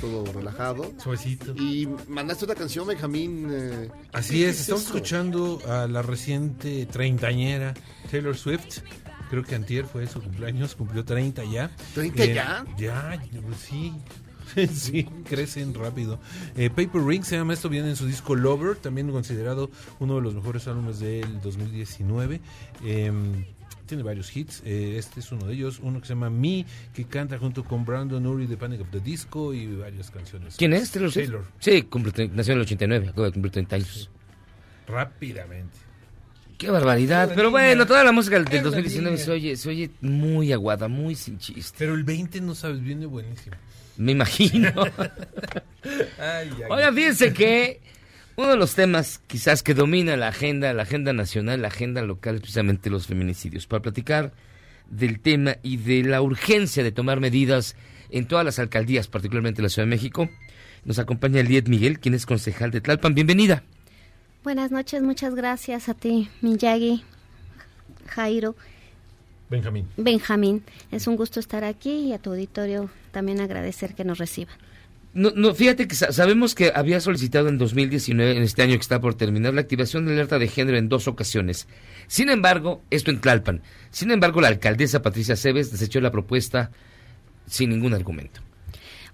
[0.00, 0.90] todo relajado.
[0.96, 1.54] Suavecito.
[1.56, 3.48] Y mandaste otra canción, Benjamín.
[3.52, 4.94] eh, Así ¿qué es, estamos esto?
[4.96, 7.74] escuchando a la reciente treintañera
[8.10, 8.78] Taylor Swift.
[9.28, 11.66] Creo que antier fue su cumpleaños, cumplió 30 ya.
[11.66, 12.64] Eh, ¿30 ya?
[12.78, 13.92] Ya, pues sí.
[14.74, 16.18] sí, crecen rápido.
[16.56, 19.70] Eh, Paper Ring se llama esto, viene en su disco Lover, también considerado
[20.00, 22.40] uno de los mejores álbumes del 2019.
[22.86, 23.44] Em,
[23.86, 26.64] tiene varios hits, eh, este es uno de ellos, uno que se llama Me,
[26.94, 30.56] que canta junto con Brandon Urie de Panic of the Disco y varias canciones.
[30.56, 30.90] ¿Quién es?
[30.90, 31.12] Taylor?
[31.12, 31.44] Taylor.
[31.58, 34.10] Sí, cumple nació en el 89, acaba de cumplir 30 años.
[34.86, 35.76] Rápidamente.
[36.58, 37.28] Qué barbaridad.
[37.30, 37.50] Pero niña.
[37.50, 39.24] bueno, toda la música del, del Qué 2019 niña.
[39.24, 41.74] se oye, se oye muy aguada, muy sin chiste.
[41.78, 43.56] Pero el 20 no sabes, viene buenísimo.
[43.96, 44.72] Me imagino.
[46.18, 47.80] Ay, ay, Oigan, fíjense que
[48.42, 52.36] uno de los temas quizás que domina la agenda, la agenda nacional, la agenda local,
[52.36, 53.66] es precisamente los feminicidios.
[53.66, 54.32] Para platicar
[54.90, 57.76] del tema y de la urgencia de tomar medidas
[58.10, 60.28] en todas las alcaldías, particularmente en la Ciudad de México,
[60.84, 63.14] nos acompaña Liet Miguel, quien es concejal de Tlalpan.
[63.14, 63.62] Bienvenida.
[64.42, 67.04] Buenas noches, muchas gracias a ti, Miyagi,
[68.08, 68.56] Jairo,
[69.48, 69.86] Benjamín.
[69.98, 70.64] Benjamín.
[70.90, 74.56] Es un gusto estar aquí y a tu auditorio también agradecer que nos reciban.
[75.14, 78.80] No, no, fíjate que sa- sabemos que había solicitado en 2019, en este año que
[78.80, 81.68] está por terminar, la activación de alerta de género en dos ocasiones.
[82.06, 83.60] Sin embargo, esto en Tlalpan.
[83.90, 86.70] Sin embargo, la alcaldesa Patricia Cebes desechó la propuesta
[87.46, 88.40] sin ningún argumento.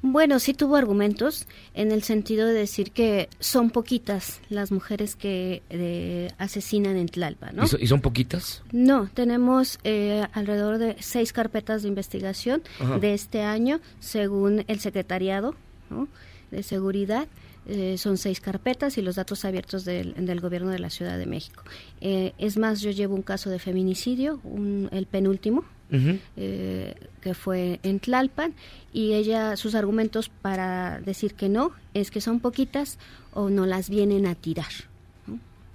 [0.01, 5.62] Bueno, sí tuvo argumentos en el sentido de decir que son poquitas las mujeres que
[5.70, 7.65] eh, asesinan en Tlalpan, ¿no?
[7.65, 8.62] ¿Y, so- y son poquitas?
[8.70, 13.01] No, tenemos eh, alrededor de seis carpetas de investigación Ajá.
[13.01, 15.57] de este año, según el secretariado
[15.90, 16.09] ¿no?
[16.51, 17.28] de seguridad.
[17.70, 21.27] eh, son seis carpetas y los datos abiertos del, del gobierno de la Ciudad de
[21.27, 21.62] México.
[22.01, 25.65] Eh, es más, yo llevo un caso de feminicidio, un- el penúltimo,
[26.36, 28.55] eh, que fue en Tlalpan
[28.93, 32.98] y ella sus argumentos para decir que no es que son poquitas
[33.35, 34.70] o no las vienen a tirar.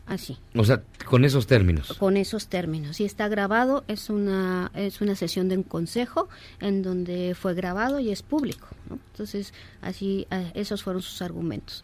[0.05, 1.93] Así O sea, con esos términos.
[1.97, 6.27] con esos términos y está grabado es una es una sesión de un consejo
[6.59, 8.99] en donde fue grabado y es público ¿no?
[9.11, 11.83] entonces así eh, esos fueron sus argumentos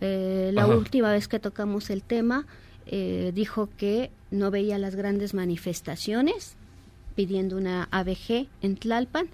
[0.00, 0.76] Eh, la Ajá.
[0.76, 2.46] última vez que tocamos el tema
[2.86, 6.54] eh, dijo que no veía las grandes manifestaciones
[7.16, 9.28] pidiendo una ABG en Tlalpan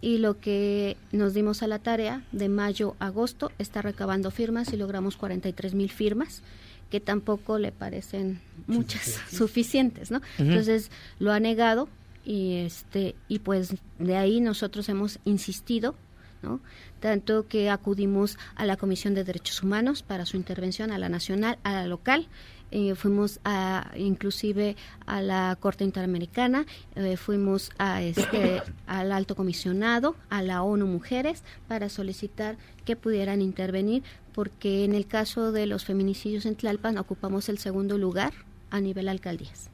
[0.00, 4.72] y lo que nos dimos a la tarea de mayo a agosto está recabando firmas
[4.72, 6.42] y logramos 43 mil firmas
[6.90, 10.20] que tampoco le parecen muchas suficientes, ¿no?
[10.38, 11.88] Entonces lo ha negado
[12.24, 15.94] y este y pues de ahí nosotros hemos insistido
[16.42, 16.60] ¿no?
[17.00, 21.58] Tanto que acudimos a la Comisión de Derechos Humanos para su intervención, a la nacional,
[21.64, 22.28] a la local,
[22.70, 26.66] eh, fuimos a, inclusive a la Corte Interamericana,
[26.96, 33.40] eh, fuimos a este, al Alto Comisionado, a la ONU Mujeres, para solicitar que pudieran
[33.40, 34.02] intervenir,
[34.38, 38.32] porque en el caso de los feminicidios en Tlalpan ocupamos el segundo lugar
[38.70, 39.68] a nivel alcaldías.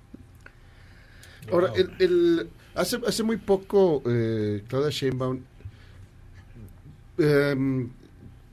[1.53, 5.41] Ahora, el, el- hace, hace muy poco, eh, Claudia Sheinbaum
[7.19, 7.91] em,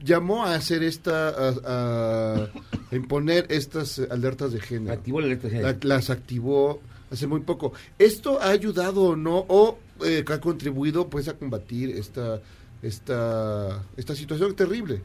[0.03, 2.49] llamó a hacer esta, a,
[2.91, 4.93] imponer estas alertas de género.
[4.93, 5.77] Activó la alerta de género.
[5.81, 7.71] La- las activó hace muy poco.
[7.97, 9.45] ¿Esto ha ayudado o no?
[9.47, 12.41] ¿O eh, ha contribuido pues a combatir esta,
[12.81, 15.01] esta, esta situación terrible?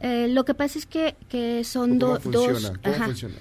[0.00, 2.22] Eh, lo que pasa es que, que son dos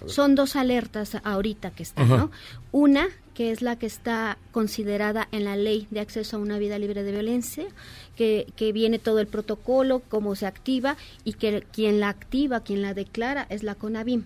[0.07, 2.09] son dos alertas ahorita que están.
[2.09, 2.31] ¿no?
[2.71, 6.79] Una que es la que está considerada en la ley de acceso a una vida
[6.79, 7.67] libre de violencia,
[8.15, 12.81] que, que viene todo el protocolo, cómo se activa y que quien la activa, quien
[12.81, 14.23] la declara es la CONAVIM.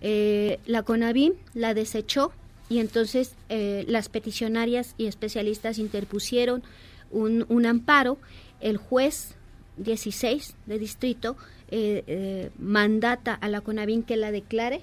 [0.00, 2.30] Eh, la CONAVIM la desechó
[2.68, 6.62] y entonces eh, las peticionarias y especialistas interpusieron
[7.10, 8.18] un, un amparo.
[8.60, 9.34] El juez
[9.76, 11.36] 16 de distrito
[11.70, 14.82] eh, eh, mandata a la CONAVIM que la declare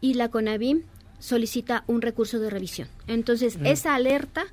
[0.00, 0.82] y la CONAVIM
[1.18, 2.88] solicita un recurso de revisión.
[3.06, 3.66] Entonces, Mm.
[3.66, 4.44] esa alerta,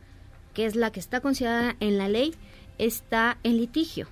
[0.53, 2.33] que es la que está considerada en la ley,
[2.77, 4.07] está en litigio.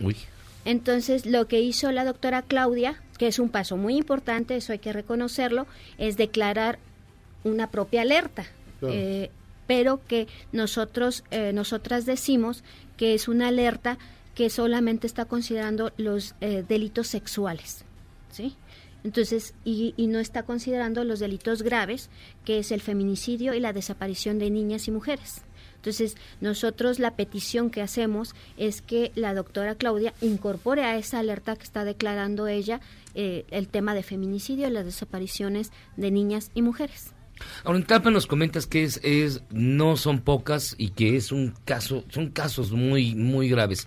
[0.00, 0.16] Uy.
[0.64, 4.78] Entonces, lo que hizo la doctora Claudia, que es un paso muy importante, eso hay
[4.78, 5.66] que reconocerlo,
[5.98, 6.78] es declarar
[7.44, 8.44] una propia alerta.
[8.80, 8.94] Claro.
[8.94, 9.30] Eh,
[9.66, 12.64] pero que nosotros, eh, nosotras decimos
[12.96, 13.98] que es una alerta
[14.34, 17.84] que solamente está considerando los eh, delitos sexuales,
[18.30, 18.56] ¿sí?
[19.04, 22.08] Entonces, y, y no está considerando los delitos graves,
[22.44, 25.42] que es el feminicidio y la desaparición de niñas y mujeres.
[25.84, 31.56] Entonces, nosotros la petición que hacemos es que la doctora Claudia incorpore a esa alerta
[31.56, 32.80] que está declarando ella
[33.14, 37.12] eh, el tema de feminicidio y las desapariciones de niñas y mujeres.
[37.64, 41.52] Ahora en Tlalpan nos comentas que es, es no son pocas y que es un
[41.66, 43.86] caso, son casos muy muy graves.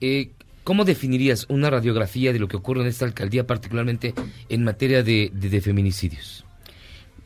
[0.00, 0.30] Eh,
[0.64, 4.14] ¿Cómo definirías una radiografía de lo que ocurre en esta alcaldía, particularmente
[4.48, 6.44] en materia de, de- de feminicidios?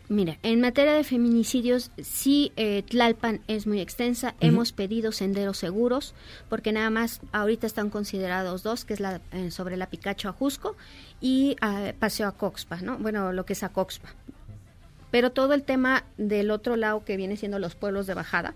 [0.09, 4.35] Mira, en materia de feminicidios, sí, eh, Tlalpan es muy extensa.
[4.41, 6.15] Hemos pedido senderos seguros,
[6.49, 10.33] porque nada más ahorita están considerados dos, que es la eh, sobre la Picacho a
[10.33, 10.77] Jusco
[11.21, 12.97] y ah, Paseo a Coxpa, ¿no?
[12.99, 14.09] Bueno, lo que es a Coxpa.
[15.11, 18.55] Pero todo el tema del otro lado, que viene siendo los pueblos de bajada,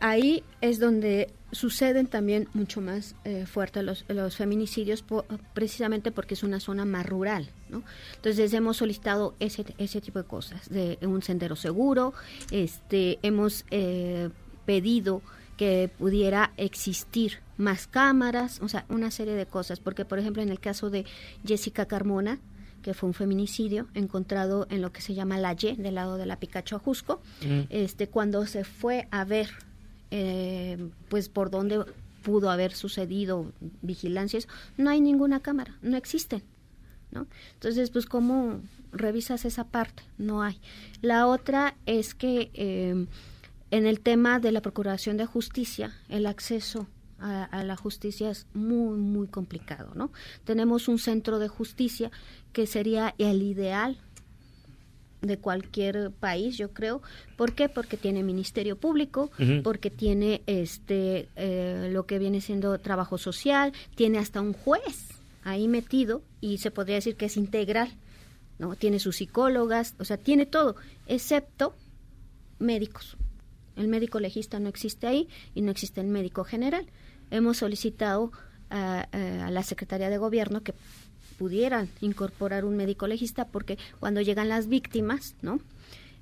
[0.00, 5.24] ahí es donde suceden también mucho más eh, fuerte los, los feminicidios po-
[5.54, 7.82] precisamente porque es una zona más rural ¿no?
[8.16, 12.14] entonces hemos solicitado ese, ese tipo de cosas de un sendero seguro
[12.50, 14.30] este hemos eh,
[14.66, 15.20] pedido
[15.56, 20.48] que pudiera existir más cámaras o sea una serie de cosas porque por ejemplo en
[20.48, 21.04] el caso de
[21.46, 22.38] Jessica Carmona
[22.82, 26.26] que fue un feminicidio encontrado en lo que se llama la Y, del lado de
[26.26, 27.60] la Picacho a Jusco, Mm.
[27.70, 29.50] este, cuando se fue a ver
[30.14, 31.86] eh, pues por dónde
[32.22, 36.42] pudo haber sucedido vigilancias, no hay ninguna cámara, no existen.
[37.10, 37.26] ¿no?
[37.54, 38.60] Entonces, pues, ¿cómo
[38.92, 40.02] revisas esa parte?
[40.18, 40.60] No hay.
[41.00, 43.06] La otra es que eh,
[43.70, 46.86] en el tema de la Procuración de Justicia, el acceso
[47.18, 50.12] a, a la justicia es muy, muy complicado, ¿no?
[50.44, 52.10] Tenemos un centro de justicia
[52.52, 53.98] que sería el ideal
[55.22, 57.00] de cualquier país, yo creo.
[57.36, 57.68] ¿Por qué?
[57.68, 59.30] Porque tiene ministerio público,
[59.62, 65.08] porque tiene este eh, lo que viene siendo trabajo social, tiene hasta un juez
[65.44, 67.94] ahí metido y se podría decir que es integral,
[68.58, 68.74] ¿no?
[68.74, 70.74] Tiene sus psicólogas, o sea, tiene todo,
[71.06, 71.76] excepto
[72.58, 73.16] médicos.
[73.76, 76.86] El médico legista no existe ahí y no existe el médico general.
[77.30, 78.32] Hemos solicitado
[78.70, 80.74] a, a la Secretaría de Gobierno que
[81.42, 85.58] pudieran incorporar un médico legista porque cuando llegan las víctimas, ¿no?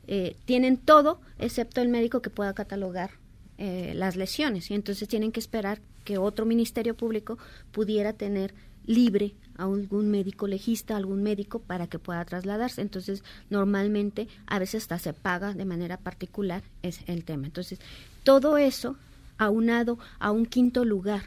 [0.07, 3.11] Eh, tienen todo excepto el médico que pueda catalogar
[3.59, 7.37] eh, las lesiones y entonces tienen que esperar que otro ministerio público
[7.71, 8.55] pudiera tener
[8.87, 12.81] libre a algún médico legista, algún médico para que pueda trasladarse.
[12.81, 17.45] Entonces, normalmente, a veces hasta se paga de manera particular es el tema.
[17.45, 17.79] Entonces,
[18.25, 18.97] todo eso
[19.37, 21.25] aunado a un quinto lugar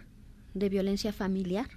[0.55, 1.67] de violencia familiar,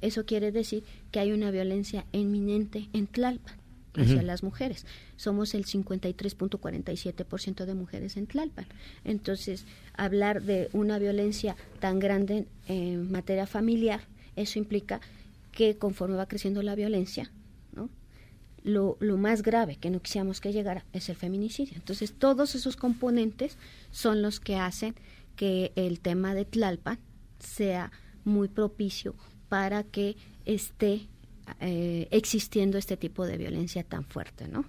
[0.00, 3.56] eso quiere decir que hay una violencia inminente en Tlalpan
[3.94, 4.86] hacia las mujeres.
[5.16, 8.66] Somos el 53.47% de mujeres en Tlalpan.
[9.04, 9.64] Entonces,
[9.94, 14.02] hablar de una violencia tan grande en materia familiar,
[14.36, 15.00] eso implica
[15.50, 17.32] que conforme va creciendo la violencia,
[17.72, 17.90] ¿no?
[18.62, 21.74] lo, lo más grave que no quisiéramos que llegara es el feminicidio.
[21.74, 23.56] Entonces, todos esos componentes
[23.90, 24.94] son los que hacen
[25.34, 26.98] que el tema de Tlalpan
[27.40, 27.90] sea
[28.24, 29.14] muy propicio
[29.48, 31.06] para que esté
[31.60, 34.64] eh, existiendo este tipo de violencia tan fuerte, ¿no?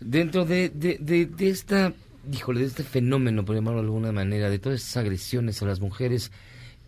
[0.00, 1.92] Dentro de, de, de, esta,
[2.24, 6.32] de este fenómeno, por llamarlo de alguna manera, de todas esas agresiones a las mujeres,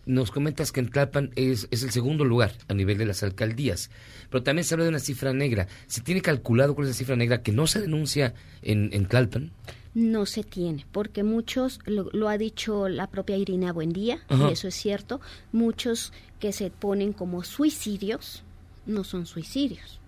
[0.05, 3.89] nos comentas que en Tlalpan es, es el segundo lugar a nivel de las alcaldías,
[4.29, 5.67] pero también se habla de una cifra negra.
[5.87, 8.33] ¿Se tiene calculado cuál es la cifra negra que no se denuncia
[8.63, 9.51] en, en Tlalpan?
[9.95, 14.49] No se tiene, porque muchos, lo, lo ha dicho la propia Irina Buendía, Ajá.
[14.49, 15.21] y eso es cierto,
[15.51, 18.43] muchos que se ponen como suicidios
[18.87, 19.99] no son suicidios,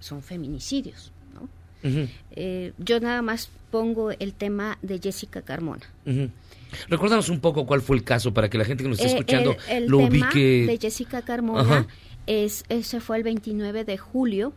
[0.00, 1.12] son feminicidios.
[1.34, 1.48] ¿no?
[2.32, 5.82] Eh, yo nada más pongo el tema de Jessica Carmona.
[6.04, 6.28] ujú.
[6.88, 9.14] Recuérdanos un poco cuál fue el caso para que la gente que nos esté Eh,
[9.14, 10.66] escuchando el, el lo tema ubique.
[10.66, 11.86] de Jessica Carmona Ajá.
[12.26, 14.52] es ese fue el 29 de julio,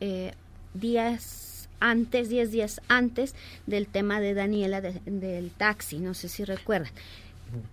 [0.00, 0.32] eh,
[0.74, 1.44] días
[1.80, 3.34] antes, 10 días antes
[3.66, 6.92] del tema de Daniela de- del taxi, no sé si recuerdan.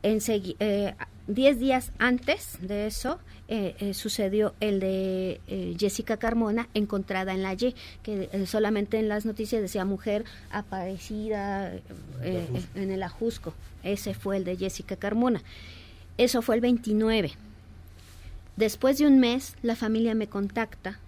[0.04, 0.96] Ensegui- eh,
[1.28, 7.44] 10 días antes de eso eh, eh, sucedió el de eh, Jessica Carmona encontrada en
[7.44, 11.74] la Y, que eh, solamente en las noticias decía mujer aparecida
[12.24, 13.54] en el Ajusco.
[13.84, 15.44] Ese fue el de Jessica Carmona.
[16.18, 17.34] Eso fue el 29.
[18.56, 21.00] Después de un mes, la familia me contacta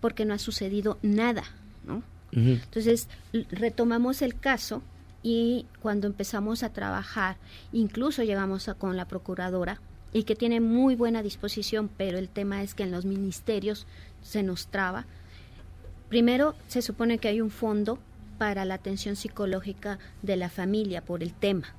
[0.00, 1.42] porque no ha sucedido nada,
[2.32, 3.08] Entonces,
[3.50, 4.82] retomamos el caso
[5.22, 7.36] y cuando empezamos a trabajar,
[7.72, 9.80] incluso llegamos a- con la procuradora
[10.12, 13.86] y que tiene muy buena disposición, pero el tema es que en los ministerios
[14.22, 15.04] se nos traba.
[16.08, 17.98] Primero, se supone que hay un fondo
[18.38, 21.74] para la atención psicológica de la familia por el tema.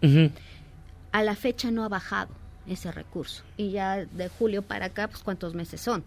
[1.11, 2.29] A la fecha no ha bajado
[2.67, 3.43] ese recurso.
[3.55, 6.03] Y ya de julio para acá, pues cuántos meses son.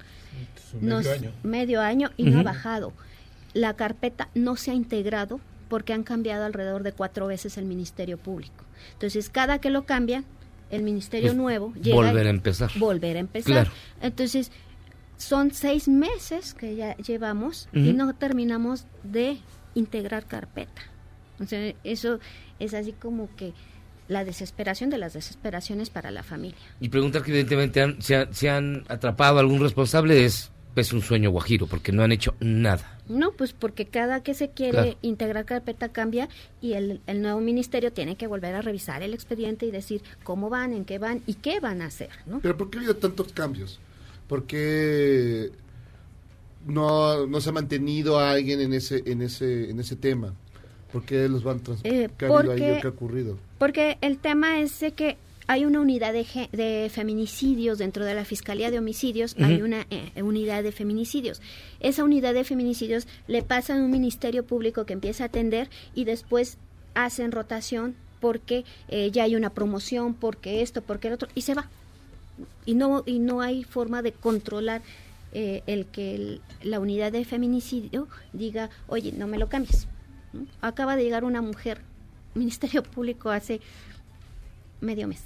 [0.74, 1.30] medio Nos- año.
[1.42, 2.92] medio año y no ha bajado.
[3.54, 8.18] La carpeta no se ha integrado porque han cambiado alrededor de cuatro veces el Ministerio
[8.18, 8.64] Público.
[8.94, 10.24] Entonces, cada que lo cambian,
[10.70, 12.70] el Ministerio Pues, nuevo llega volver a empezar.
[12.76, 13.52] Volver a empezar.
[13.52, 13.70] Claro.
[14.02, 14.50] Entonces,
[15.16, 19.38] son seis meses que ya llevamos y no terminamos de
[19.74, 20.82] integrar carpeta.
[21.40, 22.18] O sea, eso
[22.58, 23.52] es así como que
[24.08, 26.58] la desesperación de las desesperaciones para la familia.
[26.80, 30.92] Y preguntar que evidentemente han- se, han, se han atrapado a algún responsable es, es
[30.92, 32.98] un sueño guajiro, porque no han hecho nada.
[33.10, 34.96] No, pues porque cada que se quiere Claro.
[35.02, 36.28] integrar carpeta cambia
[36.62, 40.48] y el, el nuevo ministerio tiene que volver a revisar el expediente y decir cómo
[40.48, 42.40] van, en qué van y qué van a hacer, ¿no?
[42.40, 43.80] Pero ¿por qué ha habido tantos cambios?
[44.28, 45.50] ¿Por qué
[46.66, 50.34] no, no se ha mantenido a alguien en ese, en ese, en ese tema?
[50.92, 53.38] ¿Por qué los van trans Eh, ¿Qué ha habido ahí porque- o qué ha ocurrido?
[53.58, 55.16] Porque el tema es de que
[55.52, 60.22] hay una unidad de, de feminicidios dentro de la Fiscalía de Homicidios, hay una eh,
[60.22, 61.42] unidad de feminicidios.
[61.80, 66.04] Esa unidad de feminicidios le pasa a un ministerio público que empieza a atender y
[66.04, 66.56] después
[66.94, 71.54] hacen rotación porque eh, ya hay una promoción, porque esto, porque el otro, y se
[71.54, 71.68] va.
[72.64, 74.82] Y no, y no hay forma de controlar
[75.32, 79.88] eh, el que el- la unidad de feminicidio diga, oye, no me lo cambies.
[80.32, 80.46] ¿no?
[80.60, 81.80] Acaba de llegar una mujer,
[82.34, 83.60] Ministerio Público hace
[84.80, 85.22] medio mes.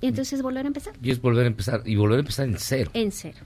[0.00, 2.58] Y entonces volver a empezar Y es volver a empezar, y volver a empezar en
[2.58, 2.90] cero.
[2.94, 3.38] en cero.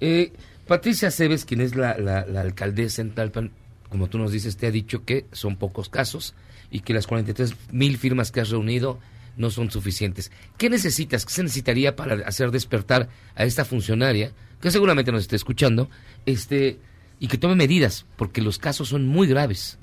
[0.00, 0.32] Eh,
[0.66, 3.50] Patricia Cebes, quien es la, la- la alcaldesa en Talpan,
[3.88, 6.34] como tú nos dices, te ha dicho que son pocos casos
[6.70, 8.98] y que las 43 mil firmas que has reunido
[9.36, 10.30] no son suficientes.
[10.58, 11.24] ¿Qué necesitas?
[11.26, 15.88] ¿Qué se necesitaría para hacer despertar a esta funcionaria, que seguramente nos esté escuchando,
[16.26, 16.78] este,
[17.18, 19.78] y que tome medidas, porque los casos son muy graves.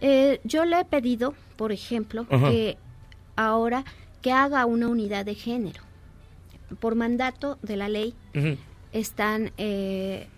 [0.00, 2.50] Eh, yo le he pedido, por ejemplo, Ajá.
[2.50, 2.76] que
[3.36, 3.84] ahora
[4.22, 5.82] que haga una unidad de género.
[6.80, 8.14] Por mandato de la ley
[8.92, 10.28] están, eh,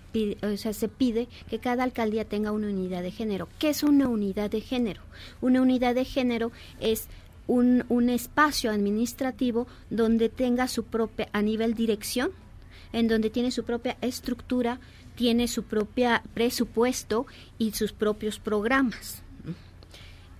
[0.43, 3.49] o sea, se pide que cada alcaldía tenga una unidad de género.
[3.59, 5.03] ¿Qué es una unidad de género?
[5.41, 7.09] Una unidad de género es
[7.47, 12.31] un, un espacio administrativo donde tenga su propia, a nivel dirección,
[12.93, 14.81] en donde tiene su propia estructura,
[15.15, 17.27] tiene su propia presupuesto
[17.59, 19.23] y sus propios programas.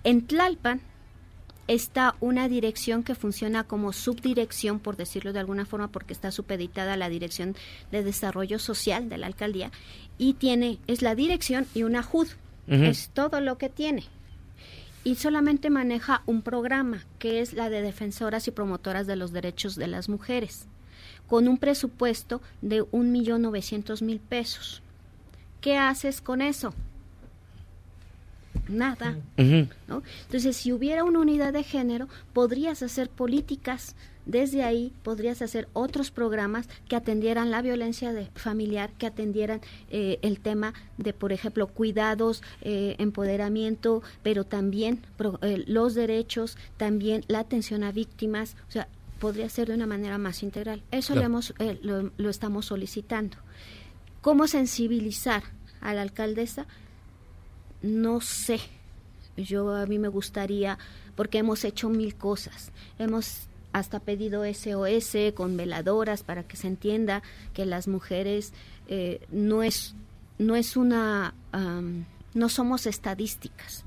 [0.03, 0.81] En Tlalpan
[1.69, 6.93] está una dirección que funciona como subdirección, por decirlo de alguna forma, porque está supeditada
[6.93, 7.55] a la Dirección
[7.91, 9.71] de Desarrollo Social de la alcaldía,
[10.17, 12.27] y tiene, es la dirección y una HUD.
[12.67, 14.03] Es todo lo que tiene.
[15.03, 19.75] Y solamente maneja un programa, que es la de defensoras y promotoras de los derechos
[19.75, 20.67] de las mujeres,
[21.27, 24.83] con un presupuesto de un millón novecientos mil pesos.
[25.61, 26.73] ¿Qué haces con eso?
[28.69, 29.17] Nada.
[29.35, 33.95] Entonces, si hubiera una unidad de género, podrías hacer políticas.
[34.25, 39.59] Desde ahí podrías hacer otros programas que atendieran la violencia de- familiar, que atendieran
[39.89, 46.57] eh, el tema de, por ejemplo, cuidados, eh, empoderamiento, pero también pro- eh, los derechos,
[46.77, 48.55] también la atención a víctimas.
[48.67, 48.87] O sea,
[49.19, 50.83] podría ser de una manera más integral.
[50.91, 51.19] Eso Claro.
[51.21, 53.37] le hemos, eh, lo, lo estamos solicitando.
[54.21, 55.41] ¿Cómo sensibilizar
[55.81, 56.67] a la alcaldesa?
[57.81, 58.59] No sé.
[59.37, 60.77] Yo a mí me gustaría,
[61.15, 62.71] porque hemos hecho mil cosas.
[62.97, 67.21] Hemos hasta pedido SOS con veladoras para que se entienda
[67.53, 68.53] que las mujeres
[68.87, 69.95] eh, no es
[70.39, 71.33] no es una
[72.33, 73.83] no somos estadísticas,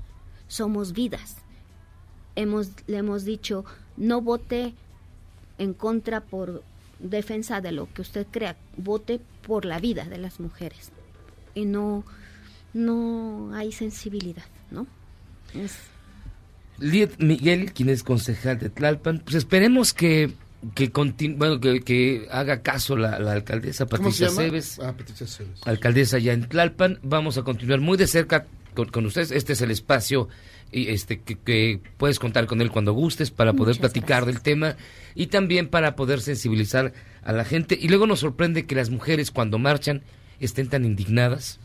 [0.47, 1.37] somos vidas.
[2.35, 3.65] Hemos le hemos dicho
[3.97, 4.73] no vote
[5.57, 6.63] en contra por
[6.99, 10.91] defensa de lo que usted crea, vote por la vida de las mujeres
[11.53, 12.03] y no
[12.73, 14.87] no hay sensibilidad, ¿no?
[15.53, 15.77] Es-
[16.79, 20.33] Liet Miguel, quien es concejal de Tlalpan, pues esperemos que
[20.75, 24.29] que continu- bueno, que, que haga caso la, la alcaldesa ¿Cómo se Patricia?
[24.29, 25.59] Cebes, Ah, Patricia Cebes.
[25.65, 26.99] alcaldesa ya en Tlalpan.
[27.03, 29.31] Vamos a continuar muy de cerca con, con ustedes.
[29.31, 30.29] Este es el espacio
[30.71, 34.39] y este que, que puedes contar con él cuando gustes para poder Muchas platicar del
[34.41, 34.77] tema
[35.15, 36.93] y también para poder sensibilizar
[37.23, 37.77] a la gente.
[37.79, 40.01] Y luego nos sorprende que las mujeres cuando marchan
[40.39, 41.59] estén tan indignadas,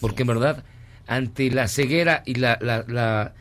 [0.00, 0.64] porque en verdad
[1.06, 3.34] ante la ceguera y la, la, la-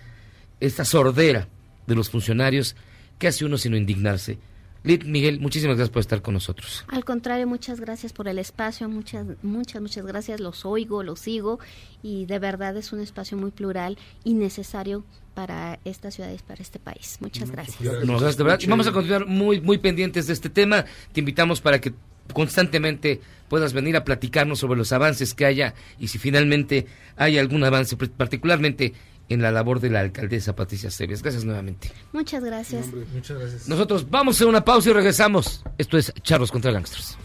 [0.59, 1.47] esta sordera
[1.87, 2.75] de los funcionarios,
[3.19, 4.37] ¿qué hace uno sino indignarse?
[4.85, 6.83] Lid Miguel, muchísimas gracias por estar con nosotros.
[6.89, 10.41] Al contrario, muchas gracias por el espacio, muchas, muchas, muchas gracias.
[10.41, 11.59] Los oigo, los sigo
[12.01, 15.05] y de verdad es un espacio muy plural y necesario
[15.35, 17.17] para esta ciudad y para este país.
[17.21, 17.79] Muchas gracias.
[18.05, 18.59] No, gracias, de verdad.
[18.61, 20.83] Y vamos a continuar muy, muy pendientes de este tema.
[21.13, 21.93] Te invitamos para que
[22.31, 26.87] constantemente puedas venir a platicarnos sobre los avances que haya y si finalmente
[27.17, 28.93] hay algún avance, pr- particularmente
[29.29, 31.21] en la labor de la alcaldesa Patricia Cebes.
[31.21, 31.91] Gracias nuevamente.
[32.11, 32.87] Muchas gracias.
[33.13, 33.67] Muchas gracias.
[33.67, 35.63] Nosotros vamos a hacer una pausa y regresamos.
[35.77, 37.17] Esto es Charlos contra Gangsters.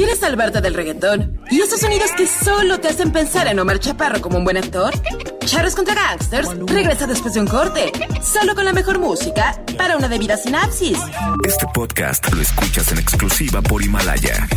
[0.00, 1.42] ¿Quieres salvarte del reggaetón?
[1.50, 4.94] ¿Y esos sonidos que solo te hacen pensar en Omar Chaparro como un buen actor?
[5.40, 10.08] Charros contra Gangsters regresa después de un corte, solo con la mejor música para una
[10.08, 10.98] debida sinapsis.
[11.46, 14.48] Este podcast lo escuchas en exclusiva por Himalaya.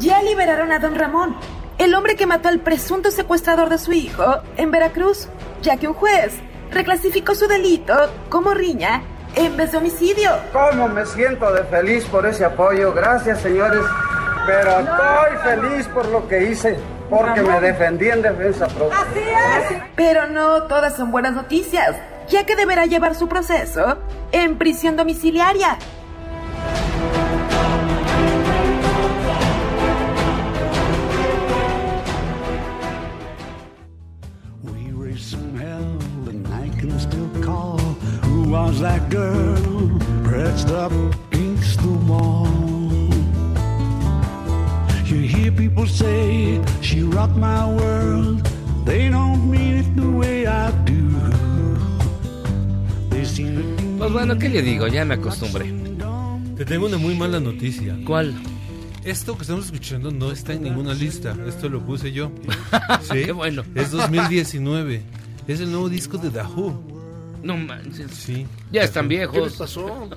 [0.00, 1.34] Ya liberaron a Don Ramón,
[1.78, 5.28] el hombre que mató al presunto secuestrador de su hijo en Veracruz,
[5.62, 6.34] ya que un juez
[6.70, 7.94] reclasificó su delito
[8.28, 9.02] como riña
[9.36, 10.30] en vez de homicidio.
[10.52, 12.92] ¿Cómo me siento de feliz por ese apoyo?
[12.92, 13.84] Gracias, señores.
[14.46, 16.76] Pero estoy feliz por lo que hice,
[17.08, 18.98] porque me defendí en defensa propia.
[19.96, 21.96] Pero no todas son buenas noticias,
[22.28, 23.98] ya que deberá llevar su proceso
[24.32, 25.78] en prisión domiciliaria.
[38.74, 40.90] Was that girl pressed up
[41.30, 42.48] against the wall?
[45.04, 48.42] You hear people say she rocked my world.
[48.84, 51.02] They don't mean it the way I do.
[53.10, 54.88] They seem to think Pues bueno, ¿qué le digo?
[54.88, 55.72] Ya me acostumbré.
[56.56, 57.96] Te tengo una muy mala noticia.
[58.04, 58.34] ¿Cuál?
[59.04, 61.36] Esto que estamos escuchando no está en ninguna lista.
[61.46, 62.32] Esto lo puse yo.
[63.12, 63.62] Qué bueno.
[63.74, 65.02] Es 2019.
[65.46, 66.93] Es el nuevo disco de The Who.
[67.44, 68.10] No manches.
[68.10, 68.46] Sí.
[68.72, 69.36] Ya están viejos.
[69.36, 70.08] ¿Qué les pasó?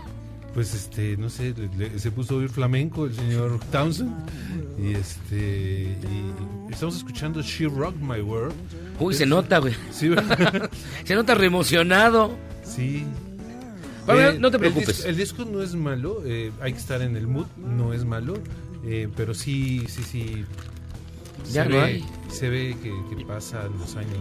[0.54, 4.12] Pues este, no sé, le- le- se puso a oír flamenco el señor Townsend.
[4.80, 5.96] Y este.
[6.68, 8.56] Y estamos escuchando She Rocked My World.
[9.00, 9.76] Uy, se nota, güey.
[9.92, 10.70] Sí, ¿verdad?
[11.04, 12.32] se nota re emocionado.
[12.64, 13.04] Sí.
[14.06, 14.88] Bueno, Eh, no te el preocupes.
[14.98, 18.06] disco- El disco, no es malo, eh, hay que estar en el mood, no es
[18.06, 18.36] malo,
[18.86, 20.46] eh, pero sí, sí, sí.
[21.52, 22.06] Ya se no ve, hay.
[22.32, 24.18] Se ve que, que pasan los años.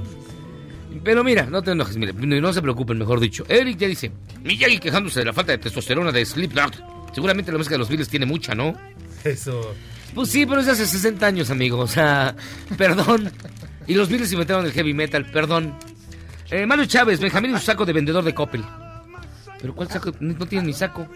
[1.02, 3.44] Pero mira, no te enojes, mira, no se preocupen, mejor dicho.
[3.48, 4.10] Eric ya dice,
[4.43, 7.12] Miyagi quejándose de la falta de testosterona de Slipknot.
[7.14, 8.74] Seguramente la música de los Beatles tiene mucha, ¿no?
[9.24, 9.74] Eso.
[10.14, 11.78] Pues sí, pero es hace 60 años, amigo.
[11.78, 12.35] O sea,
[12.78, 13.31] perdón.
[13.86, 15.74] Y los Beatles inventaron el heavy metal, perdón.
[16.51, 18.64] Eh, Mario Chávez, Benjamín y su saco de vendedor de Coppel.
[19.60, 20.12] ¿Pero cuál saco?
[20.20, 21.08] No tiene ni saco.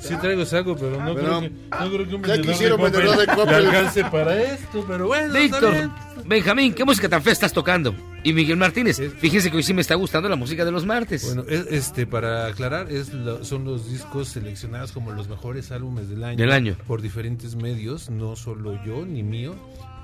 [0.00, 3.16] Sí traigo saco, pero no, Pero, creo, que, no creo que un ya Coppel vendedor
[3.18, 5.90] de le alcance para esto, pero bueno, Víctor.
[6.24, 7.94] Benjamín, ¿qué música tan fea estás tocando?
[8.22, 11.24] Y Miguel Martínez, fíjense que hoy sí me está gustando la música de los martes.
[11.24, 16.08] Bueno, es- este para aclarar, es lo- son los discos seleccionados como los mejores álbumes
[16.10, 16.36] del año.
[16.36, 16.76] Del año.
[16.86, 19.54] Por diferentes medios, no solo yo ni mío,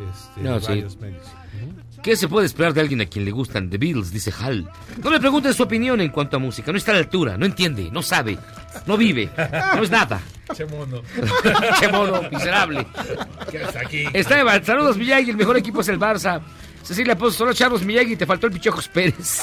[0.04, 0.66] este, No, sí.
[0.68, 1.26] varios medios.
[2.02, 4.12] ¿Qué se puede esperar de alguien a quien le gustan The Beatles?
[4.12, 4.70] Dice Hal.
[5.02, 6.70] No le pregunten su opinión en cuanto a música.
[6.70, 8.38] No está a la altura, no entiende, no sabe,
[8.86, 9.30] no vive,
[9.74, 10.20] no es nada.
[10.54, 11.02] Che mono.
[11.80, 12.86] che mono, miserable.
[13.50, 14.04] ¿Qué haces aquí?
[14.12, 16.40] Está Eva, saludos Miyagi, el mejor equipo es el Barça.
[16.84, 19.42] Cecilia Pozo, solo Charlos Miyagi, te faltó el Pichojos Pérez.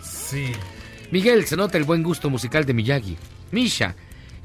[0.00, 0.52] Sí.
[1.10, 3.16] Miguel, se nota el buen gusto musical de Miyagi.
[3.50, 3.96] Misha,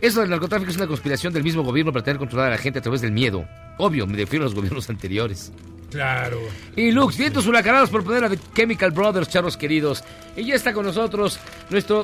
[0.03, 2.79] eso del narcotráfico es una conspiración del mismo gobierno para tener controlada a la gente
[2.79, 3.47] a través del miedo.
[3.77, 5.53] Obvio, me refiero a los gobiernos anteriores.
[5.91, 6.41] Claro.
[6.75, 10.03] Y Lux, vientos huracanados por poner a The Chemical Brothers, charros queridos.
[10.35, 11.39] Y ya está con nosotros
[11.69, 12.03] nuestro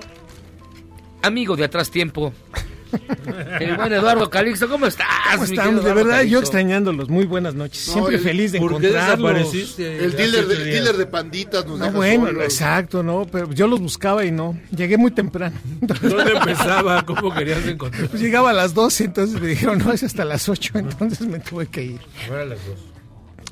[1.24, 2.32] amigo de atrás tiempo,
[3.60, 4.68] el buen Eduardo Calixto.
[4.70, 5.08] ¿Cómo estás?
[5.36, 6.40] ¿Cómo querido De verdad, yo Calixto?
[6.40, 7.10] extrañándolos.
[7.10, 7.88] Muy buenas noches.
[7.88, 9.34] No, Siempre el- feliz de ¿por qué encontrarlos.
[9.52, 12.44] desapareciste El dealer de- el dealer de panditas nos No, bueno, solos.
[12.44, 14.60] exacto, no, pero yo los buscaba y no.
[14.76, 15.56] Llegué muy temprano.
[15.82, 17.06] ¿Dónde empezaba?
[17.06, 18.08] ¿Cómo querías encontrar?
[18.10, 21.40] Pues llegaba a las 12, entonces me dijeron, no, es hasta las 8, entonces me
[21.40, 22.00] tuve que ir.
[22.30, 22.78] Ahora las dos.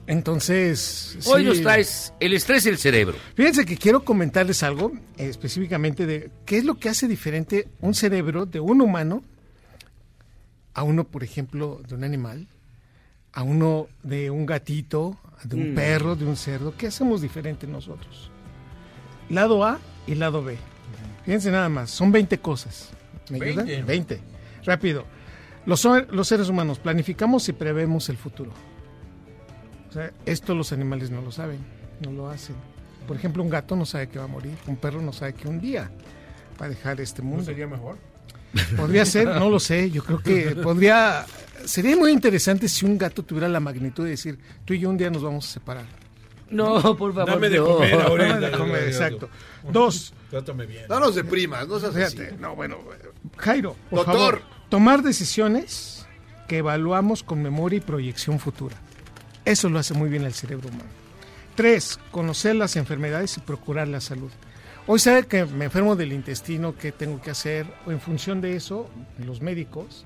[0.07, 1.17] Entonces.
[1.27, 1.47] Hoy sí.
[1.49, 3.17] nos traes el estrés y el cerebro.
[3.35, 7.93] Fíjense que quiero comentarles algo eh, específicamente de qué es lo que hace diferente un
[7.93, 9.21] cerebro de un humano
[10.73, 12.47] a uno, por ejemplo, de un animal,
[13.33, 15.75] a uno de un gatito, de un Mm.
[15.75, 16.73] perro, de un cerdo.
[16.77, 18.31] ¿Qué hacemos diferente nosotros?
[19.29, 20.55] Lado A y lado B.
[21.25, 22.91] Fíjense nada más, son 20 cosas.
[23.29, 23.65] ¿Me ayudan?
[23.67, 23.83] 20.
[23.83, 24.21] 20.
[24.63, 25.05] Rápido.
[25.65, 28.53] Los, los seres humanos planificamos y prevemos el futuro.
[29.97, 31.57] Sea, esto los animales no lo saben,
[32.05, 32.55] no lo hacen.
[33.07, 35.47] Por ejemplo, un gato no sabe que va a morir, un perro no sabe que
[35.47, 35.89] un día
[36.61, 37.39] va a dejar este mundo.
[37.39, 37.97] ¿No sería mejor?
[38.77, 41.25] Podría ser, no lo sé, yo creo que podría...
[41.65, 44.97] Sería muy interesante si un gato tuviera la magnitud de decir, tú y yo un
[44.97, 45.85] día nos vamos a separar.
[46.51, 47.31] No, por favor.
[47.31, 47.65] Dame de no.
[47.65, 48.33] comer ahorita.
[48.35, 49.29] Dame de comer, exacto.
[49.71, 50.13] Dos.
[50.29, 50.87] Trátame bien.
[50.87, 52.17] Danos de primas, no seas así.
[52.17, 52.77] Fíjate, no, bueno,
[53.37, 54.15] Jairo, por Doctor.
[54.15, 56.05] favor, tomar decisiones
[56.47, 58.75] que evaluamos con memoria y proyección futura.
[59.47, 60.89] Eso lo hace muy bien el cerebro humano.
[61.55, 64.29] Tres, conocer las enfermedades y procurar la salud.
[64.87, 68.57] Hoy sabe que me enfermo del intestino, qué tengo que hacer, o en función de
[68.57, 68.89] eso,
[69.25, 70.05] los médicos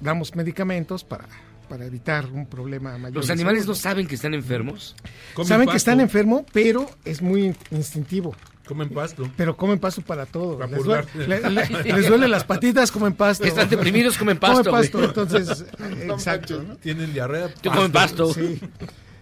[0.00, 1.26] damos medicamentos para,
[1.68, 3.16] para evitar un problema mayor.
[3.16, 3.74] ¿Los animales salud.
[3.76, 4.96] no saben que están enfermos?
[5.44, 8.34] Saben que están enfermos, pero es muy instintivo.
[8.68, 9.28] Comen pasto.
[9.34, 10.58] Pero comen pasto para todo.
[10.58, 11.28] Para Les, duele, purgarse.
[11.28, 13.44] le- le- les duelen las patitas, comen pasto.
[13.44, 14.90] Están deprimidos, comen pasto, güey.
[15.04, 16.62] entonces, eh, exacto.
[16.62, 16.76] ¿no?
[16.76, 17.48] Tienen diarrea.
[17.54, 18.32] Tú comen pasto.
[18.34, 18.60] Sí.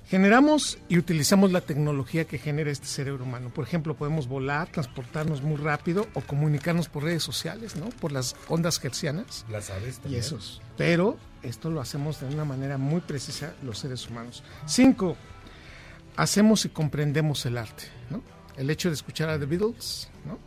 [0.09, 3.51] Generamos y utilizamos la tecnología que genera este cerebro humano.
[3.51, 7.89] Por ejemplo, podemos volar, transportarnos muy rápido o comunicarnos por redes sociales, ¿no?
[7.89, 9.45] Por las ondas hercianas.
[9.51, 10.21] Las aves Y también.
[10.21, 10.61] esos.
[10.77, 14.45] Pero esto lo hacemos de una manera muy precisa los seres humanos.
[14.67, 15.17] Cinco,
[16.17, 17.85] hacemos y comprendemos el arte.
[18.57, 20.39] El hecho de escuchar a The Beatles, ¿no?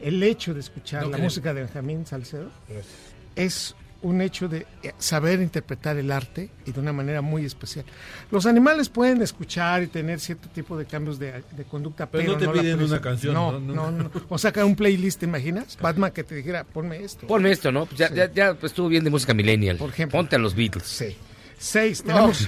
[0.00, 1.24] El hecho de escuchar No la creo.
[1.24, 2.94] música de Benjamín Salcedo Gracias.
[3.36, 7.86] es un hecho de eh, saber interpretar el arte y de una manera muy especial.
[8.30, 12.46] Los animales pueden escuchar y tener cierto tipo de cambios de, de conducta, Pero pero,
[12.46, 13.90] no te piden una canción, No, ¿no?
[13.90, 14.10] no.
[14.28, 15.78] O sacar un playlist, ¿te imaginas?
[15.80, 17.26] Batman que te dijera, ponme esto.
[17.26, 17.86] Ponme esto, ¿no?
[17.86, 19.78] Pues ya, ya, ya pues, estuvo bien de música millennial.
[19.78, 20.18] Por ejemplo.
[20.18, 20.84] Ponte a los Beatles.
[20.86, 21.16] Sí.
[21.56, 22.46] Seis, tenemos,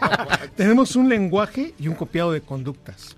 [0.56, 3.14] tenemos un lenguaje y un copiado de conductas.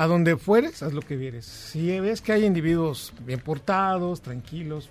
[0.00, 1.44] A donde fueres, haz lo que vieres.
[1.44, 4.88] Si ves que hay individuos bien portados, tranquilos,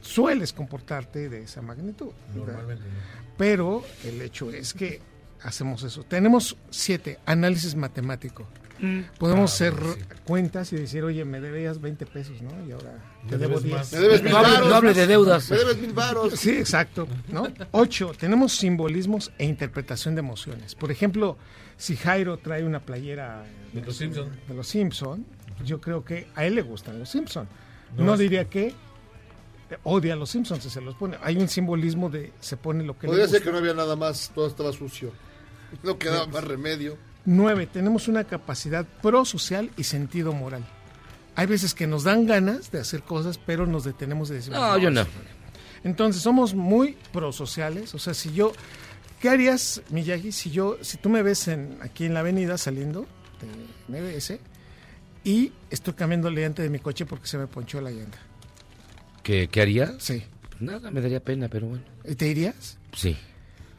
[0.00, 2.10] sueles comportarte de esa magnitud.
[2.34, 3.22] Normalmente no.
[3.36, 5.00] Pero el hecho es que
[5.42, 6.04] hacemos eso.
[6.04, 8.46] Tenemos siete, análisis matemático.
[8.78, 9.00] Mm.
[9.18, 10.00] Podemos Ah, hacer sí.
[10.24, 12.50] cuentas y decir, oye, me debías 20 pesos, ¿no?
[12.66, 12.94] Y ahora
[13.28, 13.76] te debo debes 10.
[13.76, 13.92] más.
[13.92, 14.68] Me debes mil No hable- varos.
[14.68, 15.50] no hable de deudas.
[15.50, 16.34] Me debes mil varos.
[16.38, 17.06] Sí, exacto.
[17.28, 17.48] ¿no?
[17.72, 20.74] Ocho, tenemos simbolismos e interpretación de emociones.
[20.74, 21.36] Por ejemplo,
[21.82, 23.42] si Jairo trae una playera
[23.72, 24.30] De los Simpson.
[24.46, 25.26] de los Simpson,
[25.64, 27.48] yo creo que a él le gustan los Simpson.
[27.96, 28.72] No, No, es- diría que
[29.82, 31.16] odia a los Simpsons si se los pone.
[31.22, 33.44] Hay un simbolismo de se pone lo que Podría le ser gusta.
[33.46, 35.12] que no había nada más, todo estaba sucio.
[35.82, 36.96] No quedaba más remedio.
[37.24, 40.64] Nueve, tenemos una capacidad prosocial y sentido moral.
[41.34, 44.60] hay veces que nos dan ganas de hacer cosas, pero nos detenemos y decimos...
[44.60, 45.04] No, yo no.
[45.82, 47.94] Entonces somos muy prosociales.
[47.94, 48.52] O sea, si yo...
[49.22, 53.06] ¿Qué harías, Miyagi, si yo, si tú me ves en, aquí en la avenida saliendo
[53.88, 54.40] de MBS
[55.22, 58.18] y estoy cambiando la llanta de mi coche porque se me ponchó la llanta?
[59.22, 59.94] ¿Qué, qué haría?
[59.98, 60.24] Sí.
[60.58, 61.84] Nada, me daría pena, pero bueno.
[62.04, 62.78] ¿Y ¿Te irías?
[62.94, 63.16] Sí.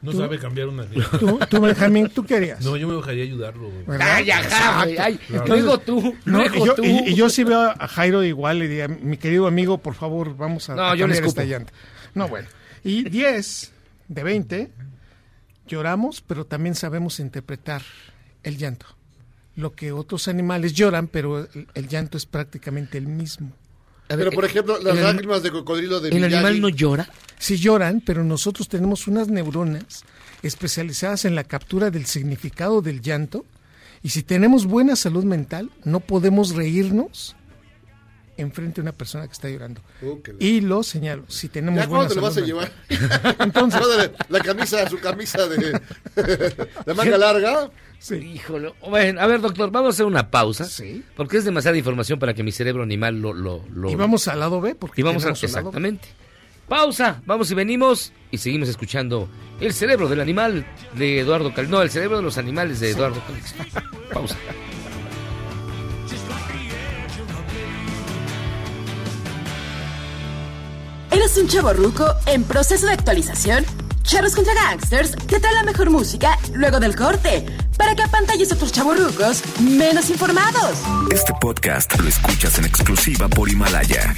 [0.02, 0.18] No ¿Tú?
[0.20, 0.86] sabe cambiar una
[1.20, 2.62] ¿Tú, tú, Benjamín, ¿tú qué harías?
[2.64, 3.70] No, yo me dejaría ayudarlo.
[4.00, 4.94] Ay, ajá, ay,
[5.30, 5.46] Exacto.
[5.48, 6.84] luego tú, No, y, yo, tú.
[6.86, 10.36] y- y yo sí veo a Jairo igual y diría, mi querido amigo, por favor,
[10.38, 11.74] vamos a, No, a yo le cambiar esta llanta.
[12.16, 12.48] No, bueno.
[12.84, 13.72] Y 10
[14.10, 14.72] de 20,
[15.74, 17.82] lloramos, pero también sabemos interpretar
[18.44, 18.86] el llanto.
[19.56, 23.52] Lo que otros animales lloran, pero el, el llanto es prácticamente el mismo.
[24.08, 26.72] Pero, por ejemplo, las lágrimas de cocodrilo de Miyagi.
[26.76, 27.10] llora?
[27.40, 30.04] Sí lloran, pero nosotros tenemos unas neuronas
[30.42, 33.46] especializadas en la captura del significado del llanto.
[34.02, 37.36] Y si tenemos buena salud mental, no podemos reírnos
[38.38, 39.82] enfrente de una persona que está llorando.
[40.02, 42.72] Uh, la- Y lo señalo, si tenemos ¿Ya buena cuándo te lo vas a llevar?
[43.40, 45.80] Entonces, la camisa, su camisa de,
[46.86, 47.70] de manga larga.
[48.12, 48.74] Híjole.
[48.90, 50.68] Bueno, a ver, doctor, vamos a hacer una pausa.
[51.16, 53.34] Porque es demasiada información para que mi cerebro animal lo...
[53.34, 55.28] lo, lo- y vamos al lado B, porque Y vamos a...
[55.32, 55.34] B.
[55.42, 56.08] Exactamente.
[56.68, 59.30] Pausa, vamos y venimos y seguimos escuchando
[59.60, 60.66] El cerebro del animal
[60.98, 61.70] de Eduardo Cal...
[61.70, 63.64] No, El cerebro de los animales de Eduardo Calixto.
[64.14, 64.36] Pausa.
[71.24, 73.64] ¿Eres un chavo ruco en proceso de actualización?
[74.02, 77.46] Charros contra Gangsters te trae la mejor música luego del corte
[77.78, 80.80] para que apantalles a otros chavos rucos menos informados.
[81.14, 84.14] Este podcast lo escuchas en exclusiva por Himalaya.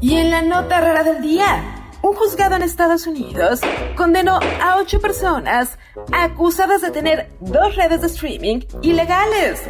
[0.00, 3.60] Y en la nota rara del día, un juzgado en Estados Unidos
[3.96, 5.78] condenó a ocho personas
[6.12, 9.62] acusadas de tener dos redes de streaming ilegales.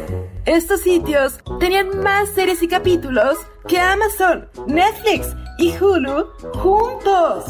[0.45, 3.37] Estos sitios tenían más series y capítulos
[3.67, 5.27] que Amazon, Netflix
[5.57, 7.45] y Hulu juntos.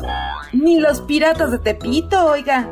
[0.54, 2.70] Ni los piratas de Tepito, oiga.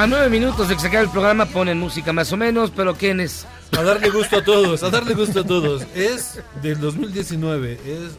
[0.00, 2.94] A nueve minutos de que se acabe el programa ponen música más o menos, pero
[2.94, 3.46] ¿quién es?
[3.76, 5.82] A darle gusto a todos, a darle gusto a todos.
[5.94, 8.12] Es del 2019, es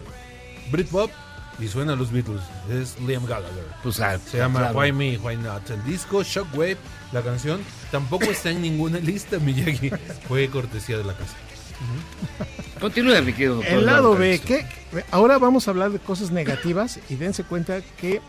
[0.72, 1.10] Britpop
[1.58, 2.44] y suena a los Beatles.
[2.70, 3.66] Es Liam Gallagher.
[3.82, 4.78] Pues, ah, Se llama claro.
[4.78, 5.72] Why Me, Why Not.
[5.72, 6.78] El disco Shockwave,
[7.14, 7.60] la canción,
[7.90, 9.90] tampoco está en ninguna lista, Miyagi.
[10.28, 11.36] Fue cortesía de la casa.
[12.80, 13.74] Continúa, mi querido doctor.
[13.74, 14.68] El lado B, que
[15.10, 18.22] ahora vamos a hablar de cosas negativas y dense cuenta que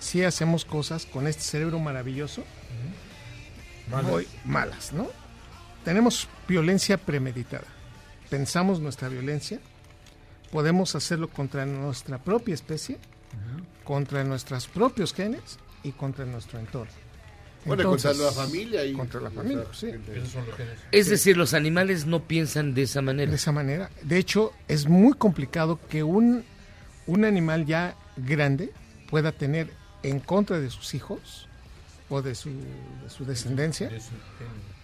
[0.00, 2.42] si hacemos cosas con este cerebro maravilloso,
[3.90, 4.10] Malas.
[4.10, 5.08] muy malas, ¿no?
[5.84, 7.66] Tenemos violencia premeditada.
[8.28, 9.60] Pensamos nuestra violencia,
[10.50, 12.98] podemos hacerlo contra nuestra propia especie,
[13.84, 16.92] contra nuestros propios genes y contra nuestro entorno.
[17.64, 19.88] Bueno, Entonces, contra la familia y contra la familia, sí.
[20.92, 23.30] Es decir, los animales no piensan de esa manera.
[23.30, 23.90] De esa manera.
[24.02, 26.44] De hecho, es muy complicado que un,
[27.06, 28.72] un animal ya grande
[29.10, 29.72] pueda tener
[30.02, 31.48] en contra de sus hijos
[32.08, 33.90] o de su, de su descendencia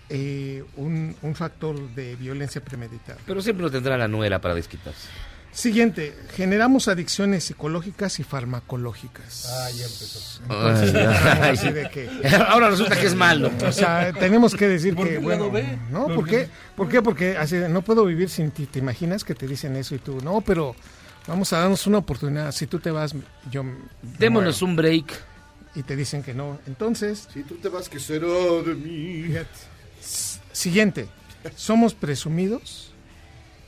[0.08, 3.18] eh, un, un factor de violencia premeditada.
[3.26, 5.08] Pero siempre lo tendrá la nuera para desquitarse.
[5.52, 9.46] Siguiente, generamos adicciones psicológicas y farmacológicas.
[9.50, 10.42] Ah, ya empezó.
[10.44, 11.50] Entonces, Ay, ay.
[11.50, 12.08] así de que-
[12.48, 13.50] Ahora resulta que es malo.
[13.66, 15.52] O sea, tenemos que decir ¿Por que, bueno?
[15.90, 16.06] ¿no?
[16.06, 16.48] ¿Por ¿Por qué?
[16.74, 17.02] ¿Por qué?
[17.02, 18.64] Porque así, no puedo vivir sin ti.
[18.66, 20.74] ¿Te imaginas que te dicen eso y tú, no, pero
[21.26, 22.50] vamos a darnos una oportunidad.
[22.52, 23.14] Si tú te vas,
[23.50, 23.62] yo...
[24.18, 24.66] Démonos muero".
[24.70, 25.31] un break.
[25.74, 26.58] Y te dicen que no.
[26.66, 29.34] Entonces, Si tú te vas, que será de mí?
[30.52, 31.08] siguiente,
[31.56, 32.90] somos presumidos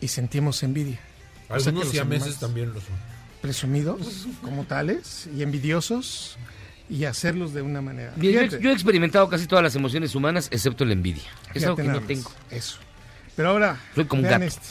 [0.01, 1.01] y sentimos envidia.
[1.49, 2.95] O sea Algunos siameses también lo son.
[3.41, 6.37] Presumidos como tales y envidiosos
[6.89, 8.13] y hacerlos de una manera.
[8.19, 8.61] Fíjate.
[8.61, 11.23] yo he experimentado casi todas las emociones humanas, excepto la envidia.
[11.55, 12.31] Es algo que no tengo.
[12.51, 12.79] Eso.
[13.37, 14.45] Pero ahora, Soy como un gato.
[14.45, 14.67] este.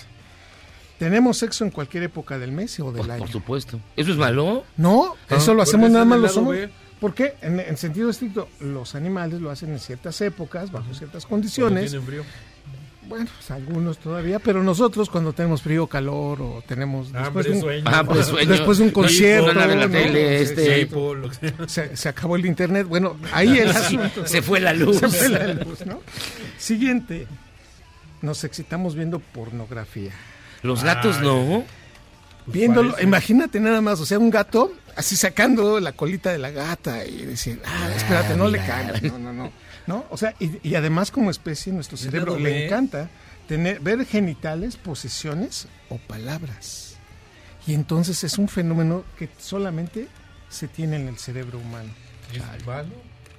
[0.99, 3.19] ¿Tenemos sexo en cualquier época del mes o del Por, año?
[3.19, 3.79] por supuesto.
[3.95, 4.63] ¿Eso es malo?
[4.77, 6.69] No, Ah, eso lo hacemos nada más los hombres.
[7.03, 11.91] Porque en, en sentido estricto, los animales lo hacen en ciertas épocas, bajo ciertas condiciones.
[11.91, 12.23] tienen frío.
[13.09, 17.51] Bueno, pues, algunos todavía, pero nosotros cuando tenemos frío, calor o tenemos después Hambre, de
[17.55, 17.83] un, sueño.
[17.89, 18.49] Hambre, sueño.
[18.49, 19.51] después de un Hipo, concierto,
[20.13, 20.87] este-
[21.67, 22.87] se, se acabó el internet.
[22.87, 24.25] Bueno, ahí el asunto.
[24.25, 24.99] Se fue la luz.
[24.99, 25.99] Se fue la luz, ¿no?
[26.57, 27.27] Siguiente,
[28.21, 30.13] nos excitamos viendo pornografía.
[30.61, 31.65] Los gatos no.
[32.45, 33.07] Viéndolo, parece.
[33.09, 37.25] imagínate nada más, o sea, un gato así sacando la colita de la gata y
[37.25, 39.51] decir, ah, espérate, no le cambies, no, no, no.
[39.85, 40.05] ¿No?
[40.09, 43.09] O sea, y, y además como especie nuestro Es cerebro le encanta
[43.47, 46.95] tener, ver genitales, posesiones o palabras.
[47.67, 50.07] Y entonces es un fenómeno que solamente
[50.49, 51.89] se tiene en el cerebro humano.
[52.33, 52.89] ¿Es malo?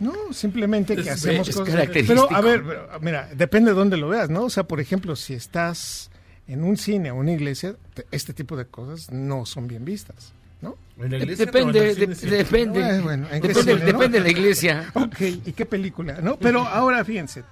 [0.00, 1.86] No, simplemente que Es hacemos es cosas.
[1.92, 4.44] Pero, a ver, pero, mira, depende de dónde lo veas, ¿no?
[4.44, 6.10] O sea, por ejemplo, si estás
[6.48, 10.32] en un cine o una iglesia, te- este tipo de cosas no son bien vistas,
[10.64, 10.76] ¿no?
[11.04, 12.80] En la iglesia Depende, de- depende.
[12.80, 13.98] Bueno, bueno, ¿en qué Depende- cine, no?
[13.98, 14.90] depende de la iglesia.
[14.94, 16.18] Ok, ¿y qué película?
[16.22, 16.36] ¿no?
[16.38, 17.44] Pero ahora fíjense.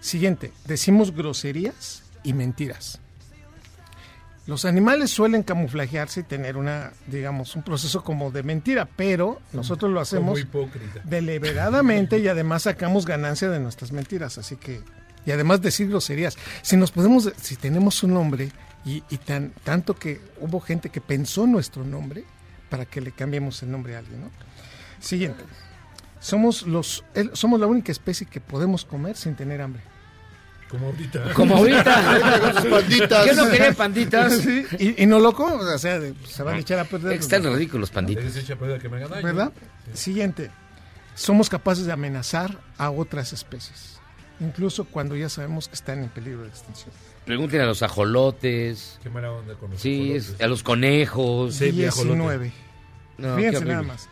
[0.00, 3.00] Siguiente, decimos groserías y mentiras.
[4.46, 9.92] Los animales suelen camuflajearse y tener una, digamos, un proceso como de mentira, pero nosotros
[9.92, 10.40] lo hacemos
[11.04, 14.80] deliberadamente y además sacamos ganancia de nuestras mentiras, así que
[15.26, 16.36] y además decir groserías.
[16.62, 18.50] Si nos podemos, si tenemos un nombre
[18.88, 22.24] y, y tan tanto que hubo gente que pensó nuestro nombre
[22.70, 24.30] para que le cambiemos el nombre a alguien, ¿no?
[25.00, 25.44] Siguiente.
[26.20, 29.82] Somos los, el- somos la única especie que podemos comer sin tener hambre.
[30.68, 31.32] Como ahorita.
[31.32, 32.18] Como ahorita.
[32.52, 33.24] Los panditas.
[33.26, 34.34] ¿Qué no querían panditas?
[34.34, 37.12] Sí, y, y no loco, o sea, de- se van a echar a perder.
[37.12, 38.50] Están ridículos, panditas.
[38.50, 38.98] A perder que me.
[39.06, 39.52] ¿Verdad?
[39.94, 40.50] Siguiente.
[41.14, 43.97] Somos capaces de amenazar a otras especies,
[44.40, 46.90] incluso cuando ya sabemos que están en peligro de extinción.
[47.24, 48.98] Pregunten a los ajolotes.
[49.02, 50.40] Qué mala onda con los Sí, ajolotes.
[50.40, 51.58] a los conejos.
[51.58, 52.52] 19.
[53.18, 54.08] No, Fíjense nada más.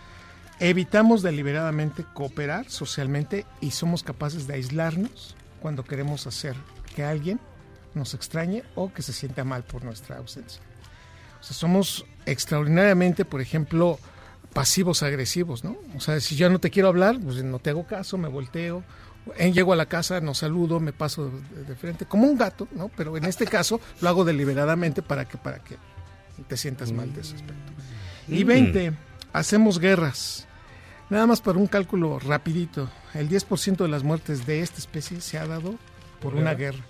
[0.58, 6.56] Evitamos deliberadamente cooperar socialmente y somos capaces de aislarnos cuando queremos hacer
[6.94, 7.38] que alguien
[7.94, 10.60] nos extrañe o que se sienta mal por nuestra ausencia.
[11.40, 13.98] O sea, somos extraordinariamente, por ejemplo,
[14.54, 15.76] pasivos agresivos, ¿no?
[15.94, 18.82] O sea, si yo no te quiero hablar, pues no te hago caso, me volteo,
[19.34, 21.30] llego a la casa, no saludo, me paso
[21.66, 22.88] de, frente, como un gato, ¿no?
[22.96, 25.76] Pero en este caso lo hago deliberadamente para que, para que
[26.48, 27.72] te sientas mal de ese aspecto.
[28.28, 28.48] Y Mm.
[28.48, 28.92] 20,
[29.32, 30.46] hacemos guerras.
[31.08, 35.38] Nada más para un cálculo rapidito, el 10% de las muertes de esta especie se
[35.38, 35.76] ha dado
[36.20, 36.84] por una ¿Guerra?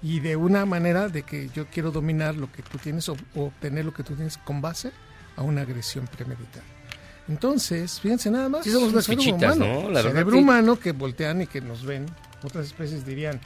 [0.00, 3.84] Y de una manera de que yo quiero dominar lo que tú tienes o obtener
[3.84, 4.92] lo que tú tienes con base
[5.34, 6.64] a una agresión premeditada.
[7.28, 8.64] Entonces, fíjense nada más.
[8.64, 9.90] Sí somos un unas cerebro fichitas, humano, ¿no?
[9.90, 12.06] La cerebro humano que voltean y que nos ven.
[12.42, 13.40] Otras especies dirían,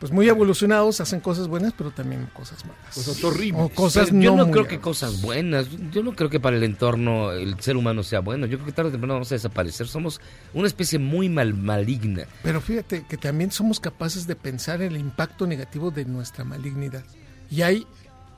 [0.00, 2.94] pues muy evolucionados, hacen cosas buenas, pero también cosas malas.
[2.94, 3.62] Cosas horribles.
[3.62, 5.66] O cosas Pero yo no no muy creo que cosas buenas.
[5.92, 8.46] Yo no creo que para el entorno el ser humano sea bueno.
[8.46, 9.86] Yo creo que tarde o temprano vamos a desaparecer.
[9.86, 10.20] Somos
[10.52, 12.24] una especie muy mal maligna.
[12.42, 17.04] Pero fíjate que también somos capaces de pensar en el impacto negativo de nuestra malignidad.
[17.50, 17.86] Y hay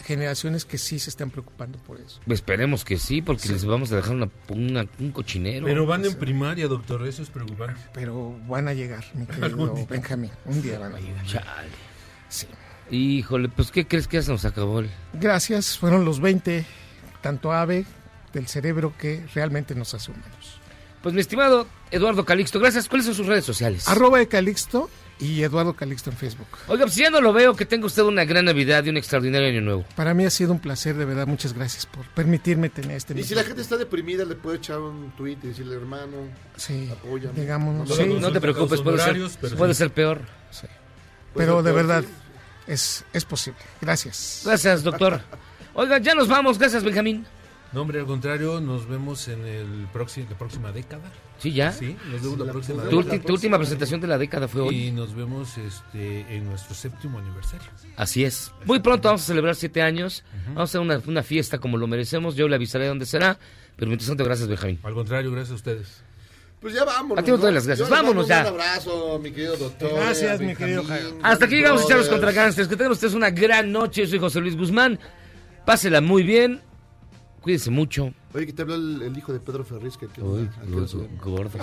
[0.06, 2.20] generaciones que sí se están preocupando por eso.
[2.28, 5.66] Esperemos que sí, porque les vamos a dejar una, una- un cochinero.
[5.66, 7.80] Pero van en primaria, doctor, eso es preocupante.
[7.92, 9.86] Pero van a llegar, mi querido.
[9.90, 10.30] Benjamín.
[10.44, 11.26] Un día van a llegar.
[11.26, 11.68] Chale.
[12.28, 12.46] Sí.
[12.90, 14.78] Híjole, pues ¿qué crees que ya se nos acabó?
[14.80, 16.64] el- Gracias, fueron los 20,
[17.20, 17.84] tanto ave
[18.32, 20.60] del cerebro que realmente nos hace humanos.
[21.02, 22.88] Pues mi estimado Eduardo Calixto, gracias.
[22.88, 23.86] ¿Cuáles son sus redes sociales?
[23.88, 24.88] Arroba de Calixto
[25.18, 26.46] y Eduardo Calixto en Facebook.
[26.68, 29.48] Oiga, pues ya no lo veo, que tenga usted una gran Navidad y un extraordinario
[29.48, 29.84] Año Nuevo.
[29.96, 31.26] Para mí ha sido un placer, de verdad.
[31.26, 34.78] Muchas gracias por permitirme tener este Y si la gente está deprimida, le puede echar
[34.80, 37.40] un tweet y decirle, hermano, Sí, apóyame.
[37.40, 38.04] digámonos, No, sí.
[38.06, 39.78] no, No te preocupes, puede ser, honorarios, pero puede sí.
[39.78, 40.20] ser peor.
[41.34, 42.04] Pero de verdad,
[42.66, 43.60] es, es posible.
[43.80, 44.42] Gracias.
[44.44, 45.20] Gracias, doctor.
[45.74, 46.58] Oiga, ya nos vamos.
[46.58, 47.26] Gracias, Benjamín.
[47.72, 51.10] No, hombre, al contrario, nos vemos en el próximo, la próxima década.
[51.38, 51.70] Sí, ya.
[51.72, 53.16] Sí, nos vemos la próxima Tu, década.
[53.18, 54.86] ulti- tu última presentación de la década fue hoy.
[54.86, 57.66] Y nos vemos este, en nuestro séptimo aniversario.
[57.96, 58.52] Así es.
[58.64, 60.24] Muy pronto vamos a celebrar siete años.
[60.46, 62.36] Vamos a hacer una, una fiesta como lo merecemos.
[62.36, 63.38] Yo le avisaré dónde será.
[63.76, 64.78] Pero mientras tanto, gracias, Benjamín.
[64.82, 66.02] Al contrario, gracias a ustedes.
[66.60, 67.18] Pues ya vámonos.
[67.18, 67.36] A ti ¿no?
[67.50, 67.86] las gracias.
[67.86, 68.40] Yo Vámonos ya.
[68.40, 69.92] Un abrazo, mi querido doctor.
[69.94, 71.18] Gracias, mi Benjamín, querido Jairo.
[71.22, 72.08] Hasta aquí llegamos a brothers.
[72.08, 72.68] contra gánsteres.
[72.68, 74.00] Que tengan ustedes una gran noche.
[74.02, 74.98] Yo soy José Luis Guzmán.
[75.66, 76.62] Pásela muy bien.
[77.42, 78.12] Cuídense mucho.
[78.36, 79.96] Oye, que te habló el, el hijo de Pedro Ferriz.
[79.96, 80.70] Que, que Uy, ¿a qué
[81.24, 81.58] gordo.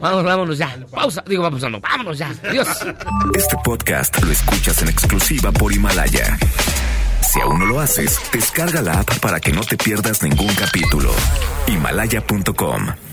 [0.00, 0.84] Vamos, vámonos ya.
[0.90, 1.22] Pausa.
[1.28, 1.80] Digo, vamos, no.
[1.80, 2.34] Vámonos ya.
[2.42, 2.66] Adiós.
[3.34, 6.36] Este podcast lo escuchas en exclusiva por Himalaya.
[7.22, 11.12] Si aún no lo haces, descarga la app para que no te pierdas ningún capítulo.
[11.68, 13.11] Himalaya.com